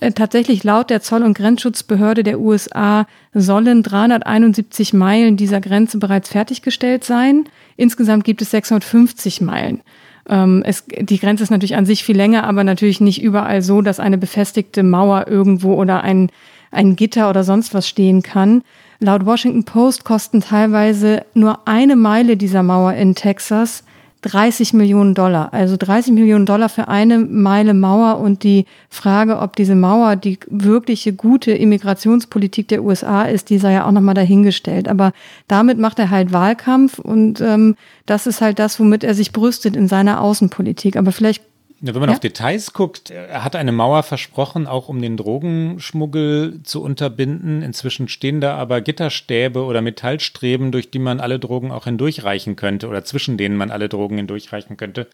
Äh, 0.00 0.12
tatsächlich 0.12 0.62
laut 0.62 0.90
der 0.90 1.02
Zoll- 1.02 1.24
und 1.24 1.36
Grenzschutzbehörde 1.36 2.22
der 2.22 2.38
USA 2.38 3.06
sollen 3.34 3.82
371 3.82 4.92
Meilen 4.92 5.36
dieser 5.36 5.60
Grenze 5.60 5.98
bereits 5.98 6.28
fertiggestellt 6.28 7.04
sein. 7.04 7.48
Insgesamt 7.76 8.24
gibt 8.24 8.42
es 8.42 8.52
650 8.52 9.40
Meilen. 9.40 9.82
Ähm, 10.28 10.62
es, 10.64 10.84
die 10.86 11.18
Grenze 11.18 11.42
ist 11.42 11.50
natürlich 11.50 11.76
an 11.76 11.86
sich 11.86 12.04
viel 12.04 12.16
länger, 12.16 12.44
aber 12.44 12.62
natürlich 12.62 13.00
nicht 13.00 13.22
überall 13.22 13.62
so, 13.62 13.82
dass 13.82 13.98
eine 13.98 14.18
befestigte 14.18 14.84
Mauer 14.84 15.26
irgendwo 15.26 15.74
oder 15.74 16.02
ein, 16.04 16.30
ein 16.70 16.94
Gitter 16.94 17.28
oder 17.28 17.42
sonst 17.42 17.74
was 17.74 17.88
stehen 17.88 18.22
kann. 18.22 18.62
Laut 19.00 19.24
Washington 19.24 19.64
Post 19.64 20.04
kosten 20.04 20.40
teilweise 20.40 21.24
nur 21.32 21.60
eine 21.66 21.94
Meile 21.94 22.36
dieser 22.36 22.64
Mauer 22.64 22.94
in 22.94 23.14
Texas 23.14 23.84
30 24.22 24.72
Millionen 24.72 25.14
Dollar. 25.14 25.52
Also 25.52 25.76
30 25.76 26.12
Millionen 26.12 26.46
Dollar 26.46 26.68
für 26.68 26.88
eine 26.88 27.18
Meile 27.18 27.74
Mauer 27.74 28.18
und 28.18 28.42
die 28.42 28.66
Frage, 28.90 29.38
ob 29.38 29.54
diese 29.54 29.76
Mauer 29.76 30.16
die 30.16 30.38
wirkliche 30.48 31.12
gute 31.12 31.52
Immigrationspolitik 31.52 32.66
der 32.66 32.82
USA 32.82 33.22
ist, 33.22 33.50
die 33.50 33.58
sei 33.58 33.74
ja 33.74 33.86
auch 33.86 33.92
nochmal 33.92 34.14
dahingestellt. 34.14 34.88
Aber 34.88 35.12
damit 35.46 35.78
macht 35.78 36.00
er 36.00 36.10
halt 36.10 36.32
Wahlkampf 36.32 36.98
und 36.98 37.40
ähm, 37.40 37.76
das 38.06 38.26
ist 38.26 38.40
halt 38.40 38.58
das, 38.58 38.80
womit 38.80 39.04
er 39.04 39.14
sich 39.14 39.32
brüstet 39.32 39.76
in 39.76 39.86
seiner 39.86 40.20
Außenpolitik. 40.20 40.96
Aber 40.96 41.12
vielleicht 41.12 41.44
ja, 41.80 41.94
wenn 41.94 42.00
man 42.00 42.10
ja? 42.10 42.14
auf 42.14 42.20
Details 42.20 42.72
guckt, 42.72 43.10
er 43.10 43.44
hat 43.44 43.54
eine 43.54 43.70
Mauer 43.70 44.02
versprochen, 44.02 44.66
auch 44.66 44.88
um 44.88 45.00
den 45.00 45.16
Drogenschmuggel 45.16 46.60
zu 46.64 46.82
unterbinden. 46.82 47.62
Inzwischen 47.62 48.08
stehen 48.08 48.40
da 48.40 48.56
aber 48.56 48.80
Gitterstäbe 48.80 49.62
oder 49.62 49.80
Metallstreben, 49.80 50.72
durch 50.72 50.90
die 50.90 50.98
man 50.98 51.20
alle 51.20 51.38
Drogen 51.38 51.70
auch 51.70 51.84
hindurchreichen 51.84 52.56
könnte 52.56 52.88
oder 52.88 53.04
zwischen 53.04 53.36
denen 53.36 53.56
man 53.56 53.70
alle 53.70 53.88
Drogen 53.88 54.16
hindurchreichen 54.16 54.76
könnte, 54.76 55.06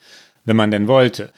wenn 0.47 0.57
man 0.57 0.71
denn 0.71 0.89
wollte. 0.89 1.31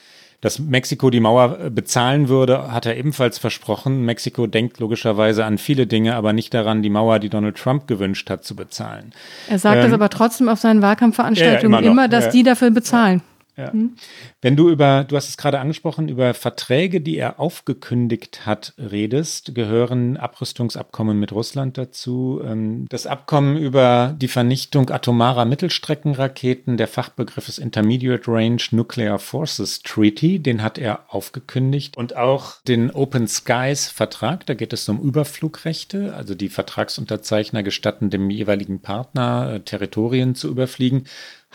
Dass 0.42 0.58
Mexiko 0.60 1.10
die 1.10 1.18
Mauer 1.18 1.70
bezahlen 1.70 2.28
würde, 2.28 2.70
hat 2.70 2.86
er 2.86 2.96
ebenfalls 2.96 3.38
versprochen. 3.38 4.04
Mexiko 4.04 4.46
denkt 4.46 4.78
logischerweise 4.78 5.44
an 5.44 5.58
viele 5.58 5.88
Dinge, 5.88 6.14
aber 6.14 6.32
nicht 6.32 6.54
daran, 6.54 6.82
die 6.82 6.90
Mauer, 6.90 7.18
die 7.18 7.30
Donald 7.30 7.56
Trump 7.56 7.88
gewünscht 7.88 8.30
hat, 8.30 8.44
zu 8.44 8.54
bezahlen. 8.54 9.12
Er 9.48 9.58
sagt 9.58 9.78
es 9.78 9.86
ähm, 9.86 9.94
aber 9.94 10.10
trotzdem 10.10 10.48
auf 10.48 10.60
seinen 10.60 10.82
Wahlkampfveranstaltungen 10.82 11.72
ja, 11.72 11.80
ja, 11.80 11.90
immer, 11.90 12.02
immer, 12.02 12.08
dass 12.08 12.28
die 12.28 12.42
dafür 12.42 12.70
bezahlen. 12.70 13.22
Ja. 13.56 13.72
Mhm. 13.72 13.96
Wenn 14.42 14.54
du 14.54 14.68
über, 14.68 15.04
du 15.04 15.16
hast 15.16 15.30
es 15.30 15.38
gerade 15.38 15.60
angesprochen, 15.60 16.08
über 16.08 16.34
Verträge, 16.34 17.00
die 17.00 17.16
er 17.16 17.40
aufgekündigt 17.40 18.44
hat, 18.44 18.74
redest, 18.76 19.54
gehören 19.54 20.18
Abrüstungsabkommen 20.18 21.18
mit 21.18 21.32
Russland 21.32 21.78
dazu. 21.78 22.42
Ähm, 22.44 22.86
das 22.90 23.06
Abkommen 23.06 23.56
über 23.56 24.14
die 24.20 24.28
Vernichtung 24.28 24.90
atomarer 24.90 25.46
Mittelstreckenraketen, 25.46 26.76
der 26.76 26.88
Fachbegriff 26.88 27.48
ist 27.48 27.58
Intermediate 27.58 28.30
Range 28.30 28.62
Nuclear 28.72 29.18
Forces 29.18 29.80
Treaty, 29.80 30.38
den 30.38 30.62
hat 30.62 30.76
er 30.76 31.06
aufgekündigt. 31.08 31.96
Und 31.96 32.14
auch 32.14 32.60
den 32.68 32.90
Open 32.90 33.26
Skies 33.26 33.88
Vertrag, 33.88 34.44
da 34.44 34.52
geht 34.52 34.74
es 34.74 34.86
um 34.88 35.00
Überflugrechte, 35.00 36.14
also 36.14 36.34
die 36.34 36.50
Vertragsunterzeichner 36.50 37.62
gestatten 37.62 38.10
dem 38.10 38.28
jeweiligen 38.28 38.82
Partner, 38.82 39.54
äh, 39.54 39.60
Territorien 39.60 40.34
zu 40.34 40.48
überfliegen 40.48 41.06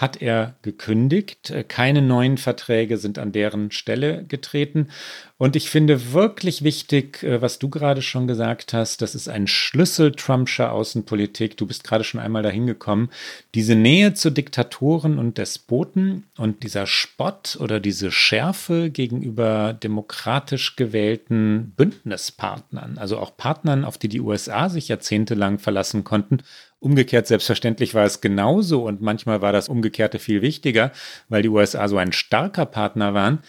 hat 0.02 0.22
er 0.22 0.56
gekündigt. 0.64 1.54
Keine 1.68 2.02
neuen 2.02 2.38
Verträge 2.38 2.98
sind 2.98 3.20
an 3.20 3.32
deren 3.32 3.72
Stelle 3.72 4.26
getreten. 4.26 4.90
Und 5.38 5.56
ich 5.56 5.72
finde 5.72 6.14
wirklich 6.14 6.64
wichtig, 6.64 7.24
äh, 7.24 7.42
was 7.42 7.58
du 7.58 7.70
gerade 7.70 8.04
schon 8.04 8.28
gesagt 8.28 8.74
hast, 8.74 9.02
das 9.02 9.16
ist 9.16 9.28
ein 9.28 9.48
Schlüssel 9.48 10.12
Trumpscher 10.12 10.72
Außenpolitik. 10.72 11.58
Du 11.58 11.66
bist 11.66 11.84
gerade 11.84 12.04
schon 12.04 12.20
einmal 12.20 12.44
dahin 12.44 12.68
gekommen. 12.68 13.10
Diese 13.56 13.76
Nähe 13.76 14.14
zu 14.14 14.30
Diktatoren 14.30 15.18
und 15.18 15.40
Despoten 15.40 16.26
und 16.38 16.62
dieser 16.62 16.86
Spott 16.86 17.58
oder 17.60 17.80
diese 17.80 18.12
Schärfe 18.12 18.92
gegenüber 18.92 19.74
demokratisch 19.74 20.76
gewählten 20.76 21.74
Bündnispartnern, 21.76 23.00
also 23.00 23.18
auch 23.18 23.36
Partnern, 23.36 23.84
auf 23.84 23.98
die 23.98 24.10
die 24.10 24.22
USA 24.22 24.70
sich 24.70 24.90
jahrzehntelang 24.90 25.58
verlassen 25.58 26.04
konnten, 26.04 26.44
Umgekehrt 26.82 27.28
selbstverständlich 27.28 27.94
war 27.94 28.06
es 28.06 28.22
genauso 28.22 28.88
und 28.88 29.02
manchmal 29.02 29.44
war 29.44 29.54
das 29.54 29.70
Umgekehrte 29.70 30.18
viel 30.18 30.42
wichtiger, 30.42 30.92
weil 31.30 31.44
die 31.44 31.50
USA 31.50 31.88
so 31.88 31.98
ein 31.98 32.12
starker 32.12 32.66
Partner 32.66 33.14
waren. 33.14 33.40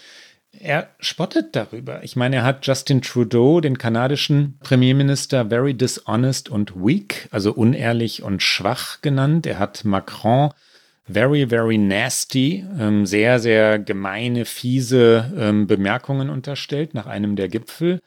Er 0.53 0.91
spottet 1.01 1.57
darüber. 1.57 2.05
Ich 2.05 2.15
meine, 2.15 2.37
er 2.37 2.45
hat 2.45 2.67
Justin 2.67 3.01
Trudeau, 3.01 3.63
den 3.63 3.79
kanadischen 3.79 4.59
Premierminister, 4.61 5.47
very 5.47 5.73
dishonest 5.73 6.51
und 6.51 6.77
weak, 6.77 7.29
also 7.31 7.55
unehrlich 7.55 8.23
und 8.23 8.43
schwach 8.43 9.01
genannt. 9.01 9.47
Er 9.47 9.59
hat 9.59 9.87
Macron 9.87 10.51
very, 11.11 11.49
very 11.49 11.79
nasty, 11.79 12.67
ähm, 12.79 13.07
sehr, 13.07 13.41
sehr 13.41 13.79
gemeine, 13.79 14.45
fiese 14.45 15.33
ähm, 15.39 15.67
Bemerkungen 15.67 16.29
unterstellt 16.29 16.93
nach 16.93 17.07
einem 17.07 17.35
der 17.35 17.49
Gipfel 17.49 18.03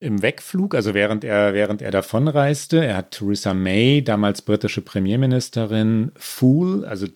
im 0.00 0.22
Wegflug, 0.22 0.74
also 0.74 0.94
während 0.94 1.24
er, 1.24 1.54
während 1.54 1.82
er 1.82 1.90
davonreiste. 1.90 2.84
Er 2.84 2.96
hat 2.96 3.12
Theresa 3.12 3.54
May, 3.54 4.02
damals 4.02 4.42
britische 4.42 4.80
Premierministerin, 4.80 6.12
Fool, 6.16 6.84
also 6.84 7.06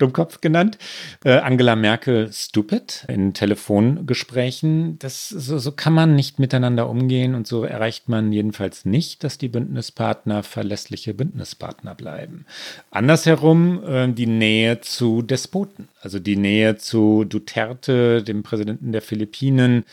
Dummkopf 0.00 0.40
genannt, 0.40 0.78
äh, 1.24 1.32
Angela 1.32 1.76
Merkel 1.76 2.30
stupid 2.32 3.04
in 3.08 3.34
Telefongesprächen. 3.34 4.98
Das, 4.98 5.28
so, 5.28 5.58
so 5.58 5.72
kann 5.72 5.92
man 5.92 6.14
nicht 6.14 6.38
miteinander 6.38 6.88
umgehen 6.88 7.34
und 7.34 7.46
so 7.46 7.64
erreicht 7.64 8.08
man 8.08 8.32
jedenfalls 8.32 8.84
nicht, 8.84 9.22
dass 9.24 9.36
die 9.36 9.48
Bündnispartner 9.48 10.42
verlässliche 10.42 11.12
Bündnispartner 11.14 11.94
bleiben. 11.94 12.46
Andersherum 12.90 13.84
äh, 13.84 14.08
die 14.12 14.26
Nähe 14.26 14.80
zu 14.80 15.22
Despoten, 15.22 15.88
also 16.00 16.18
die 16.18 16.36
Nähe 16.36 16.76
zu 16.76 17.24
Duterte, 17.24 18.22
dem 18.22 18.42
Präsidenten 18.42 18.92
der 18.92 19.02
Philippinen, 19.02 19.84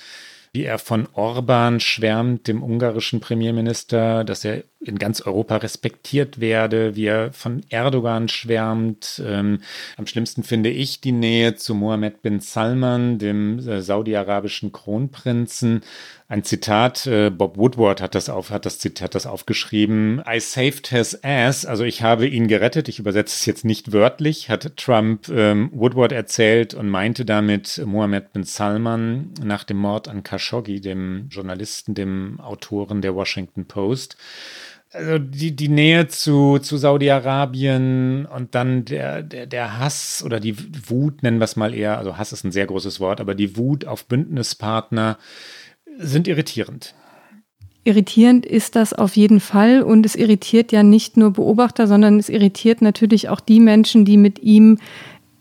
wie 0.54 0.64
er 0.64 0.80
von 0.80 1.08
Orban 1.14 1.80
schwärmt, 1.80 2.48
dem 2.48 2.64
ungarischen 2.64 3.20
Premierminister, 3.20 4.24
dass 4.24 4.46
er 4.46 4.64
in 4.80 5.00
ganz 5.00 5.22
Europa 5.22 5.58
respektiert 5.58 6.40
werde, 6.40 6.96
wie 6.96 7.06
er 7.06 7.34
von 7.34 7.64
Erdogan 7.70 8.28
schwärmt. 8.30 9.22
Ähm, 9.26 9.60
am 9.98 10.06
schlimmsten 10.06 10.44
finde 10.44 10.70
ich 10.70 11.02
die 11.02 11.12
Nähe 11.12 11.56
zu 11.56 11.74
Mohammed 11.74 12.22
bin 12.22 12.40
Salman, 12.40 13.18
dem 13.18 13.58
äh, 13.60 13.82
saudi-arabischen 13.82 14.72
Kronprinzen. 14.72 15.82
Ein 16.30 16.44
Zitat, 16.44 17.08
äh, 17.08 17.32
Bob 17.32 17.58
Woodward 17.58 18.02
hat 18.02 18.14
das, 18.14 18.30
auf, 18.30 18.52
hat 18.52 18.66
das 18.66 18.78
Zitat 18.80 19.16
das 19.16 19.26
aufgeschrieben. 19.26 20.22
I 20.30 20.40
saved 20.40 20.88
his 20.88 21.18
ass, 21.24 21.66
also 21.66 21.84
ich 21.84 22.04
habe 22.04 22.28
ihn 22.28 22.48
gerettet. 22.48 22.88
Ich 22.88 23.00
übersetze 23.00 23.34
es 23.34 23.46
jetzt 23.46 23.66
nicht 23.66 23.94
wörtlich, 23.94 24.50
hat 24.50 24.78
Trump 24.78 25.30
ähm, 25.30 25.72
Woodward 25.74 26.12
erzählt 26.12 26.74
und 26.74 26.90
meinte 26.90 27.26
damit 27.26 27.82
Mohammed 27.84 28.34
bin 28.34 28.44
Salman 28.44 29.34
nach 29.42 29.64
dem 29.64 29.78
Mord 29.78 30.08
an 30.08 30.22
Khashoggi, 30.22 30.82
dem 30.82 31.30
Journalisten, 31.30 31.96
dem 31.96 32.40
Autoren 32.42 33.02
der 33.02 33.16
Washington 33.16 33.66
Post. 33.66 34.18
Also 34.92 35.18
die, 35.18 35.56
die 35.56 35.68
Nähe 35.68 36.08
zu, 36.08 36.60
zu 36.60 36.78
Saudi-Arabien 36.78 38.26
und 38.26 38.56
dann 38.56 38.86
der, 38.86 39.22
der, 39.22 39.46
der 39.46 39.80
Hass 39.80 40.24
oder 40.26 40.40
die 40.40 40.56
Wut, 40.90 41.24
nennen 41.24 41.40
wir 41.40 41.46
es 41.46 41.56
mal 41.56 41.74
eher, 41.74 41.98
also 41.98 42.18
Hass 42.18 42.34
ist 42.34 42.44
ein 42.44 42.52
sehr 42.52 42.68
großes 42.68 43.00
Wort, 43.00 43.20
aber 43.20 43.36
die 43.36 43.58
Wut 43.58 43.86
auf 43.86 44.06
Bündnispartner 44.06 45.18
sind 45.98 46.28
irritierend. 46.28 46.96
Irritierend 47.84 48.46
ist 48.46 48.76
das 48.76 48.94
auf 48.94 49.16
jeden 49.16 49.40
Fall 49.40 49.82
und 49.82 50.06
es 50.06 50.16
irritiert 50.16 50.74
ja 50.74 50.84
nicht 50.84 51.16
nur 51.16 51.32
Beobachter, 51.32 51.88
sondern 51.88 52.20
es 52.20 52.28
irritiert 52.28 52.82
natürlich 52.82 53.30
auch 53.30 53.40
die 53.40 53.62
Menschen, 53.62 54.04
die 54.04 54.18
mit 54.18 54.40
ihm 54.40 54.80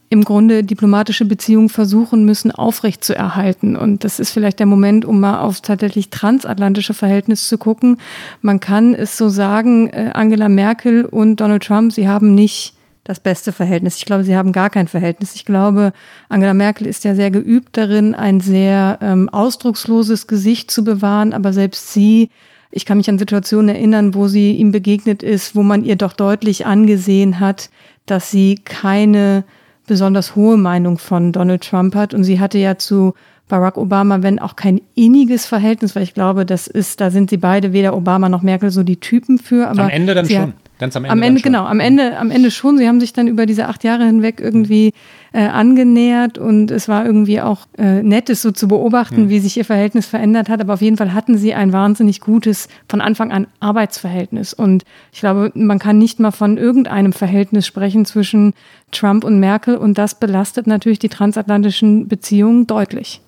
im 0.08 0.24
Grunde 0.24 0.62
diplomatische 0.62 1.24
Beziehungen 1.24 1.68
versuchen 1.68 2.24
müssen 2.24 2.52
aufrechtzuerhalten. 2.52 3.76
Und 3.76 4.04
das 4.04 4.20
ist 4.20 4.30
vielleicht 4.30 4.60
der 4.60 4.66
Moment, 4.66 5.04
um 5.04 5.18
mal 5.20 5.40
auf 5.40 5.60
tatsächlich 5.60 6.10
transatlantische 6.10 6.94
Verhältnisse 6.94 7.48
zu 7.48 7.58
gucken. 7.58 7.98
Man 8.40 8.60
kann 8.60 8.94
es 8.94 9.16
so 9.16 9.28
sagen, 9.28 9.88
äh, 9.88 10.10
Angela 10.14 10.48
Merkel 10.48 11.04
und 11.04 11.36
Donald 11.36 11.64
Trump, 11.64 11.92
sie 11.92 12.08
haben 12.08 12.34
nicht 12.34 12.74
das 13.02 13.20
beste 13.20 13.52
Verhältnis. 13.52 13.96
Ich 13.96 14.04
glaube, 14.04 14.24
sie 14.24 14.36
haben 14.36 14.52
gar 14.52 14.70
kein 14.70 14.88
Verhältnis. 14.88 15.34
Ich 15.34 15.44
glaube, 15.44 15.92
Angela 16.28 16.54
Merkel 16.54 16.86
ist 16.86 17.04
ja 17.04 17.14
sehr 17.14 17.30
geübt 17.30 17.76
darin, 17.76 18.14
ein 18.14 18.40
sehr 18.40 18.98
ähm, 19.00 19.28
ausdrucksloses 19.28 20.26
Gesicht 20.26 20.70
zu 20.70 20.84
bewahren, 20.84 21.32
aber 21.32 21.52
selbst 21.52 21.92
sie 21.92 22.30
ich 22.72 22.84
kann 22.84 22.98
mich 22.98 23.08
an 23.08 23.18
Situationen 23.18 23.74
erinnern, 23.74 24.14
wo 24.14 24.28
sie 24.28 24.52
ihm 24.52 24.70
begegnet 24.70 25.22
ist, 25.22 25.54
wo 25.54 25.62
man 25.62 25.82
ihr 25.82 25.96
doch 25.96 26.12
deutlich 26.12 26.66
angesehen 26.66 27.40
hat, 27.40 27.70
dass 28.04 28.30
sie 28.30 28.56
keine 28.56 29.44
besonders 29.86 30.36
hohe 30.36 30.56
Meinung 30.56 30.98
von 30.98 31.32
Donald 31.32 31.62
Trump 31.62 31.94
hat. 31.94 32.14
Und 32.14 32.24
sie 32.24 32.40
hatte 32.40 32.58
ja 32.58 32.78
zu 32.78 33.14
Barack 33.48 33.76
Obama, 33.76 34.22
wenn 34.22 34.38
auch 34.38 34.56
kein 34.56 34.80
inniges 34.94 35.46
Verhältnis, 35.46 35.94
weil 35.94 36.02
ich 36.02 36.14
glaube, 36.14 36.44
das 36.44 36.66
ist, 36.66 37.00
da 37.00 37.10
sind 37.10 37.30
sie 37.30 37.36
beide, 37.36 37.72
weder 37.72 37.96
Obama 37.96 38.28
noch 38.28 38.42
Merkel, 38.42 38.70
so 38.70 38.82
die 38.82 38.96
Typen 38.96 39.38
für. 39.38 39.68
Aber 39.68 39.84
am 39.84 39.90
Ende 39.90 40.14
dann 40.14 40.28
schon. 40.28 40.38
Hat, 40.38 40.52
Ganz 40.78 40.94
am 40.94 41.04
Ende. 41.04 41.12
Am 41.12 41.22
Ende, 41.22 41.40
genau, 41.40 41.64
am 41.64 41.80
Ende, 41.80 42.18
am 42.18 42.30
Ende 42.30 42.50
schon. 42.50 42.76
Sie 42.76 42.86
haben 42.86 43.00
sich 43.00 43.14
dann 43.14 43.28
über 43.28 43.46
diese 43.46 43.66
acht 43.66 43.82
Jahre 43.82 44.04
hinweg 44.04 44.40
irgendwie 44.40 44.92
äh, 45.32 45.46
angenähert 45.46 46.36
und 46.36 46.70
es 46.70 46.86
war 46.86 47.06
irgendwie 47.06 47.40
auch 47.40 47.66
äh, 47.78 48.02
nett, 48.02 48.28
es 48.28 48.42
so 48.42 48.50
zu 48.50 48.68
beobachten, 48.68 49.24
mhm. 49.24 49.28
wie 49.30 49.38
sich 49.38 49.56
ihr 49.56 49.64
Verhältnis 49.64 50.06
verändert 50.06 50.50
hat. 50.50 50.60
Aber 50.60 50.74
auf 50.74 50.82
jeden 50.82 50.98
Fall 50.98 51.14
hatten 51.14 51.38
sie 51.38 51.54
ein 51.54 51.72
wahnsinnig 51.72 52.20
gutes, 52.20 52.68
von 52.90 53.00
Anfang 53.00 53.32
an 53.32 53.46
Arbeitsverhältnis. 53.58 54.52
Und 54.52 54.84
ich 55.12 55.20
glaube, 55.20 55.50
man 55.54 55.78
kann 55.78 55.96
nicht 55.96 56.20
mal 56.20 56.30
von 56.30 56.58
irgendeinem 56.58 57.14
Verhältnis 57.14 57.66
sprechen 57.66 58.04
zwischen 58.04 58.52
Trump 58.92 59.24
und 59.24 59.40
Merkel 59.40 59.76
und 59.76 59.96
das 59.96 60.18
belastet 60.18 60.66
natürlich 60.66 60.98
die 60.98 61.08
transatlantischen 61.08 62.06
Beziehungen 62.06 62.66
deutlich. 62.66 63.22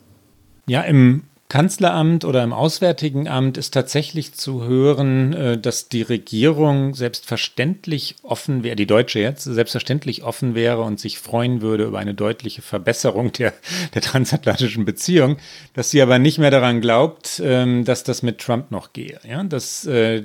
Ja, 0.66 0.82
im 0.82 1.22
Kanzleramt 1.48 2.26
oder 2.26 2.44
im 2.44 2.52
Auswärtigen 2.52 3.26
Amt 3.26 3.56
ist 3.56 3.72
tatsächlich 3.72 4.34
zu 4.34 4.64
hören, 4.64 5.32
äh, 5.32 5.58
dass 5.58 5.88
die 5.88 6.02
Regierung 6.02 6.94
selbstverständlich 6.94 8.16
offen 8.22 8.62
wäre, 8.62 8.76
die 8.76 8.86
deutsche 8.86 9.18
jetzt, 9.18 9.44
selbstverständlich 9.44 10.24
offen 10.24 10.54
wäre 10.54 10.82
und 10.82 11.00
sich 11.00 11.18
freuen 11.18 11.62
würde 11.62 11.84
über 11.84 12.00
eine 12.00 12.12
deutliche 12.12 12.60
Verbesserung 12.60 13.32
der, 13.32 13.54
der 13.94 14.02
transatlantischen 14.02 14.84
Beziehung, 14.84 15.38
dass 15.72 15.90
sie 15.90 16.02
aber 16.02 16.18
nicht 16.18 16.38
mehr 16.38 16.50
daran 16.50 16.82
glaubt, 16.82 17.40
ähm, 17.42 17.86
dass 17.86 18.04
das 18.04 18.22
mit 18.22 18.40
Trump 18.40 18.70
noch 18.70 18.92
gehe. 18.92 19.18
Ja, 19.26 19.42
das, 19.42 19.86
äh, 19.86 20.24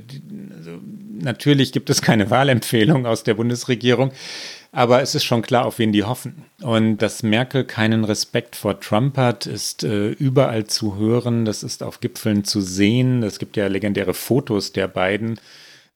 also 0.57 0.71
natürlich 1.21 1.71
gibt 1.71 1.89
es 1.89 2.01
keine 2.01 2.31
Wahlempfehlung 2.31 3.05
aus 3.05 3.23
der 3.23 3.35
Bundesregierung. 3.35 4.11
Aber 4.75 5.03
es 5.03 5.13
ist 5.13 5.23
schon 5.23 5.43
klar, 5.43 5.65
auf 5.65 5.77
wen 5.77 5.91
die 5.91 6.03
hoffen. 6.03 6.45
Und 6.61 6.97
dass 6.97 7.21
Merkel 7.21 7.63
keinen 7.63 8.03
Respekt 8.05 8.55
vor 8.55 8.79
Trump 8.79 9.17
hat, 9.17 9.45
ist 9.45 9.83
äh, 9.83 10.09
überall 10.09 10.65
zu 10.65 10.97
hören. 10.97 11.45
Das 11.45 11.61
ist 11.61 11.83
auf 11.83 11.99
Gipfeln 11.99 12.43
zu 12.43 12.59
sehen. 12.59 13.21
Es 13.21 13.37
gibt 13.37 13.55
ja 13.55 13.67
legendäre 13.67 14.15
Fotos 14.15 14.73
der 14.73 14.87
beiden. 14.87 15.39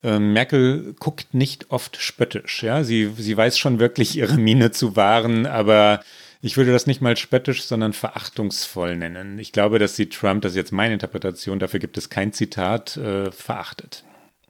Ähm, 0.03 0.31
Merkel 0.31 0.93
guckt 0.99 1.33
nicht 1.33 1.71
oft 1.71 1.97
spöttisch. 1.99 2.61
Ja? 2.61 2.83
Sie, 2.83 3.11
sie 3.17 3.35
weiß 3.35 3.57
schon 3.57 3.79
wirklich 3.79 4.15
ihre 4.15 4.37
Miene 4.37 4.69
zu 4.69 4.95
wahren, 4.95 5.47
aber 5.47 6.01
ich 6.41 6.55
würde 6.55 6.71
das 6.71 6.85
nicht 6.85 7.01
mal 7.01 7.17
spöttisch, 7.17 7.63
sondern 7.63 7.93
verachtungsvoll 7.93 8.95
nennen. 8.95 9.39
Ich 9.39 9.53
glaube, 9.53 9.79
dass 9.79 9.95
sie 9.95 10.07
Trump, 10.07 10.43
das 10.43 10.51
ist 10.51 10.57
jetzt 10.57 10.71
meine 10.71 10.93
Interpretation, 10.93 11.57
dafür 11.57 11.79
gibt 11.79 11.97
es 11.97 12.11
kein 12.11 12.31
Zitat, 12.31 12.95
äh, 12.97 13.31
verachtet. 13.31 14.03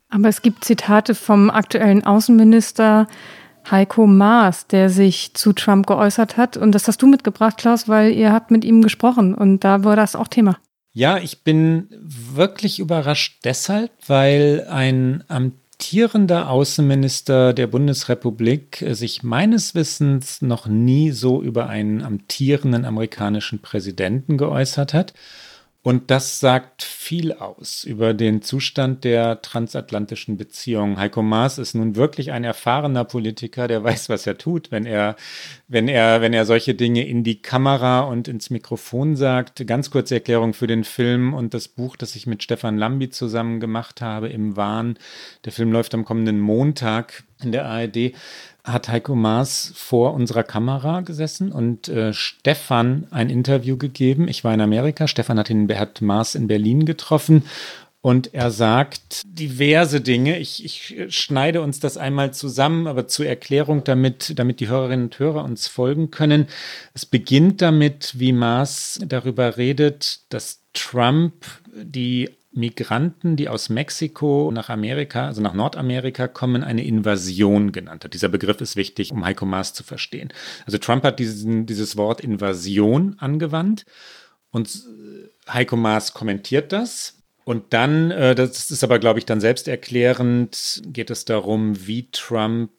Aber 0.10 0.28
es 0.28 0.42
gibt 0.42 0.66
Zitate 0.66 1.16
vom 1.16 1.50
aktuellen 1.50 2.04
Außenminister, 2.04 3.08
Heiko 3.72 4.08
Maas, 4.08 4.68
der 4.68 4.90
sich 4.90 5.34
zu 5.34 5.54
Trump 5.54 5.88
geäußert 5.88 6.38
hat. 6.38 6.58
Und 6.58 6.74
das 6.74 6.88
hast 6.88 7.02
du 7.02 7.08
mitgebracht, 7.08 7.58
Klaus, 7.58 7.88
weil 7.88 8.12
ihr 8.12 8.32
habt 8.32 8.52
mit 8.52 8.66
ihm 8.66 8.82
gesprochen 8.82 9.34
und 9.36 9.64
da 9.64 9.84
war 9.84 9.96
das 9.96 10.16
auch 10.16 10.28
Thema. 10.28 10.58
Ja, 10.94 11.20
ich 11.20 11.44
bin 11.44 11.90
wirklich 12.02 12.80
überrascht 12.80 13.42
deshalb, 13.44 13.92
weil 14.08 14.66
ein 14.68 15.24
amtierender 15.28 16.50
Außenminister 16.50 17.54
der 17.54 17.68
Bundesrepublik 17.68 18.84
sich 18.92 19.22
meines 19.22 19.76
Wissens 19.76 20.42
noch 20.42 20.66
nie 20.66 21.12
so 21.12 21.44
über 21.44 21.70
einen 21.70 22.02
amtierenden 22.02 22.84
amerikanischen 22.84 23.60
Präsidenten 23.60 24.38
geäußert 24.38 24.96
hat. 24.96 25.14
Und 25.88 26.12
das 26.12 26.42
sagt 26.42 26.84
viel 26.84 27.32
aus 27.32 27.86
über 27.86 28.14
den 28.14 28.42
Zustand 28.42 29.06
der 29.06 29.42
transatlantischen 29.42 30.36
Beziehung. 30.36 31.00
Heiko 31.00 31.22
Maas 31.22 31.60
ist 31.60 31.76
nun 31.76 31.96
wirklich 31.96 32.34
ein 32.34 32.44
erfahrener 32.44 33.06
Politiker, 33.06 33.70
der 33.70 33.86
weiß, 33.86 34.10
was 34.10 34.28
er 34.28 34.38
tut, 34.38 34.70
wenn 34.70 34.86
er, 34.86 35.16
wenn 35.70 35.88
er, 35.88 36.20
wenn 36.20 36.34
er 36.34 36.46
solche 36.46 36.76
Dinge 36.76 37.08
in 37.08 37.24
die 37.24 37.42
Kamera 37.42 38.02
und 38.02 38.28
ins 38.28 38.50
Mikrofon 38.50 39.16
sagt. 39.16 39.66
Ganz 39.66 39.90
kurze 39.90 40.16
Erklärung 40.16 40.54
für 40.54 40.68
den 40.68 40.84
Film 40.84 41.34
und 41.34 41.54
das 41.54 41.70
Buch, 41.70 41.96
das 41.96 42.18
ich 42.18 42.28
mit 42.28 42.44
Stefan 42.44 42.78
Lambi 42.78 43.10
zusammen 43.10 43.62
gemacht 43.62 44.02
habe 44.02 44.28
im 44.28 44.58
Wahn. 44.58 45.00
Der 45.46 45.54
Film 45.54 45.72
läuft 45.72 45.94
am 45.94 46.04
kommenden 46.04 46.42
Montag 46.42 47.24
in 47.42 47.52
der 47.52 47.66
ARD 47.66 48.14
hat 48.64 48.90
Heiko 48.90 49.16
Maas 49.16 49.72
vor 49.76 50.14
unserer 50.14 50.44
Kamera 50.44 51.02
gesessen 51.02 51.52
und 51.52 51.88
äh, 51.88 52.14
Stefan 52.14 53.08
ein 53.12 53.30
Interview 53.30 53.78
gegeben. 53.78 54.28
Ich 54.28 54.44
war 54.44 54.54
in 54.54 54.62
Amerika, 54.62 55.08
Stefan 55.08 55.40
hat, 55.40 55.50
ihn, 55.50 55.70
hat 55.78 56.02
Maas 56.02 56.36
in 56.36 56.48
Berlin 56.48 56.86
getroffen 56.86 57.44
und 58.02 58.34
er 58.34 58.52
sagt 58.52 59.24
diverse 59.26 60.02
Dinge. 60.02 60.38
Ich, 60.40 60.64
ich, 60.64 61.14
schneide 61.14 61.62
uns 61.62 61.80
das 61.80 61.98
einmal 61.98 62.34
zusammen, 62.34 62.88
aber 62.88 63.08
zur 63.08 63.26
Erklärung, 63.26 63.84
damit, 63.84 64.34
damit 64.38 64.60
die 64.60 64.68
Hörerinnen 64.68 65.08
und 65.08 65.20
Hörer 65.20 65.44
uns 65.44 65.68
folgen 65.68 66.12
können. 66.12 66.48
Es 66.94 67.06
beginnt 67.06 67.62
damit, 67.62 68.14
wie 68.18 68.34
Maas 68.34 69.00
darüber 69.06 69.58
redet, 69.58 70.20
dass 70.30 70.62
Trump 70.74 71.46
die 71.74 72.30
Migranten, 72.58 73.36
die 73.36 73.48
aus 73.48 73.70
Mexiko 73.70 74.52
nach 74.52 74.70
Amerika, 74.70 75.28
also 75.28 75.42
nach 75.42 75.54
Nordamerika 75.54 76.28
kommen, 76.28 76.64
eine 76.64 76.84
Invasion 76.84 77.72
genannt 77.72 78.04
hat. 78.04 78.14
Dieser 78.14 78.30
Begriff 78.30 78.60
ist 78.60 78.76
wichtig, 78.76 79.12
um 79.12 79.24
Heiko 79.24 79.46
Maas 79.46 79.74
zu 79.74 79.84
verstehen. 79.84 80.34
Also 80.66 80.78
Trump 80.78 81.04
hat 81.04 81.20
diesen, 81.20 81.66
dieses 81.66 81.96
Wort 81.96 82.22
Invasion 82.22 83.16
angewandt 83.20 83.86
und 84.52 84.84
Heiko 85.48 85.76
Maas 85.78 86.14
kommentiert 86.14 86.72
das. 86.74 87.14
Und 87.46 87.72
dann, 87.72 88.12
äh, 88.12 88.36
das 88.36 88.72
ist 88.72 88.84
aber, 88.84 89.00
glaube 89.00 89.20
ich, 89.20 89.26
dann 89.26 89.40
selbsterklärend, 89.40 90.82
geht 90.88 91.10
es 91.10 91.24
darum, 91.24 91.88
wie 91.88 92.10
Trump 92.12 92.72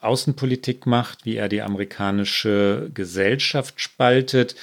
Außenpolitik 0.00 0.86
macht, 0.86 1.24
wie 1.24 1.36
er 1.36 1.48
die 1.48 1.60
amerikanische 1.60 2.90
Gesellschaft 2.94 3.80
spaltet. 3.80 4.54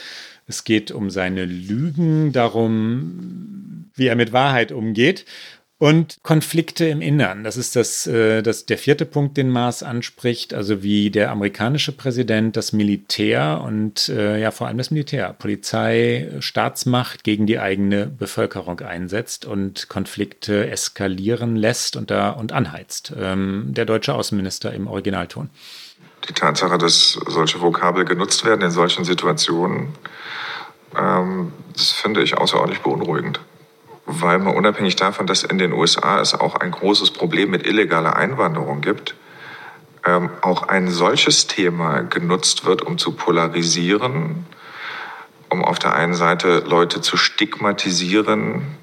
Es 0.47 0.63
geht 0.63 0.91
um 0.91 1.09
seine 1.09 1.45
Lügen, 1.45 2.31
darum, 2.31 3.89
wie 3.95 4.07
er 4.07 4.15
mit 4.15 4.33
Wahrheit 4.33 4.71
umgeht. 4.71 5.25
Und 5.77 6.19
Konflikte 6.23 6.85
im 6.85 7.01
Innern, 7.01 7.43
das 7.43 7.57
ist 7.57 7.75
das, 7.75 8.07
äh, 8.07 8.41
das, 8.41 8.65
der 8.65 8.77
vierte 8.77 9.05
Punkt, 9.05 9.35
den 9.35 9.49
Maas 9.49 9.83
anspricht, 9.83 10.53
also 10.53 10.83
wie 10.83 11.11
der 11.11 11.31
amerikanische 11.31 11.91
Präsident 11.91 12.55
das 12.55 12.71
Militär 12.71 13.61
und 13.61 14.07
äh, 14.07 14.39
ja 14.39 14.51
vor 14.51 14.67
allem 14.67 14.77
das 14.77 14.89
Militär, 14.89 15.33
Polizei, 15.33 16.31
Staatsmacht 16.39 17.25
gegen 17.25 17.45
die 17.45 17.59
eigene 17.59 18.07
Bevölkerung 18.07 18.79
einsetzt 18.79 19.45
und 19.45 19.89
Konflikte 19.89 20.69
eskalieren 20.69 21.57
lässt 21.57 21.97
und, 21.97 22.09
da, 22.09 22.29
und 22.29 22.53
anheizt. 22.53 23.11
Ähm, 23.19 23.65
der 23.71 23.83
deutsche 23.83 24.13
Außenminister 24.13 24.73
im 24.73 24.87
Originalton. 24.87 25.49
Die 26.27 26.33
Tatsache, 26.33 26.77
dass 26.77 27.19
solche 27.27 27.61
Vokabel 27.61 28.05
genutzt 28.05 28.45
werden 28.45 28.61
in 28.61 28.71
solchen 28.71 29.05
Situationen, 29.05 29.93
ähm, 30.97 31.51
das 31.73 31.91
finde 31.91 32.21
ich 32.23 32.37
außerordentlich 32.37 32.81
beunruhigend. 32.81 33.39
Weil 34.05 34.39
man 34.39 34.55
unabhängig 34.55 34.95
davon, 34.95 35.27
dass 35.27 35.43
in 35.43 35.57
den 35.57 35.73
USA 35.73 36.19
es 36.19 36.33
auch 36.33 36.55
ein 36.55 36.71
großes 36.71 37.11
Problem 37.11 37.49
mit 37.49 37.65
illegaler 37.65 38.15
Einwanderung 38.15 38.81
gibt, 38.81 39.15
ähm, 40.05 40.29
auch 40.41 40.63
ein 40.63 40.89
solches 40.89 41.47
Thema 41.47 42.01
genutzt 42.01 42.65
wird, 42.65 42.83
um 42.83 42.97
zu 42.97 43.13
polarisieren, 43.13 44.45
um 45.49 45.63
auf 45.65 45.79
der 45.79 45.95
einen 45.95 46.13
Seite 46.13 46.59
Leute 46.59 47.01
zu 47.01 47.17
stigmatisieren 47.17 48.77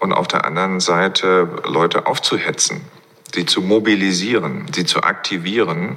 und 0.00 0.12
auf 0.12 0.26
der 0.26 0.44
anderen 0.44 0.80
Seite 0.80 1.48
Leute 1.64 2.06
aufzuhetzen, 2.06 2.80
sie 3.34 3.46
zu 3.46 3.62
mobilisieren, 3.62 4.66
sie 4.74 4.84
zu 4.84 5.02
aktivieren, 5.02 5.96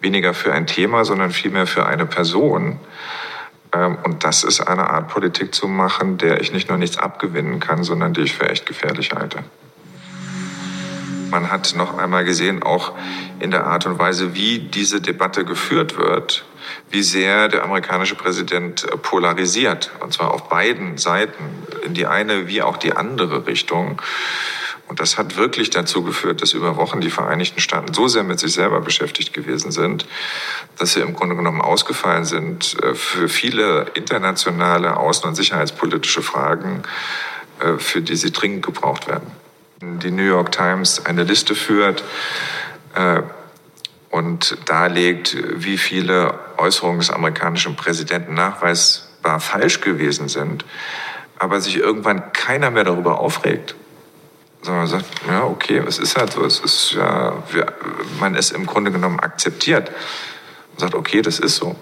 weniger 0.00 0.34
für 0.34 0.52
ein 0.52 0.66
Thema, 0.66 1.04
sondern 1.04 1.30
vielmehr 1.30 1.66
für 1.66 1.86
eine 1.86 2.06
Person. 2.06 2.80
Ähm, 3.72 3.98
und 4.04 4.24
das 4.24 4.44
ist 4.44 4.60
eine 4.60 4.90
Art 4.90 5.08
Politik 5.08 5.54
zu 5.54 5.68
machen, 5.68 6.18
der 6.18 6.40
ich 6.40 6.52
nicht 6.52 6.68
nur 6.68 6.78
nichts 6.78 6.98
abgewinnen 6.98 7.60
kann, 7.60 7.84
sondern 7.84 8.14
die 8.14 8.22
ich 8.22 8.34
für 8.34 8.48
echt 8.48 8.66
gefährlich 8.66 9.12
halte. 9.12 9.44
Man 11.30 11.50
hat 11.50 11.74
noch 11.76 11.98
einmal 11.98 12.24
gesehen, 12.24 12.62
auch 12.62 12.92
in 13.40 13.50
der 13.50 13.66
Art 13.66 13.86
und 13.86 13.98
Weise, 13.98 14.34
wie 14.34 14.60
diese 14.60 15.00
Debatte 15.00 15.44
geführt 15.44 15.98
wird, 15.98 16.44
wie 16.90 17.02
sehr 17.02 17.48
der 17.48 17.64
amerikanische 17.64 18.14
Präsident 18.14 18.86
polarisiert, 19.02 19.90
und 20.00 20.12
zwar 20.12 20.32
auf 20.32 20.48
beiden 20.48 20.96
Seiten, 20.96 21.44
in 21.84 21.92
die 21.92 22.06
eine 22.06 22.46
wie 22.46 22.62
auch 22.62 22.76
die 22.76 22.92
andere 22.92 23.48
Richtung. 23.48 24.00
Und 24.86 25.00
das 25.00 25.16
hat 25.16 25.36
wirklich 25.36 25.70
dazu 25.70 26.02
geführt, 26.02 26.42
dass 26.42 26.52
über 26.52 26.76
Wochen 26.76 27.00
die 27.00 27.10
Vereinigten 27.10 27.60
Staaten 27.60 27.94
so 27.94 28.06
sehr 28.06 28.22
mit 28.22 28.38
sich 28.38 28.52
selber 28.52 28.80
beschäftigt 28.80 29.32
gewesen 29.32 29.72
sind, 29.72 30.06
dass 30.78 30.92
sie 30.92 31.00
im 31.00 31.14
Grunde 31.14 31.36
genommen 31.36 31.62
ausgefallen 31.62 32.24
sind 32.24 32.76
äh, 32.82 32.94
für 32.94 33.28
viele 33.28 33.86
internationale 33.94 34.98
außen- 34.98 35.26
und 35.26 35.34
sicherheitspolitische 35.36 36.22
Fragen, 36.22 36.82
äh, 37.60 37.78
für 37.78 38.02
die 38.02 38.16
sie 38.16 38.30
dringend 38.30 38.64
gebraucht 38.64 39.08
werden. 39.08 39.30
Die 39.80 40.10
New 40.10 40.22
York 40.22 40.52
Times 40.52 41.04
eine 41.04 41.24
Liste 41.24 41.54
führt 41.54 42.04
äh, 42.94 43.22
und 44.10 44.56
darlegt, 44.66 45.36
wie 45.54 45.78
viele 45.78 46.38
Äußerungen 46.58 47.00
des 47.00 47.10
amerikanischen 47.10 47.74
Präsidenten 47.74 48.34
nachweisbar 48.34 49.40
falsch 49.40 49.80
gewesen 49.80 50.28
sind, 50.28 50.64
aber 51.38 51.60
sich 51.60 51.78
irgendwann 51.78 52.32
keiner 52.32 52.70
mehr 52.70 52.84
darüber 52.84 53.18
aufregt 53.18 53.74
sondern 54.64 54.84
man 54.84 54.86
sagt, 54.86 55.06
ja, 55.28 55.44
okay, 55.44 55.82
es 55.86 55.98
ist 55.98 56.16
halt 56.16 56.32
so, 56.32 56.44
es 56.44 56.58
ist 56.58 56.92
ja, 56.92 57.34
wir, 57.50 57.72
man 58.18 58.34
ist 58.34 58.50
im 58.52 58.64
Grunde 58.64 58.90
genommen 58.90 59.20
akzeptiert 59.20 59.90
und 60.72 60.80
sagt, 60.80 60.94
okay, 60.94 61.20
das 61.20 61.38
ist 61.38 61.56
so. 61.56 61.76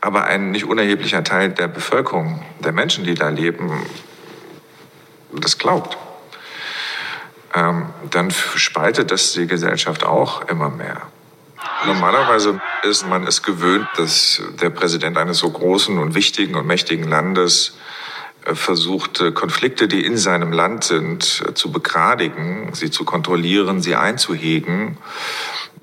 Aber 0.00 0.24
ein 0.24 0.50
nicht 0.50 0.64
unerheblicher 0.64 1.22
Teil 1.22 1.50
der 1.50 1.68
Bevölkerung, 1.68 2.42
der 2.60 2.72
Menschen, 2.72 3.04
die 3.04 3.14
da 3.14 3.28
leben, 3.28 3.84
das 5.32 5.58
glaubt. 5.58 5.98
Ähm, 7.54 7.90
dann 8.10 8.30
spaltet 8.30 9.10
das 9.10 9.32
die 9.32 9.46
Gesellschaft 9.46 10.04
auch 10.04 10.48
immer 10.48 10.70
mehr. 10.70 11.02
Normalerweise 11.86 12.60
ist 12.82 13.06
man 13.06 13.26
es 13.26 13.42
gewöhnt, 13.42 13.86
dass 13.96 14.42
der 14.60 14.70
Präsident 14.70 15.18
eines 15.18 15.38
so 15.38 15.50
großen 15.50 15.98
und 15.98 16.14
wichtigen 16.14 16.54
und 16.54 16.66
mächtigen 16.66 17.08
Landes 17.08 17.76
versucht, 18.52 19.22
Konflikte, 19.34 19.88
die 19.88 20.04
in 20.04 20.16
seinem 20.16 20.52
Land 20.52 20.84
sind, 20.84 21.22
zu 21.54 21.72
begradigen, 21.72 22.70
sie 22.74 22.90
zu 22.90 23.04
kontrollieren, 23.04 23.80
sie 23.80 23.94
einzuhegen. 23.94 24.98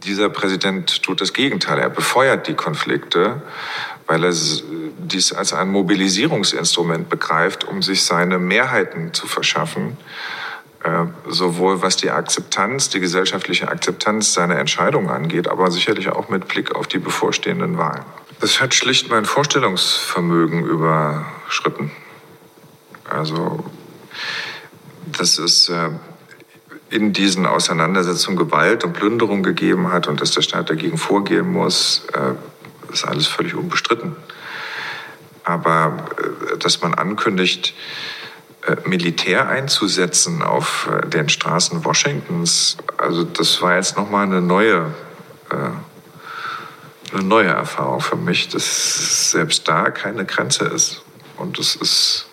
Dieser 0.04 0.30
Präsident 0.30 1.04
tut 1.04 1.22
das 1.22 1.34
Gegenteil. 1.34 1.80
Er 1.80 1.90
befeuert 1.90 2.48
die 2.48 2.54
Konflikte, 2.54 3.42
weil 4.08 4.24
er 4.24 4.34
dies 4.98 5.34
als 5.34 5.54
ein 5.54 5.70
Mobilisierungsinstrument 5.70 7.10
begreift, 7.10 7.64
um 7.64 7.82
sich 7.82 8.04
seine 8.04 8.40
Mehrheiten 8.40 9.14
zu 9.14 9.28
verschaffen, 9.28 9.98
äh, 10.84 11.06
sowohl 11.28 11.82
was 11.82 11.98
die 11.98 12.10
Akzeptanz, 12.10 12.90
die 12.90 13.00
gesellschaftliche 13.00 13.68
Akzeptanz 13.68 14.34
seiner 14.34 14.58
Entscheidungen 14.58 15.10
angeht, 15.10 15.48
aber 15.48 15.70
sicherlich 15.72 16.10
auch 16.10 16.30
mit 16.30 16.48
Blick 16.48 16.76
auf 16.76 16.88
die 16.88 17.00
bevorstehenden 17.00 17.78
Wahlen. 17.78 18.04
Das 18.40 18.60
hat 18.60 18.74
schlicht 18.74 19.10
mein 19.10 19.26
Vorstellungsvermögen 19.26 20.66
überschritten. 20.66 21.92
Also 23.12 23.64
dass 25.06 25.38
es 25.38 25.70
äh, 25.70 25.90
in 26.90 27.14
diesen 27.14 27.46
Auseinandersetzungen 27.46 28.38
Gewalt 28.38 28.84
und 28.84 28.94
Plünderung 28.94 29.44
gegeben 29.44 29.92
hat 29.92 30.08
und 30.08 30.22
dass 30.22 30.32
der 30.32 30.42
Staat 30.42 30.70
dagegen 30.70 30.98
vorgehen 30.98 31.52
muss, 31.52 32.04
äh, 32.14 32.34
ist 32.92 33.06
alles 33.06 33.28
völlig 33.28 33.56
unbestritten. 33.56 34.16
Aber 35.44 36.06
äh, 36.54 36.58
dass 36.58 36.82
man 36.82 36.94
ankündigt, 36.94 37.74
Militär 38.86 39.50
einzusetzen 39.50 40.44
auf 40.44 40.88
den 41.08 41.30
Straßen 41.30 41.84
Washingtons, 41.84 42.78
also 42.96 43.24
das 43.24 43.60
war 43.64 43.76
jetzt 43.76 43.98
nochmal 43.98 44.28
eine 44.28 44.40
neue, 44.40 44.94
eine 45.50 47.24
neue 47.24 47.48
Erfahrung 47.48 48.02
für 48.02 48.18
mich, 48.18 48.50
dass 48.50 49.32
selbst 49.32 49.68
da 49.68 49.90
keine 49.90 50.26
Grenze 50.26 50.66
ist. 50.66 51.02
Und 51.38 51.58
es 51.58 51.76
ist 51.76 52.28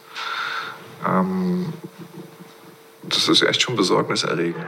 ähm, 1.07 1.73
das 3.09 3.29
ist 3.29 3.43
echt 3.43 3.63
schon 3.63 3.77
besorgniserregend. 3.77 4.67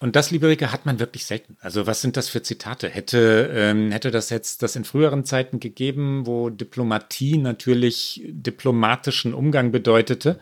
Und 0.00 0.16
das, 0.16 0.30
liebe 0.30 0.48
Rike, 0.48 0.70
hat 0.70 0.86
man 0.86 0.98
wirklich 0.98 1.24
selten. 1.24 1.56
Also 1.60 1.86
was 1.86 2.02
sind 2.02 2.16
das 2.16 2.28
für 2.28 2.42
Zitate? 2.42 2.88
Hätte, 2.88 3.50
ähm, 3.54 3.90
hätte 3.90 4.10
das 4.10 4.28
jetzt 4.28 4.62
das 4.62 4.76
in 4.76 4.84
früheren 4.84 5.24
Zeiten 5.24 5.60
gegeben, 5.60 6.26
wo 6.26 6.50
Diplomatie 6.50 7.38
natürlich 7.38 8.22
diplomatischen 8.26 9.32
Umgang 9.32 9.72
bedeutete? 9.72 10.40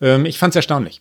Ähm, 0.00 0.26
ich 0.26 0.38
fand 0.38 0.52
es 0.52 0.56
erstaunlich. 0.56 1.00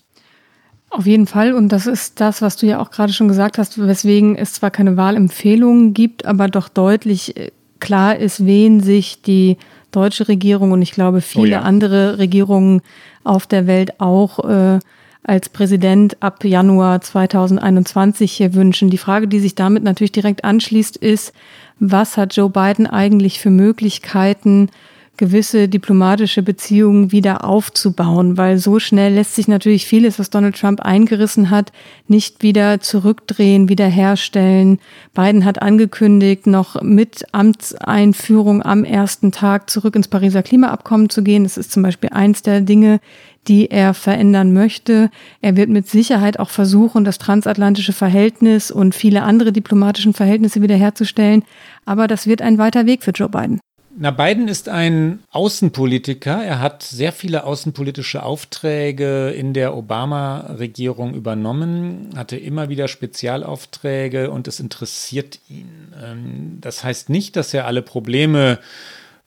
Auf 0.89 1.05
jeden 1.05 1.27
Fall. 1.27 1.53
Und 1.53 1.69
das 1.69 1.87
ist 1.87 2.19
das, 2.19 2.41
was 2.41 2.57
du 2.57 2.65
ja 2.65 2.79
auch 2.79 2.91
gerade 2.91 3.13
schon 3.13 3.27
gesagt 3.27 3.57
hast, 3.57 3.77
weswegen 3.79 4.35
es 4.35 4.53
zwar 4.53 4.69
keine 4.69 4.95
Wahlempfehlungen 4.95 5.93
gibt, 5.93 6.25
aber 6.25 6.49
doch 6.49 6.69
deutlich 6.69 7.35
äh, 7.35 7.51
klar 7.79 8.17
ist, 8.17 8.45
wen 8.45 8.79
sich 8.79 9.21
die 9.21 9.57
deutsche 9.91 10.27
Regierung 10.27 10.71
und 10.71 10.81
ich 10.81 10.91
glaube 10.91 11.21
viele 11.21 11.43
oh 11.43 11.51
ja. 11.51 11.61
andere 11.61 12.17
Regierungen 12.19 12.81
auf 13.27 13.47
der 13.47 13.67
Welt 13.67 13.99
auch 13.99 14.39
äh, 14.47 14.79
als 15.23 15.49
Präsident 15.49 16.17
ab 16.23 16.43
Januar 16.45 17.01
2021 17.01 18.31
hier 18.31 18.53
wünschen. 18.53 18.89
Die 18.89 18.97
Frage, 18.97 19.27
die 19.27 19.39
sich 19.39 19.55
damit 19.55 19.83
natürlich 19.83 20.13
direkt 20.13 20.45
anschließt, 20.45 20.97
ist, 20.97 21.33
was 21.79 22.17
hat 22.17 22.35
Joe 22.35 22.49
Biden 22.49 22.87
eigentlich 22.87 23.39
für 23.39 23.49
Möglichkeiten, 23.49 24.69
gewisse 25.17 25.67
diplomatische 25.67 26.43
Beziehungen 26.43 27.11
wieder 27.11 27.43
aufzubauen, 27.43 28.37
weil 28.37 28.57
so 28.57 28.79
schnell 28.79 29.13
lässt 29.13 29.35
sich 29.35 29.47
natürlich 29.47 29.85
vieles, 29.85 30.19
was 30.19 30.29
Donald 30.29 30.59
Trump 30.59 30.81
eingerissen 30.81 31.49
hat, 31.49 31.71
nicht 32.07 32.43
wieder 32.43 32.79
zurückdrehen, 32.79 33.69
wiederherstellen. 33.69 34.79
Biden 35.13 35.43
hat 35.43 35.61
angekündigt, 35.61 36.47
noch 36.47 36.81
mit 36.81 37.25
Amtseinführung 37.33 38.63
am 38.63 38.83
ersten 38.83 39.31
Tag 39.31 39.69
zurück 39.69 39.95
ins 39.95 40.07
Pariser 40.07 40.43
Klimaabkommen 40.43 41.09
zu 41.09 41.23
gehen. 41.23 41.43
Das 41.43 41.57
ist 41.57 41.71
zum 41.71 41.83
Beispiel 41.83 42.09
eins 42.11 42.41
der 42.41 42.61
Dinge, 42.61 42.99
die 43.47 43.71
er 43.71 43.93
verändern 43.93 44.53
möchte. 44.53 45.09
Er 45.41 45.55
wird 45.55 45.69
mit 45.69 45.87
Sicherheit 45.87 46.39
auch 46.39 46.49
versuchen, 46.49 47.05
das 47.05 47.17
transatlantische 47.17 47.93
Verhältnis 47.93 48.71
und 48.71 48.93
viele 48.93 49.23
andere 49.23 49.51
diplomatischen 49.51 50.13
Verhältnisse 50.13 50.61
wiederherzustellen. 50.61 51.43
Aber 51.85 52.07
das 52.07 52.27
wird 52.27 52.41
ein 52.41 52.57
weiter 52.57 52.85
Weg 52.85 53.03
für 53.03 53.11
Joe 53.11 53.29
Biden. 53.29 53.59
Na, 53.99 54.11
Biden 54.11 54.47
ist 54.47 54.69
ein 54.69 55.23
Außenpolitiker. 55.31 56.43
Er 56.43 56.59
hat 56.59 56.83
sehr 56.83 57.11
viele 57.11 57.45
außenpolitische 57.45 58.21
Aufträge 58.21 59.31
in 59.31 59.53
der 59.53 59.75
Obama-Regierung 59.75 61.15
übernommen, 61.15 62.11
hatte 62.15 62.37
immer 62.37 62.69
wieder 62.69 62.89
Spezialaufträge 62.89 64.29
und 64.29 64.47
es 64.47 64.59
interessiert 64.59 65.39
ihn. 65.49 65.95
Ähm, 65.99 66.59
das 66.61 66.83
heißt 66.83 67.09
nicht, 67.09 67.35
dass 67.35 67.55
er 67.55 67.65
alle 67.65 67.81
Probleme 67.81 68.59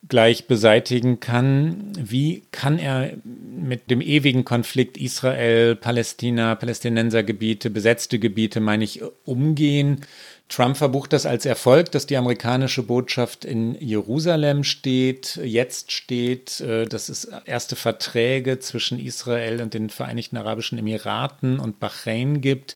gleich 0.07 0.47
beseitigen 0.47 1.19
kann. 1.19 1.91
Wie 1.99 2.43
kann 2.51 2.79
er 2.79 3.11
mit 3.23 3.91
dem 3.91 3.99
ewigen 3.99 4.45
Konflikt 4.45 4.97
Israel, 4.97 5.75
Palästina, 5.75 6.55
Palästinensergebiete, 6.55 7.69
besetzte 7.69 8.19
Gebiete, 8.19 8.61
meine 8.61 8.85
ich, 8.85 9.01
umgehen? 9.25 10.05
Trump 10.51 10.75
verbucht 10.75 11.13
das 11.13 11.25
als 11.25 11.45
Erfolg, 11.45 11.91
dass 11.91 12.07
die 12.07 12.17
amerikanische 12.17 12.83
Botschaft 12.83 13.45
in 13.45 13.75
Jerusalem 13.79 14.65
steht, 14.65 15.39
jetzt 15.43 15.93
steht, 15.93 16.59
äh, 16.59 16.85
dass 16.85 17.07
es 17.07 17.29
erste 17.45 17.77
Verträge 17.77 18.59
zwischen 18.59 18.99
Israel 18.99 19.61
und 19.61 19.73
den 19.73 19.89
Vereinigten 19.89 20.35
Arabischen 20.35 20.77
Emiraten 20.77 21.57
und 21.57 21.79
Bahrain 21.79 22.41
gibt. 22.41 22.75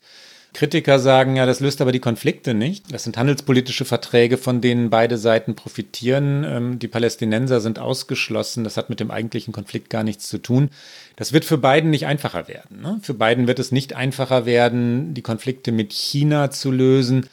Kritiker 0.54 1.00
sagen 1.00 1.36
ja, 1.36 1.46
das 1.46 1.60
löst 1.60 1.82
aber 1.82 1.92
die 1.92 2.00
Konflikte 2.00 2.54
nicht. 2.54 2.94
Das 2.94 3.04
sind 3.04 3.18
handelspolitische 3.18 3.84
Verträge, 3.84 4.38
von 4.38 4.62
denen 4.62 4.90
beide 4.90 5.18
Seiten 5.18 5.54
profitieren. 5.56 6.46
Ähm, 6.46 6.80
die 6.80 6.88
Palästinenser 6.88 7.60
sind 7.60 7.78
ausgeschlossen. 7.78 8.64
Das 8.64 8.78
hat 8.78 8.90
mit 8.90 9.02
dem 9.02 9.12
eigentlichen 9.12 9.54
Konflikt 9.54 9.90
gar 9.90 10.04
nichts 10.04 10.30
zu 10.30 10.38
tun. 10.38 10.70
Das 11.18 11.34
wird 11.34 11.44
für 11.44 11.58
beiden 11.58 11.90
nicht 11.90 12.06
einfacher 12.06 12.48
werden. 12.48 12.82
Ne? 12.82 13.00
Für 13.02 13.14
beiden 13.14 13.48
wird 13.48 13.60
es 13.60 13.74
nicht 13.74 13.98
einfacher 13.98 14.46
werden, 14.46 15.14
die 15.14 15.22
Konflikte 15.22 15.74
mit 15.74 15.92
China 15.92 16.50
zu 16.52 16.72
lösen. 16.72 17.28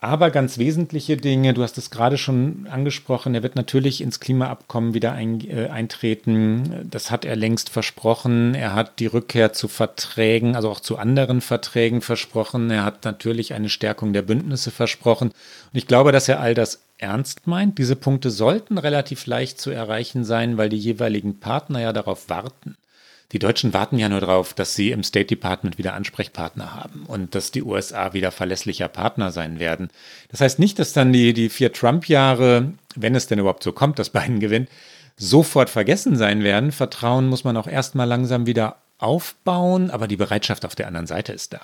Aber 0.00 0.30
ganz 0.30 0.58
wesentliche 0.58 1.16
Dinge, 1.16 1.54
du 1.54 1.62
hast 1.62 1.78
es 1.78 1.90
gerade 1.90 2.18
schon 2.18 2.66
angesprochen, 2.70 3.34
er 3.34 3.42
wird 3.42 3.56
natürlich 3.56 4.02
ins 4.02 4.20
Klimaabkommen 4.20 4.92
wieder 4.92 5.12
ein, 5.12 5.40
äh, 5.40 5.68
eintreten. 5.68 6.86
Das 6.90 7.10
hat 7.10 7.24
er 7.24 7.34
längst 7.34 7.70
versprochen. 7.70 8.54
Er 8.54 8.74
hat 8.74 8.98
die 9.00 9.06
Rückkehr 9.06 9.54
zu 9.54 9.68
Verträgen, 9.68 10.54
also 10.54 10.68
auch 10.68 10.80
zu 10.80 10.98
anderen 10.98 11.40
Verträgen 11.40 12.02
versprochen. 12.02 12.70
Er 12.70 12.84
hat 12.84 13.06
natürlich 13.06 13.54
eine 13.54 13.70
Stärkung 13.70 14.12
der 14.12 14.22
Bündnisse 14.22 14.70
versprochen. 14.70 15.28
Und 15.28 15.78
ich 15.78 15.86
glaube, 15.86 16.12
dass 16.12 16.28
er 16.28 16.40
all 16.40 16.52
das 16.52 16.82
ernst 16.98 17.46
meint. 17.46 17.78
Diese 17.78 17.96
Punkte 17.96 18.30
sollten 18.30 18.76
relativ 18.76 19.24
leicht 19.24 19.58
zu 19.58 19.70
erreichen 19.70 20.24
sein, 20.24 20.58
weil 20.58 20.68
die 20.68 20.78
jeweiligen 20.78 21.40
Partner 21.40 21.80
ja 21.80 21.94
darauf 21.94 22.28
warten. 22.28 22.76
Die 23.32 23.38
Deutschen 23.40 23.74
warten 23.74 23.98
ja 23.98 24.08
nur 24.08 24.20
darauf, 24.20 24.54
dass 24.54 24.76
sie 24.76 24.92
im 24.92 25.02
State 25.02 25.26
Department 25.26 25.78
wieder 25.78 25.94
Ansprechpartner 25.94 26.74
haben 26.74 27.04
und 27.06 27.34
dass 27.34 27.50
die 27.50 27.62
USA 27.62 28.12
wieder 28.12 28.30
verlässlicher 28.30 28.88
Partner 28.88 29.32
sein 29.32 29.58
werden. 29.58 29.88
Das 30.30 30.40
heißt 30.40 30.58
nicht, 30.58 30.78
dass 30.78 30.92
dann 30.92 31.12
die, 31.12 31.32
die 31.32 31.48
vier 31.48 31.72
Trump-Jahre, 31.72 32.72
wenn 32.94 33.14
es 33.16 33.26
denn 33.26 33.40
überhaupt 33.40 33.64
so 33.64 33.72
kommt, 33.72 33.98
dass 33.98 34.10
Biden 34.10 34.38
gewinnt, 34.38 34.68
sofort 35.16 35.70
vergessen 35.70 36.16
sein 36.16 36.44
werden. 36.44 36.70
Vertrauen 36.70 37.26
muss 37.28 37.42
man 37.42 37.56
auch 37.56 37.66
erstmal 37.66 38.06
langsam 38.06 38.46
wieder 38.46 38.76
aufbauen, 38.98 39.90
aber 39.90 40.06
die 40.06 40.16
Bereitschaft 40.16 40.64
auf 40.64 40.74
der 40.74 40.86
anderen 40.86 41.06
Seite 41.06 41.32
ist 41.32 41.52
da. 41.52 41.60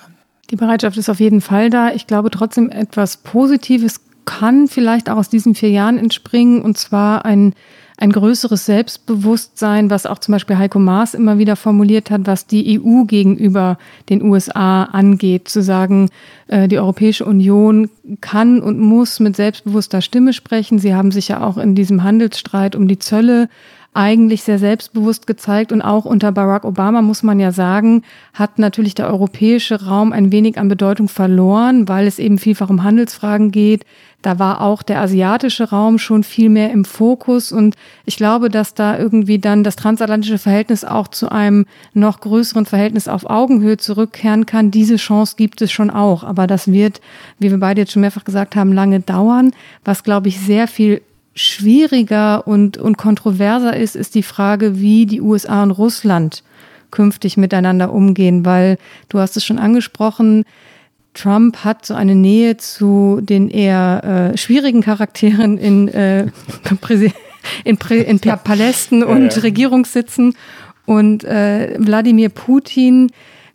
Die 0.51 0.57
Bereitschaft 0.57 0.99
ist 0.99 1.09
auf 1.09 1.21
jeden 1.21 1.41
Fall 1.41 1.71
da. 1.71 1.93
Ich 1.93 2.07
glaube 2.07 2.31
trotzdem, 2.31 2.71
etwas 2.71 3.19
Positives 3.19 4.01
kann 4.25 4.69
vielleicht 4.69 5.09
auch 5.09 5.17
aus 5.17 5.29
diesen 5.29 5.55
vier 5.55 5.71
Jahren 5.71 5.99
entspringen, 5.99 6.63
und 6.63 6.77
zwar 6.77 7.25
ein 7.25 7.55
ein 7.97 8.13
größeres 8.13 8.67
Selbstbewusstsein, 8.67 9.91
was 9.91 10.07
auch 10.07 10.19
zum 10.19 10.33
Beispiel 10.33 10.59
Heiko 10.59 10.79
Maas 10.79 11.15
immer 11.15 11.39
wieder 11.39 11.57
formuliert 11.57 12.11
hat, 12.11 12.23
was 12.25 12.47
die 12.47 12.81
EU 12.81 13.05
gegenüber 13.05 13.79
den 14.09 14.23
USA 14.23 14.85
angeht, 14.85 15.49
zu 15.49 15.63
sagen, 15.63 16.09
äh, 16.49 16.69
die 16.69 16.79
Europäische 16.79 17.25
Union 17.25 17.91
kann 18.21 18.61
und 18.61 18.79
muss 18.79 19.21
mit 19.21 19.37
selbstbewusster 19.37 20.01
Stimme 20.01 20.33
sprechen. 20.33 20.79
Sie 20.79 20.95
haben 20.95 21.11
sich 21.11 21.29
ja 21.29 21.47
auch 21.47 21.59
in 21.59 21.75
diesem 21.75 22.03
Handelsstreit 22.03 22.75
um 22.77 22.89
die 22.89 22.99
Zölle 22.99 23.49
eigentlich 23.95 24.43
sehr 24.43 24.59
selbstbewusst 24.59 25.27
gezeigt 25.27 25.71
und 25.71 25.83
auch 25.83 26.07
unter 26.07 26.33
Barack 26.33 26.65
Obama 26.65 27.03
muss 27.03 27.23
man 27.23 27.39
ja 27.39 27.53
sagen, 27.53 28.03
hat 28.33 28.59
natürlich 28.59 28.95
der 28.95 29.09
europäische 29.09 29.85
Raum 29.85 30.13
ein 30.13 30.33
wenig 30.33 30.57
an 30.57 30.69
Bedeutung 30.69 31.09
verloren, 31.09 31.89
weil 31.89 32.07
es 32.07 32.19
eben 32.19 32.39
vielfach 32.39 32.71
um 32.71 32.85
Handelsfragen 32.85 33.51
geht. 33.51 33.85
Da 34.23 34.39
war 34.39 34.61
auch 34.61 34.83
der 34.83 35.01
asiatische 35.01 35.71
Raum 35.71 35.99
schon 35.99 36.23
viel 36.23 36.49
mehr 36.49 36.71
im 36.71 36.85
Fokus 36.85 37.51
und 37.53 37.77
ich 38.05 38.17
glaube, 38.17 38.49
dass 38.49 38.73
da 38.75 38.97
irgendwie 38.97 39.39
dann 39.39 39.65
das 39.65 39.77
transatlantische 39.77 40.39
Verhältnis 40.39 40.85
auch 40.85 41.09
zu 41.09 41.31
einem 41.31 41.67
noch 41.93 42.21
größeren 42.21 42.65
Verhältnis 42.65 43.09
auf 43.09 43.29
Augenhöhe 43.29 43.77
zurückkehren 43.77 44.47
kann. 44.47 44.71
Diese 44.71 44.97
Chance 44.97 45.35
gibt 45.37 45.61
es 45.61 45.73
schon 45.73 45.91
auch, 45.91 46.23
aber 46.23 46.47
das 46.47 46.71
wird, 46.71 47.01
wie 47.41 47.51
wir 47.51 47.59
beide 47.59 47.81
jetzt 47.81 47.93
schon 47.93 48.03
mehrfach 48.03 48.25
gesagt 48.25 48.55
haben, 48.55 48.73
lange 48.73 49.01
dauern, 49.01 49.53
was 49.85 50.05
glaube 50.05 50.29
ich 50.29 50.39
sehr 50.39 50.69
viel 50.69 51.03
schwieriger 51.35 52.47
und, 52.47 52.77
und 52.79 52.97
kontroverser 52.99 53.77
ist, 53.77 53.97
ist 53.97 54.15
die 54.15 54.23
Frage, 54.23 54.79
wie 54.79 55.07
die 55.07 55.21
USA 55.21 55.63
und 55.63 55.71
Russland 55.73 56.45
künftig 56.91 57.37
miteinander 57.37 57.93
umgehen, 57.93 58.45
weil 58.45 58.79
du 59.09 59.19
hast 59.19 59.37
es 59.37 59.45
schon 59.45 59.59
angesprochen, 59.59 60.45
Trump 61.15 61.59
hat 61.59 61.85
so 61.85 61.95
eine 61.95 62.15
Nähe 62.15 62.57
zu 62.57 63.21
den 63.23 63.49
eher 63.49 64.33
äh, 64.33 64.39
schwierigen 64.39 64.83
Charakteren 64.83 65.59
in, 65.59 65.89
äh, 65.89 66.27
in, 67.65 67.79
in 67.79 68.19
Palästen 68.19 69.03
und 69.03 69.31
ja, 69.31 69.37
ja. 69.37 69.43
Regierungssitzen. 69.43 70.35
Und 70.87 71.25
äh, 71.25 71.77
Wladimir 71.79 72.29
Putin 72.29 73.11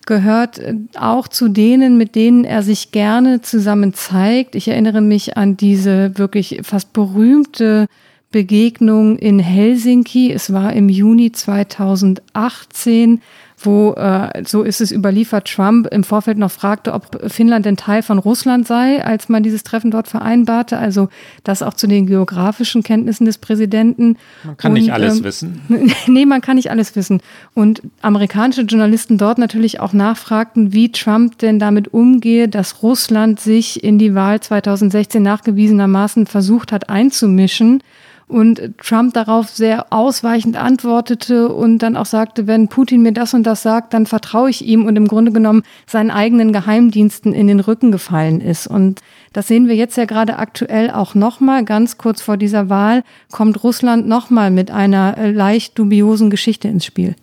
gehört 0.05 0.60
äh, 0.60 0.76
auch 0.97 1.28
zu 1.28 1.49
denen, 1.49 1.97
mit 1.97 2.16
denen 2.16 2.45
er 2.45 2.64
sich 2.64 2.91
gerne 2.91 3.41
zusammen 3.41 3.93
zeigt. 3.93 4.55
Ich 4.55 4.68
erinnere 4.68 5.01
mich 5.01 5.38
an 5.38 5.58
diese 5.58 6.18
wirklich 6.18 6.62
fast 6.64 6.93
berühmte 6.93 7.88
Begegnung 8.32 9.18
in 9.18 9.39
Helsinki. 9.39 10.32
Es 10.32 10.51
war 10.51 10.74
im 10.74 10.89
Juni 10.89 11.32
2018 11.32 13.22
wo, 13.60 13.93
äh, 13.93 14.43
so 14.45 14.62
ist 14.62 14.82
es 14.82 14.91
überliefert, 14.91 15.51
Trump 15.51 15.88
im 15.88 16.03
Vorfeld 16.03 16.38
noch 16.38 16.51
fragte, 16.51 16.93
ob 16.93 17.20
Finnland 17.32 17.66
denn 17.66 17.76
Teil 17.76 18.03
von 18.03 18.20
Russland 18.20 18.68
sei, 18.68 19.03
als 19.03 19.30
man 19.30 19.41
dieses 19.41 19.64
Treffen 19.64 19.89
dort 19.89 20.08
vereinbarte. 20.08 20.78
Also 20.78 21.10
das 21.43 21.64
auch 21.64 21.74
zu 21.74 21.88
den 21.88 22.05
geografischen 22.05 22.84
Kenntnissen 22.84 23.26
des 23.26 23.39
Präsidenten. 23.39 24.18
Man 24.43 24.58
kann 24.58 24.72
Und, 24.74 24.78
nicht 24.78 24.93
alles 24.93 25.18
ähm, 25.18 25.24
wissen. 25.24 25.62
nee, 26.08 26.26
man 26.28 26.41
kann 26.41 26.58
nicht 26.58 26.70
alles 26.70 26.95
wissen. 26.95 27.22
Und 27.55 27.82
amerikanische 28.01 28.62
Journalisten 28.62 29.18
dort 29.18 29.39
natürlich 29.39 29.80
auch 29.80 29.93
nachfragten, 29.93 30.74
wie 30.74 30.91
Trump 30.91 31.39
denn 31.39 31.58
damit 31.58 31.93
umgehe, 31.93 32.47
dass 32.47 32.84
Russland 32.84 33.39
sich 33.39 33.84
in 33.84 33.97
die 33.97 34.14
Wahl 34.14 34.39
2016 34.39 35.24
nachgewiesenermaßen 35.24 36.28
versucht 36.28 36.72
hat 36.72 36.89
einzumischen 36.89 37.82
und 38.28 38.78
Trump 38.84 39.13
darauf 39.13 39.49
sehr 39.49 39.91
ausweichend 39.91 40.57
antwortete 40.57 41.49
und 41.49 41.80
dann 41.80 41.95
auch 41.95 42.05
sagte, 42.05 42.45
wenn 42.45 42.67
Putin 42.67 43.01
mir 43.01 43.13
das 43.13 43.34
und 43.34 43.43
das 43.43 43.61
sagt, 43.61 43.93
dann 43.93 44.05
vertraue 44.05 44.49
ich 44.49 44.65
ihm 44.65 44.86
und 44.86 44.95
im 44.97 45.07
Grunde 45.07 45.32
genommen 45.32 45.63
seinen 45.86 46.11
eigenen 46.11 46.51
Geheimdiensten 46.51 47.34
in 47.34 47.47
den 47.47 47.61
Rücken 47.61 47.91
gefallen 47.91 48.41
ist. 48.41 48.67
Und 48.67 49.01
das 49.32 49.47
sehen 49.47 49.67
wir 49.67 49.75
jetzt 49.75 49.97
ja 49.97 50.05
gerade 50.05 50.38
aktuell 50.38 50.91
auch 50.91 51.15
nochmal, 51.15 51.63
ganz 51.63 51.97
kurz 51.97 52.21
vor 52.21 52.38
dieser 52.38 52.69
Wahl 52.69 53.03
kommt 53.32 53.63
Russland 53.63 54.07
nochmal 54.07 54.51
mit 54.51 54.71
einer 54.71 55.32
leicht 55.32 55.80
dubiosen 55.80 56.30
Geschichte 56.30 56.67
ins 56.67 56.86
Spiel. 56.86 57.15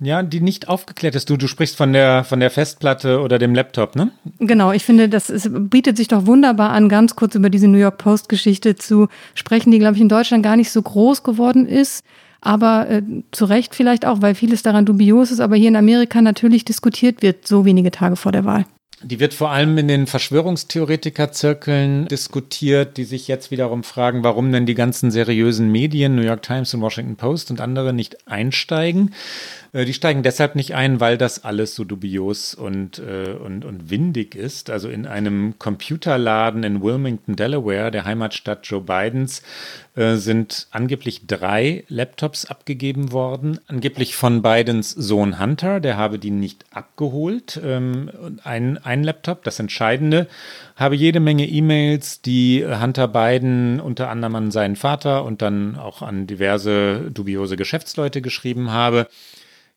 Ja, 0.00 0.22
die 0.22 0.40
nicht 0.40 0.68
aufgeklärt 0.68 1.14
ist. 1.14 1.30
Du, 1.30 1.36
du 1.36 1.46
sprichst 1.46 1.76
von 1.76 1.92
der, 1.92 2.24
von 2.24 2.40
der 2.40 2.50
Festplatte 2.50 3.20
oder 3.20 3.38
dem 3.38 3.54
Laptop, 3.54 3.94
ne? 3.94 4.10
Genau, 4.40 4.72
ich 4.72 4.84
finde, 4.84 5.08
das 5.08 5.30
ist, 5.30 5.48
bietet 5.70 5.96
sich 5.96 6.08
doch 6.08 6.26
wunderbar 6.26 6.70
an, 6.70 6.88
ganz 6.88 7.14
kurz 7.14 7.36
über 7.36 7.48
diese 7.48 7.68
New 7.68 7.78
York 7.78 7.98
Post-Geschichte 7.98 8.74
zu 8.74 9.08
sprechen, 9.34 9.70
die, 9.70 9.78
glaube 9.78 9.94
ich, 9.94 10.00
in 10.00 10.08
Deutschland 10.08 10.42
gar 10.42 10.56
nicht 10.56 10.72
so 10.72 10.82
groß 10.82 11.22
geworden 11.22 11.66
ist. 11.66 12.04
Aber 12.40 12.90
äh, 12.90 13.02
zu 13.30 13.46
Recht 13.46 13.74
vielleicht 13.74 14.04
auch, 14.04 14.20
weil 14.20 14.34
vieles 14.34 14.62
daran 14.62 14.84
dubios 14.84 15.30
ist, 15.30 15.40
aber 15.40 15.56
hier 15.56 15.68
in 15.68 15.76
Amerika 15.76 16.20
natürlich 16.20 16.64
diskutiert 16.64 17.22
wird, 17.22 17.48
so 17.48 17.64
wenige 17.64 17.90
Tage 17.90 18.16
vor 18.16 18.32
der 18.32 18.44
Wahl. 18.44 18.66
Die 19.02 19.20
wird 19.20 19.34
vor 19.34 19.50
allem 19.50 19.76
in 19.76 19.86
den 19.86 20.06
Verschwörungstheoretiker-Zirkeln 20.06 22.08
diskutiert, 22.08 22.96
die 22.96 23.04
sich 23.04 23.28
jetzt 23.28 23.50
wiederum 23.50 23.82
fragen, 23.82 24.24
warum 24.24 24.50
denn 24.50 24.64
die 24.64 24.74
ganzen 24.74 25.10
seriösen 25.10 25.70
Medien, 25.70 26.14
New 26.14 26.22
York 26.22 26.42
Times 26.42 26.72
und 26.72 26.80
Washington 26.80 27.16
Post 27.16 27.50
und 27.50 27.60
andere 27.60 27.92
nicht 27.92 28.26
einsteigen. 28.26 29.12
Äh, 29.74 29.84
die 29.84 29.92
steigen 29.92 30.22
deshalb 30.22 30.54
nicht 30.54 30.74
ein, 30.74 31.00
weil 31.00 31.18
das 31.18 31.44
alles 31.44 31.74
so 31.74 31.84
dubios 31.84 32.54
und, 32.54 32.98
äh, 33.00 33.32
und, 33.32 33.64
und 33.66 33.90
windig 33.90 34.34
ist. 34.34 34.70
Also 34.70 34.88
in 34.88 35.06
einem 35.06 35.58
Computerladen 35.58 36.62
in 36.62 36.80
Wilmington, 36.82 37.36
Delaware, 37.36 37.90
der 37.90 38.04
Heimatstadt 38.04 38.66
Joe 38.66 38.80
Bidens, 38.80 39.42
äh, 39.96 40.14
sind 40.14 40.68
angeblich 40.70 41.26
drei 41.26 41.84
Laptops 41.88 42.46
abgegeben 42.46 43.12
worden. 43.12 43.58
Angeblich 43.66 44.14
von 44.14 44.42
Bidens 44.42 44.90
Sohn 44.90 45.40
Hunter, 45.40 45.80
der 45.80 45.96
habe 45.96 46.18
die 46.18 46.30
nicht 46.30 46.64
abgeholt. 46.70 47.60
Ähm, 47.62 48.10
ein, 48.44 48.78
ein 48.78 49.02
Laptop, 49.02 49.42
das 49.42 49.58
Entscheidende, 49.58 50.28
habe 50.76 50.94
jede 50.94 51.20
Menge 51.20 51.46
E-Mails, 51.46 52.22
die 52.22 52.64
Hunter 52.64 53.08
Biden 53.08 53.80
unter 53.80 54.08
anderem 54.08 54.36
an 54.36 54.50
seinen 54.52 54.76
Vater 54.76 55.24
und 55.24 55.42
dann 55.42 55.76
auch 55.76 56.02
an 56.02 56.26
diverse 56.26 57.10
dubiose 57.10 57.56
Geschäftsleute 57.56 58.22
geschrieben 58.22 58.70
habe 58.70 59.08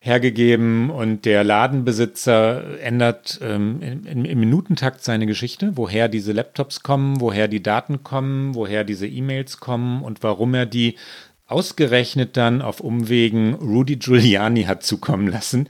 hergegeben 0.00 0.90
und 0.90 1.24
der 1.24 1.42
Ladenbesitzer 1.42 2.80
ändert 2.80 3.40
ähm, 3.42 3.82
im, 3.82 4.40
Minutentakt 4.40 5.02
seine 5.02 5.26
Geschichte, 5.26 5.72
woher 5.74 6.08
diese 6.08 6.32
Laptops 6.32 6.82
kommen, 6.82 7.20
woher 7.20 7.48
die 7.48 7.62
Daten 7.62 8.04
kommen, 8.04 8.54
woher 8.54 8.84
diese 8.84 9.08
E-Mails 9.08 9.58
kommen 9.58 10.02
und 10.02 10.22
warum 10.22 10.54
er 10.54 10.66
die 10.66 10.96
ausgerechnet 11.46 12.36
dann 12.36 12.62
auf 12.62 12.80
Umwegen 12.80 13.54
Rudy 13.54 13.96
Giuliani 13.96 14.64
hat 14.64 14.84
zukommen 14.84 15.26
lassen, 15.26 15.68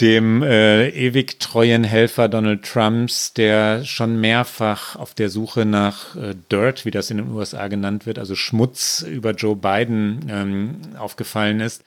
dem 0.00 0.42
äh, 0.42 0.88
ewig 0.88 1.38
treuen 1.38 1.84
Helfer 1.84 2.28
Donald 2.28 2.64
Trumps, 2.64 3.32
der 3.34 3.84
schon 3.84 4.20
mehrfach 4.20 4.96
auf 4.96 5.14
der 5.14 5.28
Suche 5.28 5.64
nach 5.64 6.16
äh, 6.16 6.34
Dirt, 6.50 6.84
wie 6.84 6.90
das 6.90 7.10
in 7.10 7.18
den 7.18 7.30
USA 7.30 7.68
genannt 7.68 8.06
wird, 8.06 8.18
also 8.18 8.34
Schmutz 8.34 9.02
über 9.02 9.32
Joe 9.32 9.54
Biden 9.54 10.26
ähm, 10.28 10.78
aufgefallen 10.98 11.60
ist 11.60 11.84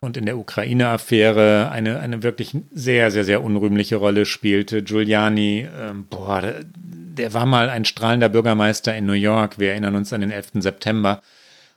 und 0.00 0.16
in 0.16 0.26
der 0.26 0.38
Ukraine-Affäre 0.38 1.70
eine, 1.70 2.00
eine 2.00 2.22
wirklich 2.22 2.56
sehr, 2.70 3.10
sehr, 3.10 3.24
sehr 3.24 3.42
unrühmliche 3.42 3.96
Rolle 3.96 4.26
spielte. 4.26 4.82
Giuliani, 4.82 5.60
äh, 5.60 5.92
boah, 6.08 6.40
der, 6.40 6.64
der 6.74 7.34
war 7.34 7.46
mal 7.46 7.68
ein 7.68 7.84
strahlender 7.84 8.28
Bürgermeister 8.28 8.96
in 8.96 9.06
New 9.06 9.12
York. 9.12 9.58
Wir 9.58 9.70
erinnern 9.70 9.96
uns 9.96 10.12
an 10.12 10.20
den 10.20 10.30
11. 10.30 10.50
September. 10.54 11.20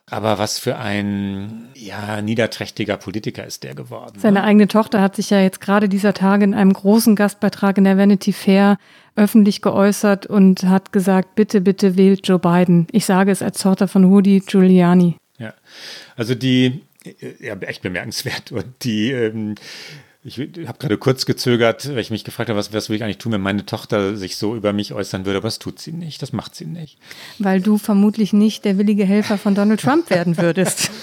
Aber 0.10 0.38
was 0.40 0.60
für 0.60 0.78
ein 0.78 1.70
ja, 1.74 2.22
niederträchtiger 2.22 2.98
Politiker 2.98 3.46
ist 3.46 3.64
der 3.64 3.76
geworden. 3.76 4.20
Seine 4.20 4.40
ne? 4.40 4.46
eigene 4.46 4.68
Tochter 4.68 5.00
hat 5.00 5.16
sich 5.16 5.30
ja 5.30 5.40
jetzt 5.40 5.62
gerade 5.62 5.88
dieser 5.88 6.14
Tage 6.14 6.44
in 6.44 6.54
einem 6.54 6.74
großen 6.74 7.16
Gastbeitrag 7.16 7.78
in 7.78 7.86
der 7.86 7.98
Vanity 7.98 8.34
Fair 8.34 8.78
öffentlich 9.16 9.62
geäußert 9.62 10.26
und 10.26 10.64
hat 10.64 10.92
gesagt, 10.92 11.36
bitte, 11.36 11.62
bitte 11.62 11.96
wählt 11.96 12.28
Joe 12.28 12.40
Biden. 12.40 12.88
Ich 12.92 13.06
sage 13.06 13.32
es 13.32 13.42
als 13.42 13.62
Tochter 13.62 13.88
von 13.88 14.04
Rudi 14.04 14.42
Giuliani. 14.46 15.16
Ja, 15.38 15.54
also 16.18 16.36
die 16.36 16.82
ja, 17.40 17.56
echt 17.56 17.82
bemerkenswert. 17.82 18.52
Und 18.52 18.66
die, 18.84 19.12
ähm, 19.12 19.56
ich 20.24 20.40
habe 20.40 20.78
gerade 20.78 20.98
kurz 20.98 21.26
gezögert, 21.26 21.90
weil 21.90 22.00
ich 22.00 22.12
mich 22.12 22.24
gefragt 22.24 22.50
habe, 22.50 22.60
was, 22.60 22.74
was 22.74 22.90
will 22.90 22.96
ich 22.96 23.04
eigentlich 23.04 23.18
tun, 23.18 23.32
wenn 23.32 23.42
meine 23.42 23.66
Tochter 23.66 24.16
sich 24.16 24.38
so 24.38 24.56
über 24.56 24.72
mich 24.72 24.94
äußern 24.94 25.26
würde, 25.26 25.38
aber 25.38 25.48
das 25.48 25.60
tut 25.60 25.80
sie 25.80 25.94
nicht, 25.94 26.22
das 26.22 26.32
macht 26.32 26.56
sie 26.56 26.66
nicht. 26.66 27.00
Weil 27.40 27.62
du 27.62 27.78
vermutlich 27.78 28.32
nicht 28.32 28.66
der 28.66 28.78
willige 28.78 29.06
Helfer 29.06 29.38
von 29.38 29.56
Donald 29.56 29.82
Trump 29.82 30.10
werden 30.10 30.38
würdest. 30.38 30.92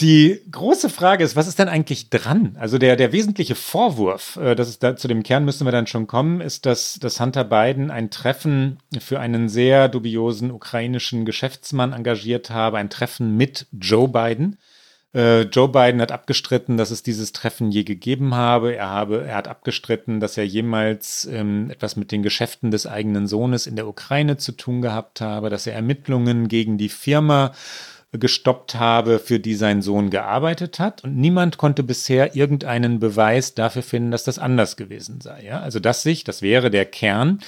Die 0.00 0.40
große 0.50 0.88
Frage 0.88 1.22
ist, 1.22 1.36
was 1.36 1.46
ist 1.46 1.58
denn 1.58 1.68
eigentlich 1.68 2.08
dran? 2.08 2.56
Also 2.58 2.78
der, 2.78 2.96
der 2.96 3.12
wesentliche 3.12 3.54
Vorwurf, 3.54 4.36
äh, 4.36 4.54
das 4.54 4.70
ist 4.70 4.82
da, 4.82 4.96
zu 4.96 5.08
dem 5.08 5.22
Kern 5.22 5.44
müssen 5.44 5.66
wir 5.66 5.72
dann 5.72 5.86
schon 5.86 6.06
kommen, 6.06 6.40
ist, 6.40 6.64
dass, 6.64 6.94
dass 6.94 7.20
Hunter 7.20 7.44
Biden 7.44 7.90
ein 7.90 8.10
Treffen 8.10 8.78
für 8.98 9.20
einen 9.20 9.50
sehr 9.50 9.88
dubiosen 9.88 10.52
ukrainischen 10.52 11.26
Geschäftsmann 11.26 11.92
engagiert 11.92 12.48
habe, 12.48 12.78
ein 12.78 12.88
Treffen 12.88 13.36
mit 13.36 13.66
Joe 13.72 14.08
Biden. 14.08 14.56
Äh, 15.12 15.42
Joe 15.42 15.68
Biden 15.68 16.00
hat 16.00 16.12
abgestritten, 16.12 16.76
dass 16.76 16.92
es 16.92 17.02
dieses 17.02 17.32
Treffen 17.32 17.72
je 17.72 17.82
gegeben 17.82 18.34
habe. 18.34 18.76
Er, 18.76 18.88
habe, 18.90 19.24
er 19.24 19.36
hat 19.36 19.48
abgestritten, 19.48 20.20
dass 20.20 20.36
er 20.36 20.46
jemals 20.46 21.24
ähm, 21.24 21.68
etwas 21.70 21.96
mit 21.96 22.12
den 22.12 22.22
Geschäften 22.22 22.70
des 22.70 22.86
eigenen 22.86 23.26
Sohnes 23.26 23.66
in 23.66 23.74
der 23.74 23.88
Ukraine 23.88 24.36
zu 24.36 24.52
tun 24.52 24.82
gehabt 24.82 25.20
habe, 25.20 25.50
dass 25.50 25.66
er 25.66 25.74
Ermittlungen 25.74 26.46
gegen 26.46 26.78
die 26.78 26.88
Firma 26.88 27.52
gestoppt 28.12 28.74
habe, 28.74 29.20
für 29.20 29.38
die 29.38 29.54
sein 29.54 29.82
Sohn 29.82 30.10
gearbeitet 30.10 30.80
hat. 30.80 31.04
Und 31.04 31.16
niemand 31.16 31.58
konnte 31.58 31.84
bisher 31.84 32.34
irgendeinen 32.34 32.98
Beweis 32.98 33.54
dafür 33.54 33.82
finden, 33.82 34.10
dass 34.10 34.24
das 34.24 34.40
anders 34.40 34.76
gewesen 34.76 35.20
sei. 35.20 35.44
Ja? 35.44 35.60
Also 35.60 35.78
dass 35.78 36.02
sich, 36.02 36.24
das 36.24 36.42
wäre 36.42 36.70
der 36.70 36.86
Kern, 36.86 37.38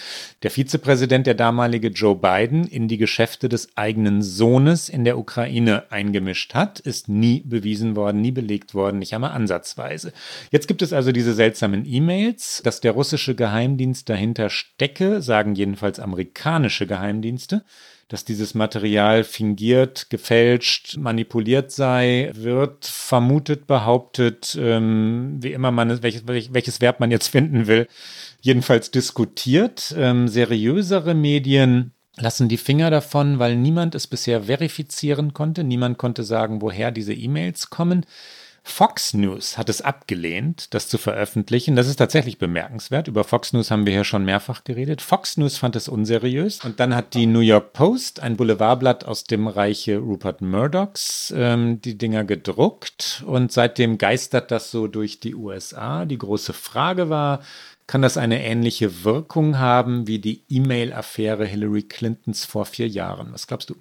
der 0.44 0.52
Vizepräsident, 0.52 1.26
der 1.26 1.34
damalige 1.34 1.88
Joe 1.88 2.14
Biden, 2.14 2.64
in 2.64 2.86
die 2.86 2.96
Geschäfte 2.96 3.48
des 3.48 3.76
eigenen 3.76 4.22
Sohnes 4.22 4.88
in 4.88 5.04
der 5.04 5.18
Ukraine 5.18 5.90
eingemischt 5.90 6.54
hat, 6.54 6.78
ist 6.78 7.08
nie 7.08 7.42
bewiesen 7.44 7.96
worden, 7.96 8.20
nie 8.20 8.32
belegt 8.32 8.72
worden, 8.72 9.00
nicht 9.00 9.14
einmal 9.14 9.32
ansatzweise. 9.32 10.12
Jetzt 10.52 10.68
gibt 10.68 10.82
es 10.82 10.92
also 10.92 11.10
diese 11.10 11.34
seltsamen 11.34 11.84
E-Mails, 11.84 12.62
dass 12.62 12.80
der 12.80 12.92
russische 12.92 13.34
Geheimdienst 13.34 14.08
dahinter 14.08 14.48
stecke, 14.48 15.22
sagen 15.22 15.56
jedenfalls 15.56 15.98
amerikanische 15.98 16.86
Geheimdienste 16.86 17.64
dass 18.12 18.26
dieses 18.26 18.52
Material 18.52 19.24
fingiert, 19.24 20.10
gefälscht, 20.10 20.98
manipuliert 20.98 21.72
sei, 21.72 22.30
wird 22.34 22.84
vermutet, 22.84 23.66
behauptet, 23.66 24.54
ähm, 24.60 25.38
wie 25.40 25.52
immer 25.52 25.70
man 25.70 26.02
welches, 26.02 26.26
welches 26.26 26.82
Verb 26.82 27.00
man 27.00 27.10
jetzt 27.10 27.28
finden 27.28 27.66
will, 27.66 27.88
jedenfalls 28.42 28.90
diskutiert. 28.90 29.94
Ähm, 29.96 30.28
seriösere 30.28 31.14
Medien 31.14 31.92
lassen 32.18 32.50
die 32.50 32.58
Finger 32.58 32.90
davon, 32.90 33.38
weil 33.38 33.56
niemand 33.56 33.94
es 33.94 34.06
bisher 34.06 34.42
verifizieren 34.42 35.32
konnte. 35.32 35.64
Niemand 35.64 35.96
konnte 35.96 36.22
sagen, 36.22 36.60
woher 36.60 36.90
diese 36.90 37.14
E-Mails 37.14 37.70
kommen. 37.70 38.04
Fox 38.64 39.12
News 39.12 39.58
hat 39.58 39.68
es 39.68 39.82
abgelehnt, 39.82 40.72
das 40.72 40.86
zu 40.88 40.96
veröffentlichen. 40.96 41.74
Das 41.74 41.88
ist 41.88 41.96
tatsächlich 41.96 42.38
bemerkenswert. 42.38 43.08
Über 43.08 43.24
Fox 43.24 43.52
News 43.52 43.72
haben 43.72 43.86
wir 43.86 43.92
hier 43.92 44.04
schon 44.04 44.24
mehrfach 44.24 44.62
geredet. 44.62 45.02
Fox 45.02 45.36
News 45.36 45.58
fand 45.58 45.74
es 45.74 45.88
unseriös. 45.88 46.64
Und 46.64 46.78
dann 46.78 46.94
hat 46.94 47.14
die 47.14 47.26
New 47.26 47.40
York 47.40 47.72
Post, 47.72 48.20
ein 48.20 48.36
Boulevardblatt 48.36 49.04
aus 49.04 49.24
dem 49.24 49.48
Reiche 49.48 49.98
Rupert 49.98 50.42
Murdochs, 50.42 51.34
ähm, 51.36 51.80
die 51.80 51.98
Dinger 51.98 52.24
gedruckt. 52.24 53.24
Und 53.26 53.50
seitdem 53.50 53.98
geistert 53.98 54.52
das 54.52 54.70
so 54.70 54.86
durch 54.86 55.18
die 55.18 55.34
USA. 55.34 56.04
Die 56.04 56.18
große 56.18 56.52
Frage 56.52 57.08
war, 57.08 57.42
kann 57.88 58.00
das 58.00 58.16
eine 58.16 58.44
ähnliche 58.44 59.02
Wirkung 59.02 59.58
haben 59.58 60.06
wie 60.06 60.20
die 60.20 60.44
E-Mail-Affäre 60.48 61.44
Hillary 61.44 61.82
Clintons 61.82 62.44
vor 62.44 62.64
vier 62.64 62.86
Jahren? 62.86 63.32
Was 63.32 63.48
glaubst 63.48 63.70
du? 63.70 63.74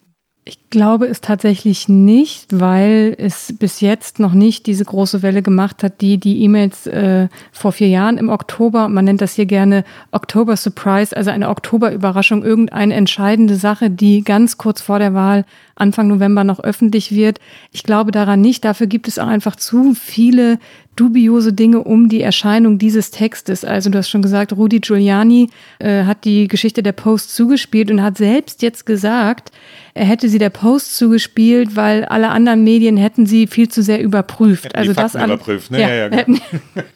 Ich 0.44 0.72
glaube 0.72 1.06
es 1.06 1.22
tatsächlich 1.22 1.88
nicht, 1.88 2.48
weil 2.52 3.16
es 3.20 3.54
bis 3.60 3.80
jetzt 3.80 4.20
noch 4.20 4.34
nicht 4.34 4.66
diese 4.66 4.84
große 4.84 5.22
Welle 5.22 5.44
gemacht 5.44 5.84
hat, 5.84 6.02
die 6.02 6.18
die 6.18 6.42
E-Mails 6.42 6.88
äh, 6.88 7.28
vor 7.52 7.72
vier 7.72 7.90
Jahren 7.90 8.18
im 8.18 8.30
Oktober, 8.30 8.90
man 8.90 9.06
nennt 9.06 9.22
das 9.22 9.36
hier 9.36 9.46
gerne 9.46 9.84
Oktober 10.10 10.58
Surprise, 10.58 11.16
also 11.16 11.30
eine 11.30 11.48
Oktoberüberraschung, 11.48 12.44
irgendeine 12.44 12.96
entscheidende 12.96 13.56
Sache, 13.56 13.92
die 13.92 14.24
ganz 14.24 14.58
kurz 14.58 14.82
vor 14.82 14.98
der 14.98 15.14
Wahl 15.14 15.46
Anfang 15.76 16.08
November 16.08 16.44
noch 16.44 16.60
öffentlich 16.60 17.12
wird. 17.12 17.40
Ich 17.72 17.84
glaube 17.84 18.12
daran 18.12 18.42
nicht. 18.42 18.66
Dafür 18.66 18.88
gibt 18.88 19.08
es 19.08 19.20
auch 19.20 19.28
einfach 19.28 19.56
zu 19.56 19.94
viele 19.94 20.58
dubiose 20.96 21.54
Dinge 21.54 21.80
um 21.84 22.10
die 22.10 22.22
Erscheinung 22.22 22.78
dieses 22.78 23.12
Textes. 23.12 23.64
Also 23.64 23.90
du 23.90 23.98
hast 23.98 24.10
schon 24.10 24.22
gesagt, 24.22 24.54
Rudi 24.54 24.80
Giuliani 24.80 25.50
äh, 25.80 26.04
hat 26.04 26.26
die 26.26 26.48
Geschichte 26.48 26.84
der 26.84 26.92
Post 26.92 27.34
zugespielt 27.36 27.90
und 27.90 28.02
hat 28.02 28.18
selbst 28.18 28.62
jetzt 28.62 28.86
gesagt, 28.86 29.52
er 29.94 30.06
hätte 30.06 30.28
sie 30.30 30.38
der 30.38 30.50
Post 30.50 30.98
zugespielt, 30.98 31.76
weil 31.76 32.06
alle 32.06 32.30
anderen 32.30 32.64
Medien 32.64 32.98
hätten 32.98 33.26
sie 33.26 33.48
viel 33.48 33.70
zu 33.70 33.82
sehr 33.84 34.02
überprüft. 34.02 34.66
Hätten 34.66 34.78
also 34.78 34.94
das 34.94 35.16
an, 35.16 35.30
überprüft, 35.30 35.72
ne? 35.72 35.82
Ja, 35.82 35.90
ja, 35.90 36.08
ja, 36.08 36.24
genau. 36.24 36.40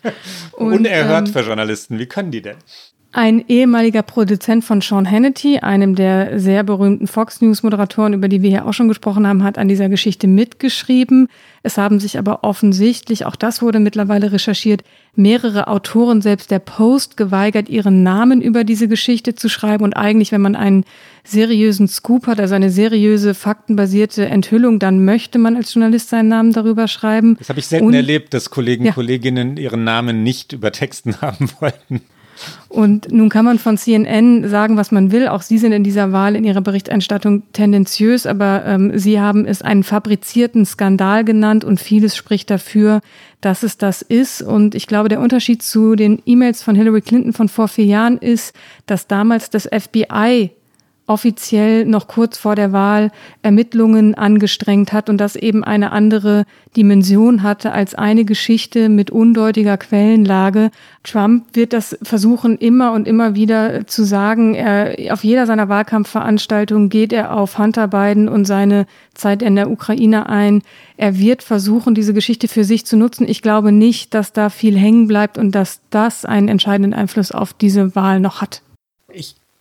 Unerhört 0.57 1.27
ähm, 1.27 1.33
für 1.33 1.41
Journalisten. 1.41 1.97
Wie 1.97 2.05
können 2.05 2.31
die 2.31 2.41
denn? 2.41 2.57
Ein 3.17 3.45
ehemaliger 3.47 4.01
Produzent 4.01 4.65
von 4.65 4.81
Sean 4.81 5.09
Hannity, 5.09 5.59
einem 5.59 5.95
der 5.95 6.37
sehr 6.37 6.65
berühmten 6.65 7.07
Fox 7.07 7.39
News 7.39 7.63
Moderatoren, 7.63 8.11
über 8.11 8.27
die 8.27 8.41
wir 8.41 8.49
hier 8.49 8.65
auch 8.65 8.73
schon 8.73 8.89
gesprochen 8.89 9.25
haben, 9.25 9.41
hat 9.41 9.57
an 9.57 9.69
dieser 9.69 9.87
Geschichte 9.87 10.27
mitgeschrieben. 10.27 11.29
Es 11.63 11.77
haben 11.77 12.01
sich 12.01 12.19
aber 12.19 12.43
offensichtlich, 12.43 13.25
auch 13.25 13.37
das 13.37 13.61
wurde 13.61 13.79
mittlerweile 13.79 14.33
recherchiert, 14.33 14.83
mehrere 15.15 15.69
Autoren 15.69 16.21
selbst 16.21 16.51
der 16.51 16.59
Post 16.59 17.15
geweigert, 17.15 17.69
ihren 17.69 18.03
Namen 18.03 18.41
über 18.41 18.65
diese 18.65 18.89
Geschichte 18.89 19.33
zu 19.33 19.47
schreiben. 19.47 19.85
Und 19.85 19.93
eigentlich, 19.93 20.33
wenn 20.33 20.41
man 20.41 20.57
einen 20.57 20.83
seriösen 21.23 21.87
Scoop 21.87 22.27
hat, 22.27 22.41
also 22.41 22.55
eine 22.55 22.69
seriöse, 22.69 23.33
faktenbasierte 23.33 24.25
Enthüllung, 24.25 24.77
dann 24.77 25.05
möchte 25.05 25.39
man 25.39 25.55
als 25.55 25.73
Journalist 25.73 26.09
seinen 26.09 26.27
Namen 26.27 26.51
darüber 26.51 26.89
schreiben. 26.89 27.37
Das 27.39 27.47
habe 27.47 27.59
ich 27.59 27.67
selten 27.67 27.85
Und, 27.87 27.93
erlebt, 27.93 28.33
dass 28.33 28.49
Kollegen, 28.49 28.83
ja. 28.83 28.91
Kolleginnen 28.91 29.55
ihren 29.55 29.85
Namen 29.85 30.21
nicht 30.23 30.51
über 30.51 30.73
Texten 30.73 31.15
haben 31.21 31.49
wollten. 31.61 32.01
Und 32.69 33.11
nun 33.11 33.29
kann 33.29 33.45
man 33.45 33.59
von 33.59 33.77
CNN 33.77 34.47
sagen, 34.49 34.77
was 34.77 34.91
man 34.91 35.11
will. 35.11 35.27
Auch 35.27 35.41
Sie 35.41 35.57
sind 35.57 35.71
in 35.71 35.83
dieser 35.83 36.11
Wahl 36.11 36.35
in 36.35 36.43
Ihrer 36.43 36.61
Berichterstattung 36.61 37.43
tendenziös, 37.53 38.25
aber 38.25 38.63
ähm, 38.65 38.97
Sie 38.97 39.19
haben 39.19 39.45
es 39.45 39.61
einen 39.61 39.83
fabrizierten 39.83 40.65
Skandal 40.65 41.23
genannt 41.23 41.63
und 41.63 41.79
vieles 41.79 42.15
spricht 42.15 42.49
dafür, 42.49 43.01
dass 43.41 43.63
es 43.63 43.77
das 43.77 44.01
ist. 44.01 44.41
Und 44.41 44.75
ich 44.75 44.87
glaube, 44.87 45.09
der 45.09 45.21
Unterschied 45.21 45.61
zu 45.63 45.95
den 45.95 46.21
E-Mails 46.25 46.63
von 46.63 46.75
Hillary 46.75 47.01
Clinton 47.01 47.33
von 47.33 47.47
vor 47.47 47.67
vier 47.67 47.85
Jahren 47.85 48.17
ist, 48.17 48.55
dass 48.85 49.07
damals 49.07 49.49
das 49.49 49.63
FBI 49.71 50.51
offiziell 51.07 51.85
noch 51.85 52.07
kurz 52.07 52.37
vor 52.37 52.55
der 52.55 52.71
Wahl 52.71 53.11
Ermittlungen 53.43 54.15
angestrengt 54.15 54.91
hat 54.91 55.09
und 55.09 55.17
das 55.17 55.35
eben 55.35 55.63
eine 55.63 55.91
andere 55.91 56.45
Dimension 56.75 57.43
hatte 57.43 57.71
als 57.71 57.93
eine 57.93 58.25
Geschichte 58.25 58.89
mit 58.89 59.11
undeutiger 59.11 59.77
Quellenlage. 59.77 60.71
Trump 61.03 61.45
wird 61.53 61.73
das 61.73 61.97
versuchen, 62.01 62.57
immer 62.57 62.91
und 62.93 63.07
immer 63.07 63.35
wieder 63.35 63.85
zu 63.85 64.03
sagen. 64.03 64.55
Er, 64.55 65.13
auf 65.13 65.23
jeder 65.23 65.45
seiner 65.45 65.69
Wahlkampfveranstaltungen 65.69 66.89
geht 66.89 67.13
er 67.13 67.35
auf 67.35 67.59
Hunter 67.59 67.87
Biden 67.87 68.27
und 68.27 68.45
seine 68.45 68.87
Zeit 69.13 69.43
in 69.43 69.55
der 69.55 69.69
Ukraine 69.69 70.27
ein. 70.27 70.63
Er 70.97 71.19
wird 71.19 71.43
versuchen, 71.43 71.93
diese 71.93 72.15
Geschichte 72.15 72.47
für 72.47 72.63
sich 72.63 72.85
zu 72.85 72.97
nutzen. 72.97 73.27
Ich 73.27 73.43
glaube 73.43 73.71
nicht, 73.71 74.13
dass 74.15 74.33
da 74.33 74.49
viel 74.49 74.77
hängen 74.77 75.07
bleibt 75.07 75.37
und 75.37 75.51
dass 75.51 75.81
das 75.91 76.25
einen 76.25 76.47
entscheidenden 76.47 76.93
Einfluss 76.93 77.31
auf 77.31 77.53
diese 77.53 77.95
Wahl 77.95 78.19
noch 78.19 78.41
hat. 78.41 78.61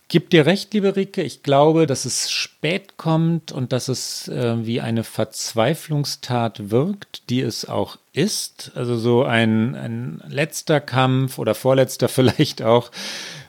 Gebe 0.07 0.27
dir 0.27 0.45
recht, 0.45 0.71
liebe 0.75 0.95
Rike. 0.95 1.23
Ich 1.23 1.41
glaube, 1.41 1.87
dass 1.87 2.05
es 2.05 2.29
spät 2.29 2.95
kommt 2.95 3.51
und 3.51 3.73
dass 3.73 3.87
es 3.87 4.27
äh, 4.27 4.63
wie 4.63 4.79
eine 4.79 5.03
Verzweiflungstat 5.03 6.69
wirkt, 6.69 7.29
die 7.31 7.41
es 7.41 7.67
auch 7.67 7.97
ist. 8.13 8.71
Also 8.75 8.97
so 8.97 9.23
ein, 9.23 9.73
ein 9.73 10.21
letzter 10.27 10.79
Kampf 10.79 11.39
oder 11.39 11.55
vorletzter 11.55 12.07
vielleicht 12.09 12.61
auch 12.61 12.91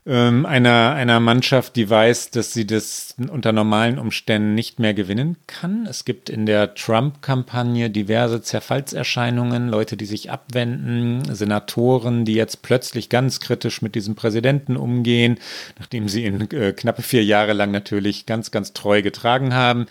ähm, 0.07 0.47
einer, 0.47 0.95
einer 0.95 1.19
Mannschaft, 1.19 1.75
die 1.77 1.91
weiß, 1.91 2.31
dass 2.31 2.53
sie 2.53 2.67
das 2.67 3.17
unter 3.29 3.53
normalen 3.53 3.99
Umständen 3.99 4.55
nicht 4.55 4.79
mehr 4.79 4.95
gewinnen 4.95 5.37
kann. 5.47 5.87
Es 5.87 6.05
gibt 6.05 6.31
in 6.31 6.47
der 6.47 6.75
Trump-Kampagne 6.75 7.91
diverse 7.91 8.41
Zerfallserscheinungen, 8.41 9.69
Leute, 9.69 9.97
die 9.97 10.07
sich 10.07 10.31
abwenden, 10.31 11.35
Senatoren, 11.35 12.25
die 12.25 12.35
jetzt 12.35 12.63
plötzlich 12.63 13.09
ganz 13.09 13.41
kritisch 13.41 13.83
mit 13.83 13.95
diesem 13.95 14.15
Präsidenten 14.15 14.77
umgehen, 14.77 15.39
nachdem 15.79 16.09
sie 16.09 16.25
ihn 16.25 16.49
äh, 16.53 16.73
knappe 16.73 17.03
vier 17.03 17.25
Jahre 17.25 17.53
lang 17.53 17.73
natürlich 17.73 18.27
ganz, 18.27 18.51
ganz 18.51 18.73
treu 18.73 19.03
getragen 19.03 19.55
haben 19.55 19.87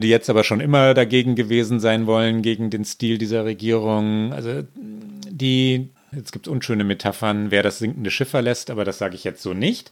die 0.00 0.08
jetzt 0.08 0.30
aber 0.30 0.44
schon 0.44 0.60
immer 0.60 0.94
dagegen 0.94 1.34
gewesen 1.34 1.80
sein 1.80 2.06
wollen, 2.06 2.40
gegen 2.42 2.70
den 2.70 2.84
Stil 2.84 3.18
dieser 3.18 3.44
Regierung. 3.44 4.32
Also 4.32 4.62
die 4.76 5.90
Jetzt 6.12 6.32
gibt 6.32 6.46
es 6.46 6.52
unschöne 6.52 6.84
Metaphern, 6.84 7.50
wer 7.50 7.62
das 7.62 7.78
sinkende 7.78 8.10
Schiff 8.10 8.30
verlässt, 8.30 8.70
aber 8.70 8.84
das 8.84 8.98
sage 8.98 9.14
ich 9.14 9.24
jetzt 9.24 9.42
so 9.42 9.54
nicht. 9.54 9.90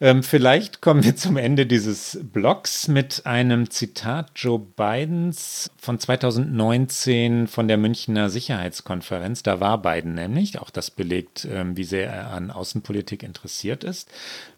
Ähm, 0.00 0.22
vielleicht 0.22 0.80
kommen 0.80 1.02
wir 1.02 1.16
zum 1.16 1.36
Ende 1.36 1.66
dieses 1.66 2.20
Blogs 2.22 2.86
mit 2.86 3.26
einem 3.26 3.68
Zitat 3.68 4.30
Joe 4.36 4.60
Bidens 4.60 5.70
von 5.76 5.98
2019 5.98 7.48
von 7.48 7.66
der 7.66 7.78
Münchner 7.78 8.30
Sicherheitskonferenz. 8.30 9.42
Da 9.42 9.58
war 9.58 9.82
Biden 9.82 10.14
nämlich, 10.14 10.60
auch 10.60 10.70
das 10.70 10.92
belegt, 10.92 11.48
ähm, 11.50 11.76
wie 11.76 11.82
sehr 11.82 12.08
er 12.08 12.30
an 12.30 12.52
Außenpolitik 12.52 13.24
interessiert 13.24 13.82
ist. 13.82 14.08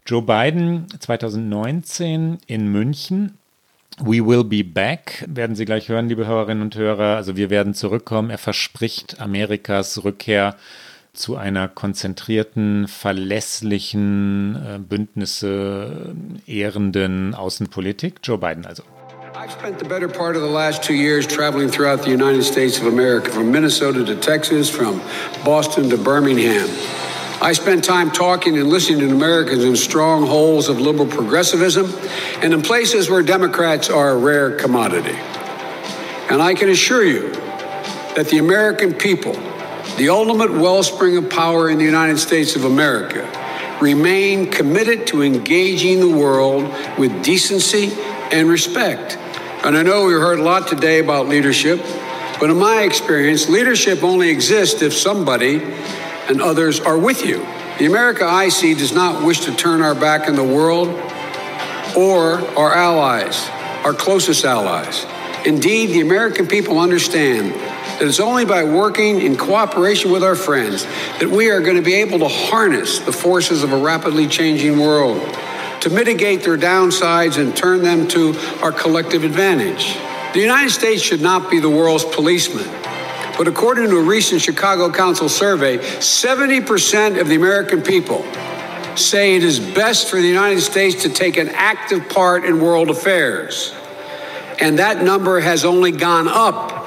Joe 0.05 0.21
Biden 0.21 0.85
2019 0.99 2.37
in 2.45 2.67
München 2.67 3.37
We 3.99 4.25
will 4.25 4.43
be 4.43 4.63
back, 4.63 5.25
werden 5.27 5.55
Sie 5.55 5.65
gleich 5.65 5.89
hören, 5.89 6.07
liebe 6.07 6.25
Hörerinnen 6.25 6.63
und 6.63 6.75
Hörer. 6.75 7.17
Also 7.17 7.35
wir 7.35 7.49
werden 7.49 7.73
zurückkommen. 7.73 8.29
Er 8.29 8.37
verspricht 8.37 9.19
Amerikas 9.19 10.03
Rückkehr 10.03 10.55
zu 11.13 11.35
einer 11.35 11.67
konzentrierten, 11.67 12.87
verlässlichen, 12.87 14.55
äh, 14.55 14.79
Bündnisse 14.79 16.13
äh, 16.47 16.59
ehrenden 16.59 17.35
Außenpolitik. 17.35 18.15
Joe 18.23 18.37
Biden 18.37 18.65
also. 18.65 18.83
I've 19.33 19.51
spent 19.51 19.79
the 19.79 19.85
better 19.85 20.07
part 20.07 20.35
of 20.35 20.43
the 20.43 20.49
last 20.49 20.83
two 20.83 20.93
years 20.93 21.25
traveling 21.25 21.69
throughout 21.69 22.03
the 22.03 22.11
United 22.11 22.43
States 22.43 22.79
of 22.79 22.85
America, 22.85 23.31
from 23.31 23.51
Minnesota 23.51 24.05
to 24.05 24.15
Texas, 24.15 24.69
from 24.69 25.01
Boston 25.43 25.89
to 25.89 25.97
Birmingham. 25.97 26.69
I 27.41 27.53
spent 27.53 27.83
time 27.83 28.11
talking 28.11 28.59
and 28.59 28.69
listening 28.69 28.99
to 28.99 29.09
Americans 29.09 29.63
in 29.63 29.75
strongholds 29.75 30.69
of 30.69 30.79
liberal 30.79 31.07
progressivism 31.07 31.91
and 32.43 32.53
in 32.53 32.61
places 32.61 33.09
where 33.09 33.23
Democrats 33.23 33.89
are 33.89 34.11
a 34.11 34.17
rare 34.17 34.57
commodity. 34.57 35.17
And 36.29 36.39
I 36.39 36.53
can 36.53 36.69
assure 36.69 37.03
you 37.03 37.31
that 38.15 38.27
the 38.29 38.37
American 38.37 38.93
people 38.93 39.35
the 39.97 40.09
ultimate 40.09 40.51
wellspring 40.51 41.17
of 41.17 41.29
power 41.29 41.69
in 41.69 41.77
the 41.77 41.83
United 41.83 42.17
States 42.17 42.55
of 42.55 42.63
America, 42.63 43.27
remain 43.81 44.49
committed 44.49 45.07
to 45.07 45.23
engaging 45.23 45.99
the 45.99 46.09
world 46.09 46.63
with 46.97 47.23
decency 47.23 47.91
and 48.31 48.47
respect 48.47 49.17
And 49.63 49.77
I 49.77 49.83
know 49.83 50.05
we 50.05 50.13
heard 50.13 50.39
a 50.39 50.43
lot 50.43 50.67
today 50.67 50.99
about 50.99 51.27
leadership, 51.27 51.79
but 52.39 52.49
in 52.49 52.57
my 52.57 52.81
experience, 52.81 53.47
leadership 53.47 54.03
only 54.03 54.29
exists 54.29 54.81
if 54.81 54.93
somebody 54.93 55.61
and 56.29 56.41
others 56.41 56.79
are 56.79 56.97
with 56.97 57.23
you. 57.25 57.45
The 57.77 57.85
America 57.85 58.25
I 58.25 58.49
see 58.49 58.73
does 58.73 58.93
not 58.93 59.23
wish 59.23 59.41
to 59.41 59.55
turn 59.55 59.81
our 59.81 59.93
back 59.93 60.27
on 60.27 60.35
the 60.35 60.43
world 60.43 60.87
or 61.95 62.39
our 62.57 62.73
allies, 62.73 63.47
our 63.85 63.93
closest 63.93 64.45
allies. 64.45 65.05
Indeed, 65.45 65.87
the 65.87 66.01
American 66.01 66.47
people 66.47 66.79
understand 66.79 67.53
that 67.99 68.03
it's 68.03 68.19
only 68.19 68.45
by 68.45 68.63
working 68.63 69.21
in 69.21 69.37
cooperation 69.37 70.11
with 70.11 70.23
our 70.23 70.35
friends 70.35 70.85
that 71.19 71.29
we 71.29 71.49
are 71.49 71.61
going 71.61 71.75
to 71.75 71.81
be 71.81 71.95
able 71.95 72.19
to 72.19 72.27
harness 72.27 72.99
the 72.99 73.11
forces 73.11 73.63
of 73.63 73.73
a 73.73 73.77
rapidly 73.77 74.27
changing 74.27 74.79
world, 74.79 75.21
to 75.81 75.89
mitigate 75.89 76.43
their 76.43 76.57
downsides 76.57 77.37
and 77.37 77.55
turn 77.55 77.81
them 77.81 78.07
to 78.07 78.35
our 78.61 78.71
collective 78.71 79.23
advantage. 79.23 79.95
The 80.33 80.39
United 80.39 80.69
States 80.69 81.01
should 81.01 81.21
not 81.21 81.51
be 81.51 81.59
the 81.59 81.69
world's 81.69 82.05
policeman. 82.05 82.69
But 83.37 83.47
according 83.47 83.89
to 83.89 83.97
a 83.97 84.03
recent 84.03 84.41
Chicago 84.41 84.91
Council 84.91 85.27
survey, 85.27 85.77
70% 85.77 87.19
of 87.19 87.27
the 87.27 87.35
American 87.35 87.81
people 87.81 88.23
say 88.95 89.35
it 89.35 89.43
is 89.43 89.59
best 89.59 90.09
for 90.09 90.17
the 90.17 90.27
United 90.27 90.61
States 90.61 91.03
to 91.03 91.09
take 91.09 91.37
an 91.37 91.49
active 91.49 92.09
part 92.09 92.45
in 92.45 92.61
world 92.61 92.89
affairs. 92.89 93.73
And 94.59 94.79
that 94.79 95.03
number 95.03 95.39
has 95.39 95.65
only 95.65 95.91
gone 95.91 96.27
up 96.27 96.80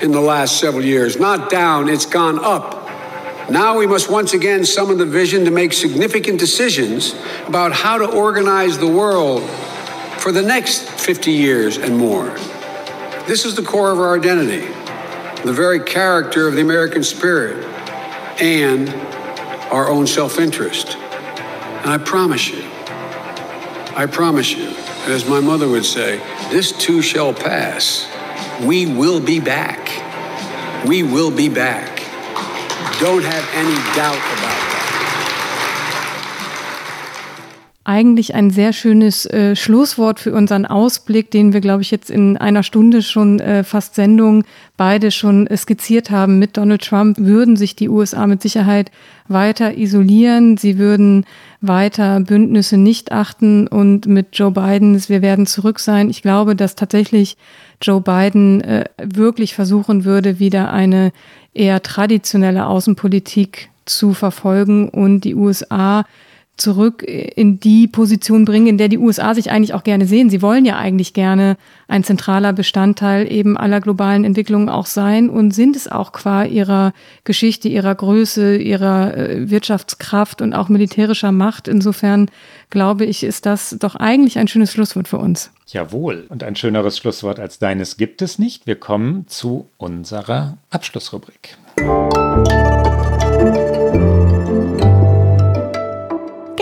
in 0.00 0.12
the 0.12 0.20
last 0.20 0.58
several 0.58 0.84
years, 0.84 1.18
not 1.18 1.50
down, 1.50 1.88
it's 1.88 2.06
gone 2.06 2.38
up. 2.38 2.82
Now 3.50 3.76
we 3.76 3.86
must 3.86 4.10
once 4.10 4.32
again 4.32 4.64
summon 4.64 4.96
the 4.96 5.06
vision 5.06 5.44
to 5.44 5.50
make 5.50 5.72
significant 5.72 6.40
decisions 6.40 7.14
about 7.46 7.72
how 7.72 7.98
to 7.98 8.10
organize 8.10 8.78
the 8.78 8.88
world 8.88 9.42
for 10.18 10.32
the 10.32 10.42
next 10.42 10.88
50 10.88 11.30
years 11.30 11.76
and 11.76 11.96
more. 11.98 12.30
This 13.26 13.44
is 13.44 13.54
the 13.54 13.62
core 13.62 13.90
of 13.90 13.98
our 13.98 14.16
identity, 14.16 14.66
the 15.44 15.52
very 15.52 15.80
character 15.80 16.48
of 16.48 16.54
the 16.54 16.62
American 16.62 17.02
spirit, 17.02 17.64
and 18.40 18.88
our 19.70 19.90
own 19.90 20.06
self 20.06 20.38
interest. 20.38 20.96
And 20.96 21.90
I 21.90 21.98
promise 21.98 22.48
you, 22.48 22.62
I 23.96 24.06
promise 24.10 24.52
you, 24.52 24.74
as 25.06 25.28
my 25.28 25.40
mother 25.40 25.68
would 25.68 25.84
say, 25.84 26.16
this 26.50 26.72
too 26.72 27.02
shall 27.02 27.34
pass. 27.34 28.10
We 28.64 28.86
will 28.86 29.20
be 29.20 29.40
back. 29.40 30.86
We 30.86 31.02
will 31.02 31.30
be 31.30 31.50
back. 31.50 31.98
Don't 32.98 33.22
have 33.22 33.46
any 33.52 33.74
doubt 33.94 34.16
about 34.16 34.40
that. 34.40 34.73
Eigentlich 37.86 38.34
ein 38.34 38.48
sehr 38.48 38.72
schönes 38.72 39.26
äh, 39.26 39.54
Schlusswort 39.54 40.18
für 40.18 40.32
unseren 40.32 40.64
Ausblick, 40.64 41.30
den 41.30 41.52
wir, 41.52 41.60
glaube 41.60 41.82
ich, 41.82 41.90
jetzt 41.90 42.08
in 42.08 42.38
einer 42.38 42.62
Stunde 42.62 43.02
schon 43.02 43.40
äh, 43.40 43.62
fast 43.62 43.94
Sendung 43.94 44.44
beide 44.78 45.10
schon 45.10 45.46
äh, 45.46 45.56
skizziert 45.58 46.10
haben. 46.10 46.38
Mit 46.38 46.56
Donald 46.56 46.82
Trump 46.82 47.18
würden 47.18 47.56
sich 47.56 47.76
die 47.76 47.90
USA 47.90 48.26
mit 48.26 48.40
Sicherheit 48.40 48.90
weiter 49.28 49.76
isolieren. 49.76 50.56
Sie 50.56 50.78
würden 50.78 51.26
weiter 51.60 52.20
Bündnisse 52.20 52.78
nicht 52.78 53.12
achten 53.12 53.66
und 53.66 54.06
mit 54.06 54.28
Joe 54.32 54.50
Biden, 54.50 54.98
wir 55.08 55.20
werden 55.20 55.46
zurück 55.46 55.78
sein. 55.78 56.08
Ich 56.08 56.22
glaube, 56.22 56.56
dass 56.56 56.76
tatsächlich 56.76 57.36
Joe 57.82 58.00
Biden 58.00 58.62
äh, 58.62 58.86
wirklich 58.96 59.54
versuchen 59.54 60.06
würde, 60.06 60.38
wieder 60.38 60.72
eine 60.72 61.12
eher 61.52 61.82
traditionelle 61.82 62.66
Außenpolitik 62.66 63.68
zu 63.84 64.14
verfolgen 64.14 64.88
und 64.88 65.20
die 65.20 65.34
USA 65.34 66.06
zurück 66.56 67.02
in 67.02 67.58
die 67.58 67.88
Position 67.88 68.44
bringen, 68.44 68.68
in 68.68 68.78
der 68.78 68.88
die 68.88 68.98
USA 68.98 69.34
sich 69.34 69.50
eigentlich 69.50 69.74
auch 69.74 69.82
gerne 69.82 70.06
sehen. 70.06 70.30
Sie 70.30 70.40
wollen 70.40 70.64
ja 70.64 70.76
eigentlich 70.76 71.12
gerne 71.12 71.56
ein 71.88 72.04
zentraler 72.04 72.52
Bestandteil 72.52 73.30
eben 73.30 73.56
aller 73.56 73.80
globalen 73.80 74.24
Entwicklungen 74.24 74.68
auch 74.68 74.86
sein 74.86 75.28
und 75.28 75.50
sind 75.50 75.74
es 75.74 75.88
auch 75.88 76.12
qua 76.12 76.44
ihrer 76.44 76.92
Geschichte, 77.24 77.68
ihrer 77.68 77.94
Größe, 77.94 78.56
ihrer 78.56 79.16
äh, 79.16 79.50
Wirtschaftskraft 79.50 80.42
und 80.42 80.54
auch 80.54 80.68
militärischer 80.68 81.32
Macht. 81.32 81.66
Insofern 81.66 82.30
glaube 82.70 83.04
ich, 83.04 83.24
ist 83.24 83.46
das 83.46 83.76
doch 83.80 83.96
eigentlich 83.96 84.38
ein 84.38 84.48
schönes 84.48 84.72
Schlusswort 84.72 85.08
für 85.08 85.18
uns. 85.18 85.50
Jawohl. 85.66 86.26
Und 86.28 86.44
ein 86.44 86.54
schöneres 86.54 86.98
Schlusswort 86.98 87.40
als 87.40 87.58
deines 87.58 87.96
gibt 87.96 88.22
es 88.22 88.38
nicht. 88.38 88.66
Wir 88.66 88.76
kommen 88.76 89.26
zu 89.26 89.68
unserer 89.76 90.58
Abschlussrubrik. 90.70 91.56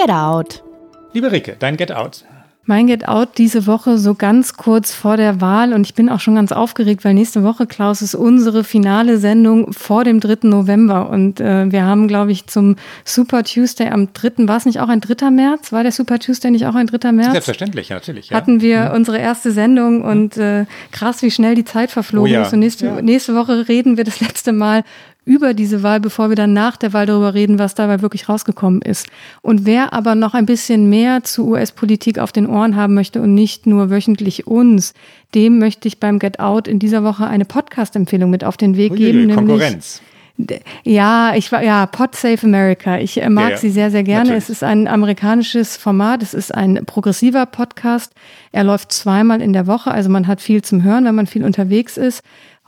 Get 0.05 0.11
Out. 0.11 0.65
Liebe 1.13 1.31
Ricke, 1.31 1.55
dein 1.57 1.77
Get 1.77 1.93
Out. 1.93 2.25
Mein 2.65 2.89
Get 2.89 3.07
Out 3.07 3.39
diese 3.39 3.69
Woche 3.69 3.99
so 3.99 4.17
ganz 4.17 4.55
kurz 4.55 4.93
vor 4.93 5.17
der 5.17 5.41
Wahl 5.41 5.73
und 5.73 5.87
ich 5.87 5.95
bin 5.95 6.09
auch 6.09 6.19
schon 6.19 6.35
ganz 6.35 6.51
aufgeregt, 6.51 7.05
weil 7.05 7.15
nächste 7.15 7.45
Woche, 7.45 7.69
Klaus, 7.69 8.03
ist 8.03 8.17
unsere 8.17 8.65
finale 8.65 9.19
Sendung 9.19 9.73
vor 9.73 10.03
dem 10.03 10.19
3. 10.19 10.49
November 10.49 11.09
und 11.09 11.41
äh, 11.41 11.71
wir 11.71 11.85
haben, 11.85 12.09
glaube 12.09 12.33
ich, 12.33 12.49
zum 12.49 12.75
Super 13.05 13.45
Tuesday 13.45 13.91
am 13.91 14.13
3. 14.13 14.49
war 14.49 14.57
es 14.57 14.65
nicht 14.65 14.81
auch 14.81 14.89
ein 14.89 15.01
3. 15.01 15.31
März? 15.31 15.71
War 15.71 15.85
der 15.85 15.93
Super 15.93 16.19
Tuesday 16.19 16.51
nicht 16.51 16.67
auch 16.67 16.75
ein 16.75 16.89
3. 16.89 17.13
März? 17.13 17.31
Selbstverständlich, 17.31 17.91
natürlich. 17.91 18.31
Ja. 18.31 18.37
Hatten 18.37 18.61
wir 18.61 18.87
mhm. 18.87 18.97
unsere 18.97 19.19
erste 19.19 19.53
Sendung 19.53 20.03
und 20.03 20.37
äh, 20.37 20.67
krass, 20.91 21.23
wie 21.23 21.31
schnell 21.31 21.55
die 21.55 21.65
Zeit 21.65 21.93
verflogen 21.93 22.33
oh 22.33 22.35
ja. 22.35 22.43
ist 22.43 22.53
und 22.53 22.59
nächste, 22.59 22.87
ja. 22.87 23.03
nächste 23.03 23.37
Woche 23.37 23.69
reden 23.69 23.97
wir 23.97 24.03
das 24.03 24.21
letzte 24.21 24.53
Mal 24.53 24.83
über 25.25 25.55
diese 25.55 25.83
Wahl, 25.83 26.01
bevor 26.01 26.31
wir 26.31 26.37
dann 26.37 26.53
nach 26.53 26.77
der 26.77 26.93
Wahl 26.93 27.07
darüber 27.07 27.35
reden, 27.35 27.59
was 27.59 27.75
dabei 27.75 28.03
wirklich 28.03 28.29
rausgekommen 28.29 28.83
ist. 28.83 29.07
Und 29.41 29.67
wer 29.67 29.93
aber 29.93 30.15
noch 30.15 30.35
ein 30.35 30.47
bisschen 30.47 30.89
mehr 30.89 31.23
zu 31.23 31.49
US-Politik 31.49 32.19
auf 32.19 32.33
den 32.33 32.47
Ohren 32.47 32.75
haben 32.75 32.95
möchte 32.95 33.23
und 33.23 33.35
nicht 33.35 33.67
nur 33.67 33.91
wöchentlich 33.91 34.47
uns, 34.47 34.95
dem 35.35 35.59
möchte 35.59 35.87
ich 35.87 36.01
beim 36.01 36.19
Get 36.19 36.41
Out 36.41 36.67
in 36.67 36.79
dieser 36.79 37.05
Woche 37.05 37.27
eine 37.27 37.45
Podcast-Empfehlung 37.45 38.31
mit 38.31 38.43
auf 38.43 38.57
den 38.57 38.77
Weg 38.77 38.97
geben. 38.97 39.33
Konkurrenz. 39.35 40.03
Ja, 40.83 41.35
ich 41.37 41.53
war 41.53 41.63
ja 41.63 41.87
Pod 41.87 42.17
Save 42.17 42.43
America. 42.43 42.99
Ich 42.99 43.21
äh, 43.21 43.29
mag 43.29 43.45
ja, 43.45 43.51
ja. 43.51 43.57
sie 43.59 43.71
sehr, 43.71 43.91
sehr 43.91 44.03
gerne. 44.03 44.31
Natürlich. 44.31 44.45
Es 44.45 44.51
ist 44.51 44.63
ein 44.65 44.89
amerikanisches 44.89 45.77
Format. 45.77 46.23
Es 46.23 46.35
ist 46.35 46.55
ein 46.55 46.85
progressiver 46.87 47.47
Podcast. 47.47 48.13
Er 48.51 48.65
läuft 48.65 48.93
zweimal 48.93 49.43
in 49.43 49.53
der 49.53 49.67
Woche, 49.67 49.91
also 49.91 50.09
man 50.11 50.27
hat 50.27 50.41
viel 50.41 50.63
zum 50.63 50.83
Hören, 50.83 51.05
wenn 51.05 51.15
man 51.15 51.27
viel 51.27 51.45
unterwegs 51.45 51.97
ist. 51.97 52.23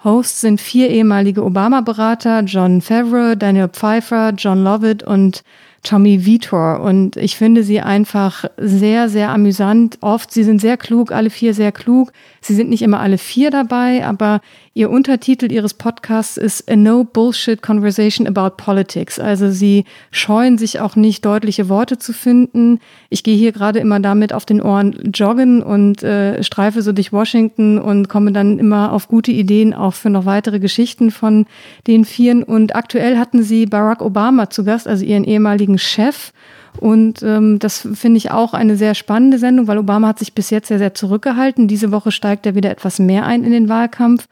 Hosts 0.05 0.43
sind 0.43 0.61
vier 0.61 0.91
ehemalige 0.91 1.43
Obama-Berater, 1.43 2.43
John 2.43 2.83
Favreau, 2.83 3.35
Daniel 3.35 3.69
Pfeiffer, 3.69 4.33
John 4.37 4.63
Lovett 4.63 5.03
und 5.03 5.43
Tommy 5.85 6.26
Vitor. 6.26 6.80
Und 6.80 7.16
ich 7.16 7.37
finde 7.37 7.62
sie 7.62 7.80
einfach 7.80 8.47
sehr, 8.57 9.09
sehr 9.09 9.30
amüsant. 9.30 9.99
Oft, 10.01 10.32
sie 10.32 10.43
sind 10.43 10.61
sehr 10.61 10.76
klug, 10.76 11.12
alle 11.12 11.30
vier 11.30 11.55
sehr 11.55 11.70
klug. 11.70 12.12
Sie 12.41 12.55
sind 12.55 12.68
nicht 12.68 12.82
immer 12.82 13.01
alle 13.01 13.18
vier 13.18 13.51
dabei, 13.51 14.05
aber 14.05 14.41
Ihr 14.76 14.91
Untertitel 14.91 15.53
Ihres 15.53 15.72
Podcasts 15.72 16.37
ist 16.37 16.68
A 16.68 16.74
No 16.74 17.05
Bullshit 17.05 17.62
Conversation 17.62 18.26
About 18.26 18.57
Politics. 18.57 19.20
Also 19.20 19.53
Sie 19.53 19.85
scheuen 20.11 20.59
sich 20.59 20.80
auch 20.80 20.97
nicht, 20.97 21.24
deutliche 21.24 21.68
Worte 21.68 21.97
zu 21.97 22.12
finden. 22.12 22.80
Ich 23.09 23.22
gehe 23.22 23.37
hier 23.37 23.53
gerade 23.53 23.78
immer 23.78 24.01
damit 24.01 24.32
auf 24.32 24.45
den 24.45 24.61
Ohren 24.61 25.12
joggen 25.14 25.62
und 25.62 26.03
äh, 26.03 26.43
streife 26.43 26.82
so 26.82 26.91
durch 26.91 27.12
Washington 27.12 27.78
und 27.78 28.09
komme 28.09 28.32
dann 28.32 28.59
immer 28.59 28.93
auf 28.93 29.07
gute 29.07 29.30
Ideen 29.30 29.74
auch 29.74 29.95
für 29.95 30.11
noch 30.11 30.26
weitere 30.26 30.59
Geschichten 30.59 31.12
von 31.12 31.47
den 31.87 32.05
Vieren. 32.05 32.43
Und 32.43 32.74
aktuell 32.74 33.16
hatten 33.16 33.45
Sie 33.45 33.66
Barack 33.66 34.03
Obama 34.03 34.51
zu 34.51 34.64
Gast, 34.64 34.89
also 34.89 35.05
Ihren 35.05 35.22
ehemaligen 35.22 35.74
Chef. 35.79 36.33
Und 36.81 37.22
ähm, 37.22 37.59
das 37.61 37.89
finde 37.95 38.18
ich 38.18 38.31
auch 38.31 38.53
eine 38.53 38.77
sehr 38.77 38.95
spannende 38.95 39.39
Sendung, 39.39 39.68
weil 39.68 39.79
Obama 39.79 40.09
hat 40.09 40.18
sich 40.18 40.35
bis 40.35 40.51
jetzt 40.51 40.68
sehr, 40.68 40.79
sehr 40.79 40.95
zurückgehalten. 40.95 41.68
Diese 41.68 41.93
Woche 41.93 42.11
steigt 42.11 42.47
er 42.47 42.55
wieder 42.55 42.70
etwas 42.70 42.99
mehr 42.99 43.27
ein 43.27 43.45
in 43.45 43.53
den 43.53 43.68
Wahlkampf. 43.68 44.27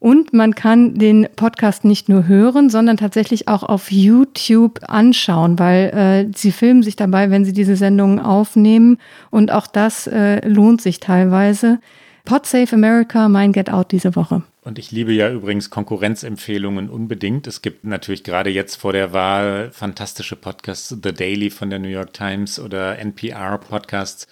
Und 0.00 0.32
man 0.32 0.54
kann 0.54 0.94
den 0.94 1.26
Podcast 1.34 1.84
nicht 1.84 2.08
nur 2.08 2.28
hören, 2.28 2.70
sondern 2.70 2.96
tatsächlich 2.96 3.48
auch 3.48 3.64
auf 3.64 3.90
YouTube 3.90 4.78
anschauen, 4.86 5.58
weil 5.58 5.88
äh, 5.88 6.36
sie 6.36 6.52
filmen 6.52 6.84
sich 6.84 6.94
dabei, 6.94 7.30
wenn 7.30 7.44
sie 7.44 7.52
diese 7.52 7.74
Sendungen 7.74 8.20
aufnehmen. 8.20 8.98
Und 9.30 9.50
auch 9.50 9.66
das 9.66 10.06
äh, 10.06 10.46
lohnt 10.46 10.80
sich 10.80 11.00
teilweise. 11.00 11.80
Pod 12.28 12.44
Save 12.44 12.74
America, 12.74 13.26
mein 13.30 13.52
Get 13.54 13.70
Out 13.70 13.90
diese 13.90 14.14
Woche. 14.14 14.42
Und 14.60 14.78
ich 14.78 14.90
liebe 14.90 15.12
ja 15.12 15.30
übrigens 15.30 15.70
Konkurrenzempfehlungen 15.70 16.90
unbedingt. 16.90 17.46
Es 17.46 17.62
gibt 17.62 17.84
natürlich 17.84 18.22
gerade 18.22 18.50
jetzt 18.50 18.76
vor 18.76 18.92
der 18.92 19.14
Wahl 19.14 19.70
fantastische 19.72 20.36
Podcasts, 20.36 20.90
The 20.90 21.14
Daily 21.14 21.48
von 21.48 21.70
der 21.70 21.78
New 21.78 21.88
York 21.88 22.12
Times 22.12 22.60
oder 22.60 22.98
NPR-Podcasts. 22.98 24.26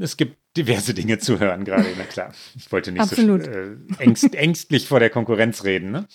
Es 0.00 0.18
gibt 0.18 0.36
diverse 0.58 0.92
Dinge 0.92 1.18
zu 1.18 1.40
hören 1.40 1.64
gerade, 1.64 1.86
na 1.96 2.04
klar. 2.04 2.34
Ich 2.54 2.70
wollte 2.70 2.92
nicht 2.92 3.00
Absolut. 3.00 3.46
so 3.46 3.50
äh, 3.50 3.76
ängst, 3.96 4.34
ängstlich 4.34 4.86
vor 4.86 5.00
der 5.00 5.08
Konkurrenz 5.08 5.64
reden. 5.64 5.92
Ne? 5.92 6.06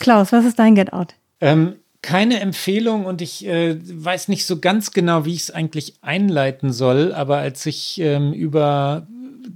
Klaus, 0.00 0.32
was 0.32 0.44
ist 0.44 0.58
dein 0.58 0.74
Get 0.74 0.92
Out? 0.92 1.14
Ähm, 1.40 1.76
keine 2.02 2.40
Empfehlung 2.40 3.06
und 3.06 3.22
ich 3.22 3.46
äh, 3.46 3.78
weiß 3.80 4.26
nicht 4.26 4.44
so 4.44 4.58
ganz 4.58 4.90
genau, 4.90 5.24
wie 5.24 5.34
ich 5.34 5.42
es 5.42 5.50
eigentlich 5.52 5.98
einleiten 6.02 6.72
soll, 6.72 7.14
aber 7.14 7.38
als 7.38 7.64
ich 7.64 8.00
ähm, 8.00 8.32
über 8.32 9.06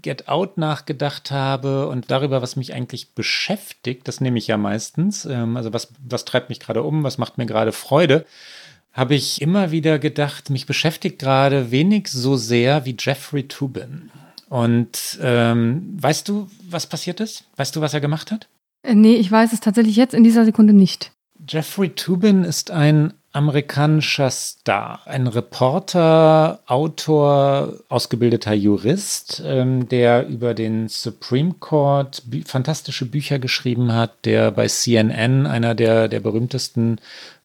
Get 0.03 0.29
Out 0.29 0.59
nachgedacht 0.59 1.31
habe 1.31 1.89
und 1.89 2.11
darüber, 2.11 2.43
was 2.43 2.57
mich 2.57 2.75
eigentlich 2.75 3.15
beschäftigt, 3.15 4.09
das 4.09 4.21
nehme 4.21 4.39
ich 4.39 4.47
ja 4.47 4.57
meistens, 4.57 5.25
ähm, 5.25 5.57
also 5.57 5.73
was, 5.73 5.93
was 6.07 6.25
treibt 6.25 6.49
mich 6.49 6.61
gerade 6.61 6.83
um, 6.83 7.03
was 7.03 7.19
macht 7.19 7.39
mir 7.39 7.47
gerade 7.47 7.73
Freude, 7.73 8.27
habe 8.93 9.15
ich 9.15 9.41
immer 9.41 9.71
wieder 9.71 9.99
gedacht, 9.99 10.51
mich 10.51 10.67
beschäftigt 10.67 11.19
gerade 11.19 11.71
wenig 11.71 12.09
so 12.09 12.37
sehr 12.37 12.85
wie 12.85 12.97
Jeffrey 12.99 13.47
Tubin. 13.47 14.11
Und 14.49 15.19
ähm, 15.23 15.97
weißt 16.01 16.29
du, 16.29 16.49
was 16.69 16.87
passiert 16.87 17.21
ist? 17.21 17.45
Weißt 17.57 17.77
du, 17.77 17.81
was 17.81 17.95
er 17.95 18.01
gemacht 18.01 18.33
hat? 18.33 18.49
Äh, 18.83 18.95
nee, 18.95 19.15
ich 19.17 19.31
weiß 19.31 19.53
es 19.53 19.61
tatsächlich 19.61 19.97
jetzt 19.97 20.15
in 20.15 20.25
dieser 20.25 20.45
Sekunde 20.45 20.73
nicht. 20.73 21.13
Jeffrey 21.47 21.91
Tubin 21.91 22.45
ist 22.45 22.71
ein 22.71 23.15
amerikanischer 23.33 24.31
Star, 24.31 25.01
ein 25.07 25.27
Reporter, 25.27 26.61
Autor, 26.67 27.75
ausgebildeter 27.89 28.55
Jurist, 28.55 29.43
ähm, 29.45 29.89
der 29.89 30.27
über 30.27 30.55
den 30.55 30.89
Supreme 30.89 31.55
Court 31.61 32.23
bü 32.27 32.43
fantastische 32.43 33.07
Bücher 33.07 33.39
geschrieben 33.39 33.93
hat, 33.93 34.25
der 34.25 34.51
bei 34.51 34.67
CNN 34.67 35.47
einer 35.47 35.75
der, 35.75 36.09
der 36.09 36.21
berühmtesten 36.21 37.01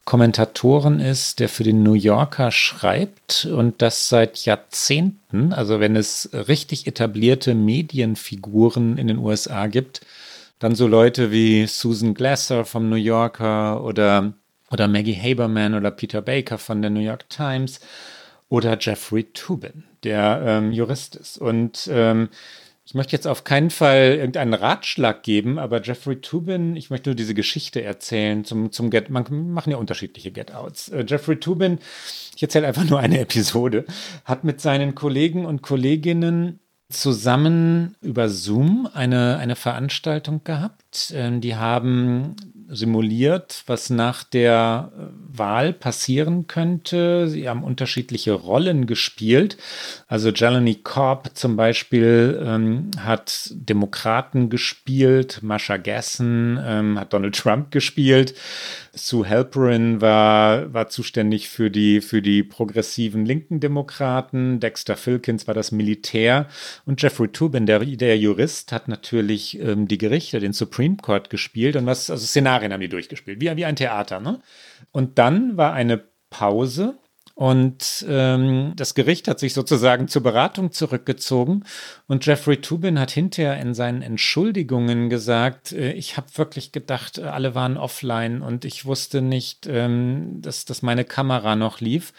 Kommentatoren 0.05 0.99
ist, 0.99 1.39
der 1.39 1.47
für 1.47 1.63
den 1.63 1.81
New 1.81 1.93
Yorker 1.93 2.51
schreibt 2.51 3.45
und 3.45 3.81
das 3.81 4.09
seit 4.09 4.45
Jahrzehnten, 4.45 5.53
also 5.53 5.79
wenn 5.79 5.95
es 5.95 6.29
richtig 6.34 6.88
etablierte 6.88 7.55
Medienfiguren 7.55 8.97
in 8.97 9.07
den 9.07 9.17
USA 9.17 9.67
gibt, 9.67 10.01
dann 10.59 10.75
so 10.75 10.88
Leute 10.88 11.31
wie 11.31 11.67
Susan 11.67 12.13
Glasser 12.13 12.65
vom 12.65 12.89
New 12.89 12.95
Yorker 12.95 13.84
oder, 13.84 14.34
oder 14.74 14.88
Maggie 14.88 15.15
Haberman 15.15 15.76
oder 15.76 15.91
Peter 15.91 16.21
Baker 16.21 16.57
von 16.57 16.82
der 16.82 16.89
New 16.89 16.99
York 16.99 17.30
Times 17.30 17.80
oder 18.49 18.78
Jeffrey 18.80 19.24
Tubin, 19.24 19.84
der 20.03 20.43
ähm, 20.45 20.71
Jurist 20.71 21.15
ist. 21.15 21.38
Und 21.38 21.88
ähm, 21.91 22.30
ich 22.86 22.95
möchte 22.95 23.13
jetzt 23.13 23.28
auf 23.28 23.43
keinen 23.43 23.69
Fall 23.69 24.15
irgendeinen 24.17 24.55
Ratschlag 24.55 25.24
geben, 25.24 25.57
aber 25.57 25.82
Jeffrey 25.82 26.19
Tubin, 26.19 26.76
ich 26.76 26.89
möchte 26.89 27.11
nur 27.11 27.15
diese 27.15 27.34
Geschichte 27.34 27.82
erzählen 27.84 28.43
zum, 28.43 28.71
zum 28.71 28.89
Get, 28.89 29.09
man 29.09 29.26
machen 29.53 29.71
ja 29.71 29.78
unterschiedliche 29.78 30.32
Get-Outs. 30.32 30.89
Äh, 30.89 31.05
Jeffrey 31.07 31.39
Tubin, 31.39 31.78
ich 32.36 32.41
erzähle 32.41 32.67
einfach 32.67 32.84
nur 32.84 32.99
eine 32.99 33.19
Episode, 33.21 33.86
hat 34.26 34.43
mit 34.43 34.59
seinen 34.59 34.95
Kollegen 34.95 35.45
und 35.45 35.61
Kolleginnen 35.61 36.59
zusammen 36.89 37.95
über 38.01 38.30
Zoom 38.30 38.88
eine, 38.93 39.38
eine 39.38 39.55
Veranstaltung 39.55 40.41
gehabt. 40.43 41.13
Ähm, 41.15 41.41
die 41.41 41.55
haben 41.55 42.36
simuliert, 42.70 43.64
was 43.68 43.89
nach 43.89 44.24
der 44.24 44.91
äh, 44.93 45.38
Wahl 45.38 45.74
passieren 45.74 46.47
könnte. 46.47 47.28
Sie 47.28 47.47
haben 47.49 47.64
unterschiedliche 47.64 48.34
Rollen 48.34 48.88
gespielt. 48.88 49.57
Also 50.07 50.30
Jelani 50.30 50.76
Korb 50.76 51.32
zum 51.34 51.55
Beispiel 51.55 52.41
ähm, 52.43 52.91
hat 52.99 53.49
Demokraten 53.53 54.49
gespielt, 54.49 55.39
Masha 55.41 55.78
Gessen 55.78 56.59
ähm, 56.64 56.99
hat 56.99 57.14
Donald 57.14 57.36
Trump 57.36 57.72
gespielt, 57.72 58.36
Sue 58.95 59.28
Halperin 59.28 60.01
war, 60.01 60.72
war 60.72 60.88
zuständig 60.88 61.49
für 61.49 61.72
die, 61.72 61.99
für 61.99 62.22
die 62.22 62.43
progressiven 62.43 63.26
linken 63.26 63.59
Demokraten, 63.59 64.59
Dexter 64.59 64.95
Filkins 64.95 65.47
war 65.47 65.55
das 65.55 65.72
Militär 65.72 66.47
und 66.86 67.01
Jeffrey 67.01 67.28
Tubin, 67.30 67.66
der, 67.66 67.80
der 67.80 68.18
Jurist, 68.18 68.72
hat 68.72 68.88
natürlich 68.88 69.59
ähm, 69.59 69.88
die 69.88 69.97
Gerichte, 69.97 70.39
den 70.39 70.53
Supreme 70.53 70.97
Court 70.97 71.32
gespielt 71.32 71.76
und 71.76 71.88
was, 71.88 72.11
also 72.11 72.26
Szenarien 72.54 72.74
haben 72.74 72.82
die 72.82 72.89
durchgespielt, 72.89 73.41
wie, 73.41 73.56
wie 73.56 73.66
ein 73.66 73.76
Theater. 73.76 74.20
Ne? 74.20 74.39
Und 74.91 75.18
dann 75.18 75.58
war 75.58 75.74
eine 75.74 76.04
Pause 76.30 76.97
und 77.36 78.06
ähm, 78.08 78.74
das 78.76 78.93
Gericht 78.93 79.28
hat 79.28 79.39
sich 79.39 79.56
sozusagen 79.56 80.08
zur 80.08 80.22
Beratung 80.22 80.72
zurückgezogen. 80.72 81.64
Und 82.08 82.26
Jeffrey 82.28 82.58
Tubin 82.58 82.99
hat 82.99 83.10
hinterher 83.10 83.60
in 83.60 83.74
seinen 83.74 84.04
Entschuldigungen 84.04 85.10
gesagt, 85.10 85.72
äh, 85.72 85.93
ich 85.93 86.16
habe 86.16 86.28
wirklich 86.36 86.72
gedacht, 86.72 87.18
alle 87.20 87.56
waren 87.56 87.78
offline 87.78 88.43
und 88.43 88.66
ich 88.66 88.86
wusste 88.86 89.24
nicht, 89.24 89.66
ähm, 89.68 90.41
dass, 90.41 90.66
dass 90.66 90.84
meine 90.84 91.06
Kamera 91.06 91.56
noch 91.56 91.80
lief. 91.82 92.14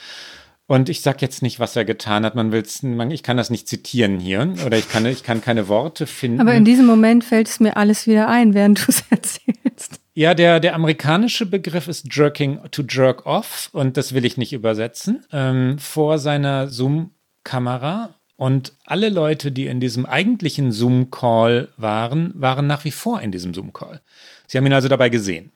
Und 0.67 0.89
ich 0.89 1.03
sage 1.03 1.19
jetzt 1.21 1.43
nicht, 1.43 1.61
was 1.61 1.77
er 1.77 1.85
getan 1.85 2.25
hat. 2.25 2.35
Man 2.35 2.51
will's, 2.51 2.83
man, 2.83 3.11
ich 3.11 3.23
kann 3.23 3.37
das 3.37 3.51
nicht 3.51 3.69
zitieren 3.69 4.19
hier 4.19 4.55
oder 4.65 4.79
ich 4.79 4.89
kann, 4.89 5.05
ich 5.07 5.23
kann 5.23 5.43
keine 5.43 5.69
Worte 5.69 6.07
finden. 6.07 6.41
Aber 6.41 6.55
in 6.55 6.65
diesem 6.65 6.87
Moment 6.87 7.23
fällt 7.23 7.49
es 7.49 7.61
mir 7.61 7.77
alles 7.77 8.07
wieder 8.07 8.29
ein, 8.29 8.55
während 8.55 8.81
du 8.81 8.87
es 8.89 9.05
erzählst. 9.11 10.01
Ja, 10.17 10.35
der, 10.35 10.61
der 10.61 10.77
amerikanische 10.77 11.45
Begriff 11.45 11.89
ist 11.89 12.15
jerking 12.15 12.61
to 12.71 12.85
jerk 12.89 13.27
off 13.27 13.69
und 13.73 13.97
das 13.97 14.15
will 14.15 14.25
ich 14.25 14.37
nicht 14.37 14.53
übersetzen. 14.53 15.25
Ähm, 15.33 15.77
vor 15.81 16.21
seiner 16.21 16.69
Zoom-Kamera 16.69 18.15
und 18.37 18.75
alle 18.85 19.09
Leute, 19.09 19.51
die 19.51 19.67
in 19.67 19.81
diesem 19.81 20.07
eigentlichen 20.07 20.71
Zoom-Call 20.71 21.69
waren, 21.77 22.33
waren 22.37 22.69
nach 22.69 22.85
wie 22.85 22.93
vor 22.93 23.21
in 23.23 23.33
diesem 23.33 23.55
Zoom-Call. 23.55 24.03
Sie 24.47 24.57
haben 24.57 24.67
ihn 24.67 24.73
also 24.73 24.87
dabei 24.87 25.09
gesehen. 25.09 25.51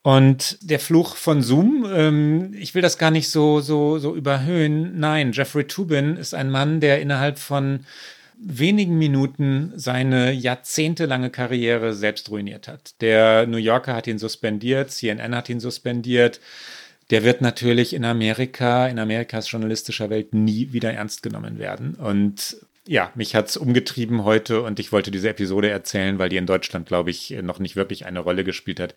Und 0.00 0.58
der 0.62 0.80
Fluch 0.80 1.14
von 1.16 1.42
Zoom, 1.42 1.86
ähm, 1.92 2.54
ich 2.58 2.74
will 2.74 2.82
das 2.82 2.96
gar 2.96 3.10
nicht 3.10 3.28
so, 3.28 3.60
so, 3.60 3.98
so 3.98 4.16
überhöhen. 4.16 4.98
Nein, 4.98 5.32
Jeffrey 5.32 5.66
Tubin 5.66 6.16
ist 6.16 6.34
ein 6.34 6.50
Mann, 6.50 6.80
der 6.80 7.02
innerhalb 7.02 7.38
von 7.38 7.84
wenigen 8.44 8.98
Minuten 8.98 9.72
seine 9.76 10.32
jahrzehntelange 10.32 11.30
Karriere 11.30 11.94
selbst 11.94 12.30
ruiniert 12.30 12.68
hat. 12.68 13.00
Der 13.00 13.46
New 13.46 13.56
Yorker 13.56 13.94
hat 13.94 14.06
ihn 14.06 14.18
suspendiert, 14.18 14.90
CNN 14.90 15.34
hat 15.34 15.48
ihn 15.48 15.60
suspendiert. 15.60 16.40
Der 17.10 17.24
wird 17.24 17.40
natürlich 17.40 17.94
in 17.94 18.04
Amerika, 18.04 18.88
in 18.88 18.98
Amerikas 18.98 19.50
journalistischer 19.50 20.10
Welt 20.10 20.34
nie 20.34 20.72
wieder 20.72 20.92
ernst 20.92 21.22
genommen 21.22 21.58
werden. 21.58 21.94
Und 21.94 22.56
ja, 22.86 23.12
mich 23.14 23.36
hat 23.36 23.48
es 23.48 23.56
umgetrieben 23.56 24.24
heute 24.24 24.62
und 24.62 24.80
ich 24.80 24.90
wollte 24.90 25.12
diese 25.12 25.28
Episode 25.28 25.70
erzählen, 25.70 26.18
weil 26.18 26.28
die 26.28 26.36
in 26.36 26.46
Deutschland, 26.46 26.86
glaube 26.86 27.10
ich, 27.10 27.30
noch 27.42 27.60
nicht 27.60 27.76
wirklich 27.76 28.06
eine 28.06 28.18
Rolle 28.18 28.42
gespielt 28.42 28.80
hat. 28.80 28.94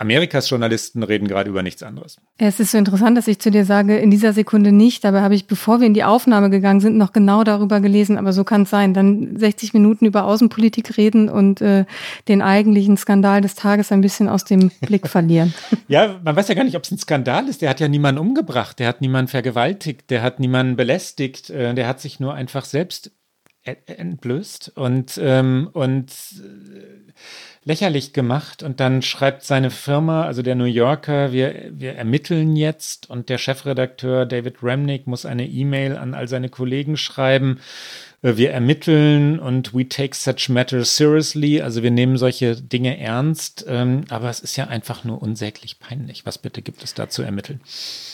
Amerikas 0.00 0.48
Journalisten 0.48 1.02
reden 1.02 1.28
gerade 1.28 1.50
über 1.50 1.62
nichts 1.62 1.82
anderes. 1.82 2.16
Es 2.38 2.58
ist 2.58 2.70
so 2.70 2.78
interessant, 2.78 3.18
dass 3.18 3.28
ich 3.28 3.38
zu 3.38 3.50
dir 3.50 3.66
sage, 3.66 3.98
in 3.98 4.10
dieser 4.10 4.32
Sekunde 4.32 4.72
nicht, 4.72 5.04
aber 5.04 5.20
habe 5.20 5.34
ich, 5.34 5.46
bevor 5.46 5.80
wir 5.80 5.86
in 5.86 5.92
die 5.92 6.04
Aufnahme 6.04 6.48
gegangen 6.48 6.80
sind, 6.80 6.96
noch 6.96 7.12
genau 7.12 7.44
darüber 7.44 7.80
gelesen, 7.80 8.16
aber 8.16 8.32
so 8.32 8.42
kann 8.42 8.62
es 8.62 8.70
sein. 8.70 8.94
Dann 8.94 9.36
60 9.36 9.74
Minuten 9.74 10.06
über 10.06 10.24
Außenpolitik 10.24 10.96
reden 10.96 11.28
und 11.28 11.60
äh, 11.60 11.84
den 12.28 12.40
eigentlichen 12.40 12.96
Skandal 12.96 13.42
des 13.42 13.56
Tages 13.56 13.92
ein 13.92 14.00
bisschen 14.00 14.26
aus 14.28 14.44
dem 14.44 14.70
Blick 14.80 15.06
verlieren. 15.06 15.52
ja, 15.88 16.18
man 16.24 16.34
weiß 16.34 16.48
ja 16.48 16.54
gar 16.54 16.64
nicht, 16.64 16.76
ob 16.76 16.84
es 16.84 16.90
ein 16.90 16.98
Skandal 16.98 17.46
ist. 17.48 17.60
Der 17.60 17.68
hat 17.68 17.80
ja 17.80 17.88
niemanden 17.88 18.20
umgebracht, 18.20 18.78
der 18.78 18.88
hat 18.88 19.02
niemanden 19.02 19.28
vergewaltigt, 19.28 20.08
der 20.08 20.22
hat 20.22 20.40
niemanden 20.40 20.76
belästigt, 20.76 21.50
äh, 21.50 21.74
der 21.74 21.86
hat 21.86 22.00
sich 22.00 22.20
nur 22.20 22.32
einfach 22.32 22.64
selbst 22.64 23.12
entblößt 23.62 24.72
und, 24.76 25.20
ähm, 25.22 25.68
und 25.74 26.10
äh, 26.10 27.12
lächerlich 27.70 28.12
gemacht. 28.12 28.64
Und 28.64 28.80
dann 28.80 29.00
schreibt 29.00 29.44
seine 29.44 29.70
Firma, 29.70 30.24
also 30.24 30.42
der 30.42 30.56
New 30.56 30.64
Yorker, 30.64 31.30
wir, 31.30 31.70
wir 31.70 31.94
ermitteln 31.94 32.56
jetzt 32.56 33.08
und 33.08 33.28
der 33.28 33.38
Chefredakteur 33.38 34.26
David 34.26 34.60
Remnick 34.60 35.06
muss 35.06 35.24
eine 35.24 35.46
E-Mail 35.46 35.96
an 35.96 36.12
all 36.12 36.26
seine 36.26 36.48
Kollegen 36.48 36.96
schreiben. 36.96 37.60
Äh, 38.22 38.36
wir 38.36 38.50
ermitteln 38.50 39.38
und 39.38 39.72
we 39.72 39.88
take 39.88 40.16
such 40.16 40.48
matters 40.48 40.96
seriously. 40.96 41.62
Also 41.62 41.84
wir 41.84 41.92
nehmen 41.92 42.16
solche 42.16 42.56
Dinge 42.56 42.98
ernst. 42.98 43.64
Ähm, 43.68 44.02
aber 44.08 44.30
es 44.30 44.40
ist 44.40 44.56
ja 44.56 44.66
einfach 44.66 45.04
nur 45.04 45.22
unsäglich 45.22 45.78
peinlich. 45.78 46.26
Was 46.26 46.38
bitte 46.38 46.62
gibt 46.62 46.82
es 46.82 46.94
da 46.94 47.08
zu 47.08 47.22
ermitteln? 47.22 47.60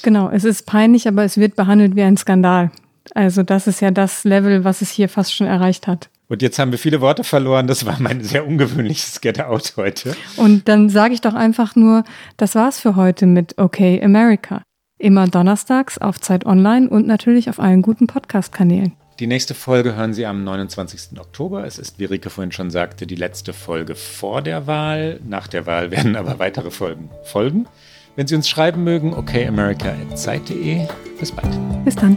Genau, 0.03 0.29
es 0.29 0.45
ist 0.45 0.67
peinlich, 0.67 1.09
aber 1.09 1.25
es 1.25 1.39
wird 1.39 1.57
behandelt 1.57 1.97
wie 1.97 2.03
ein 2.03 2.19
Skandal. 2.19 2.71
Also 3.15 3.43
das 3.43 3.67
ist 3.67 3.81
ja 3.81 3.91
das 3.91 4.25
Level, 4.25 4.65
was 4.65 4.83
es 4.83 4.91
hier 4.91 5.09
fast 5.09 5.35
schon 5.35 5.47
erreicht 5.47 5.87
hat. 5.87 6.11
Und 6.29 6.43
jetzt 6.43 6.59
haben 6.59 6.73
wir 6.73 6.79
viele 6.79 7.01
Worte 7.01 7.25
verloren. 7.25 7.67
Das 7.67 7.87
war 7.87 8.01
mein 8.01 8.23
sehr 8.23 8.47
ungewöhnliches 8.47 9.21
Get-Out 9.21 9.75
heute. 9.77 10.17
Und 10.37 10.69
dann 10.69 10.89
sage 10.89 11.15
ich 11.15 11.21
doch 11.21 11.35
einfach 11.35 11.77
nur, 11.77 12.05
das 12.37 12.55
war's 12.55 12.81
für 12.81 12.97
heute 12.97 13.27
mit 13.27 13.59
OK 13.59 13.81
America. 14.03 14.63
Immer 14.99 15.29
donnerstags 15.29 15.99
auf 15.99 16.21
Zeit 16.21 16.47
Online 16.47 16.89
und 16.89 17.07
natürlich 17.07 17.51
auf 17.51 17.61
allen 17.61 17.83
guten 17.83 18.07
Podcast-Kanälen. 18.07 18.95
Die 19.19 19.27
nächste 19.27 19.55
Folge 19.55 19.95
hören 19.95 20.13
Sie 20.13 20.27
am 20.27 20.45
29. 20.45 21.19
Oktober. 21.19 21.65
Es 21.65 21.79
ist, 21.79 21.99
wie 21.99 22.05
Rike 22.05 22.29
vorhin 22.29 22.53
schon 22.53 22.71
sagte, 22.71 23.07
die 23.07 23.15
letzte 23.15 23.53
Folge 23.55 23.95
vor 23.95 24.43
der 24.43 24.67
Wahl. 24.67 25.21
Nach 25.27 25.49
der 25.49 25.67
Wahl 25.67 25.91
werden 25.91 26.17
aber 26.17 26.39
weitere 26.39 26.71
Folgen 26.71 27.11
folgen. 27.25 27.67
Wenn 28.15 28.27
Sie 28.27 28.35
uns 28.35 28.49
schreiben 28.49 28.85
mögen, 28.85 29.15
okamerica.zeit.de. 29.15 30.87
Bis 31.19 31.33
bald. 31.33 31.85
Bis 31.85 31.95
dann. 31.95 32.17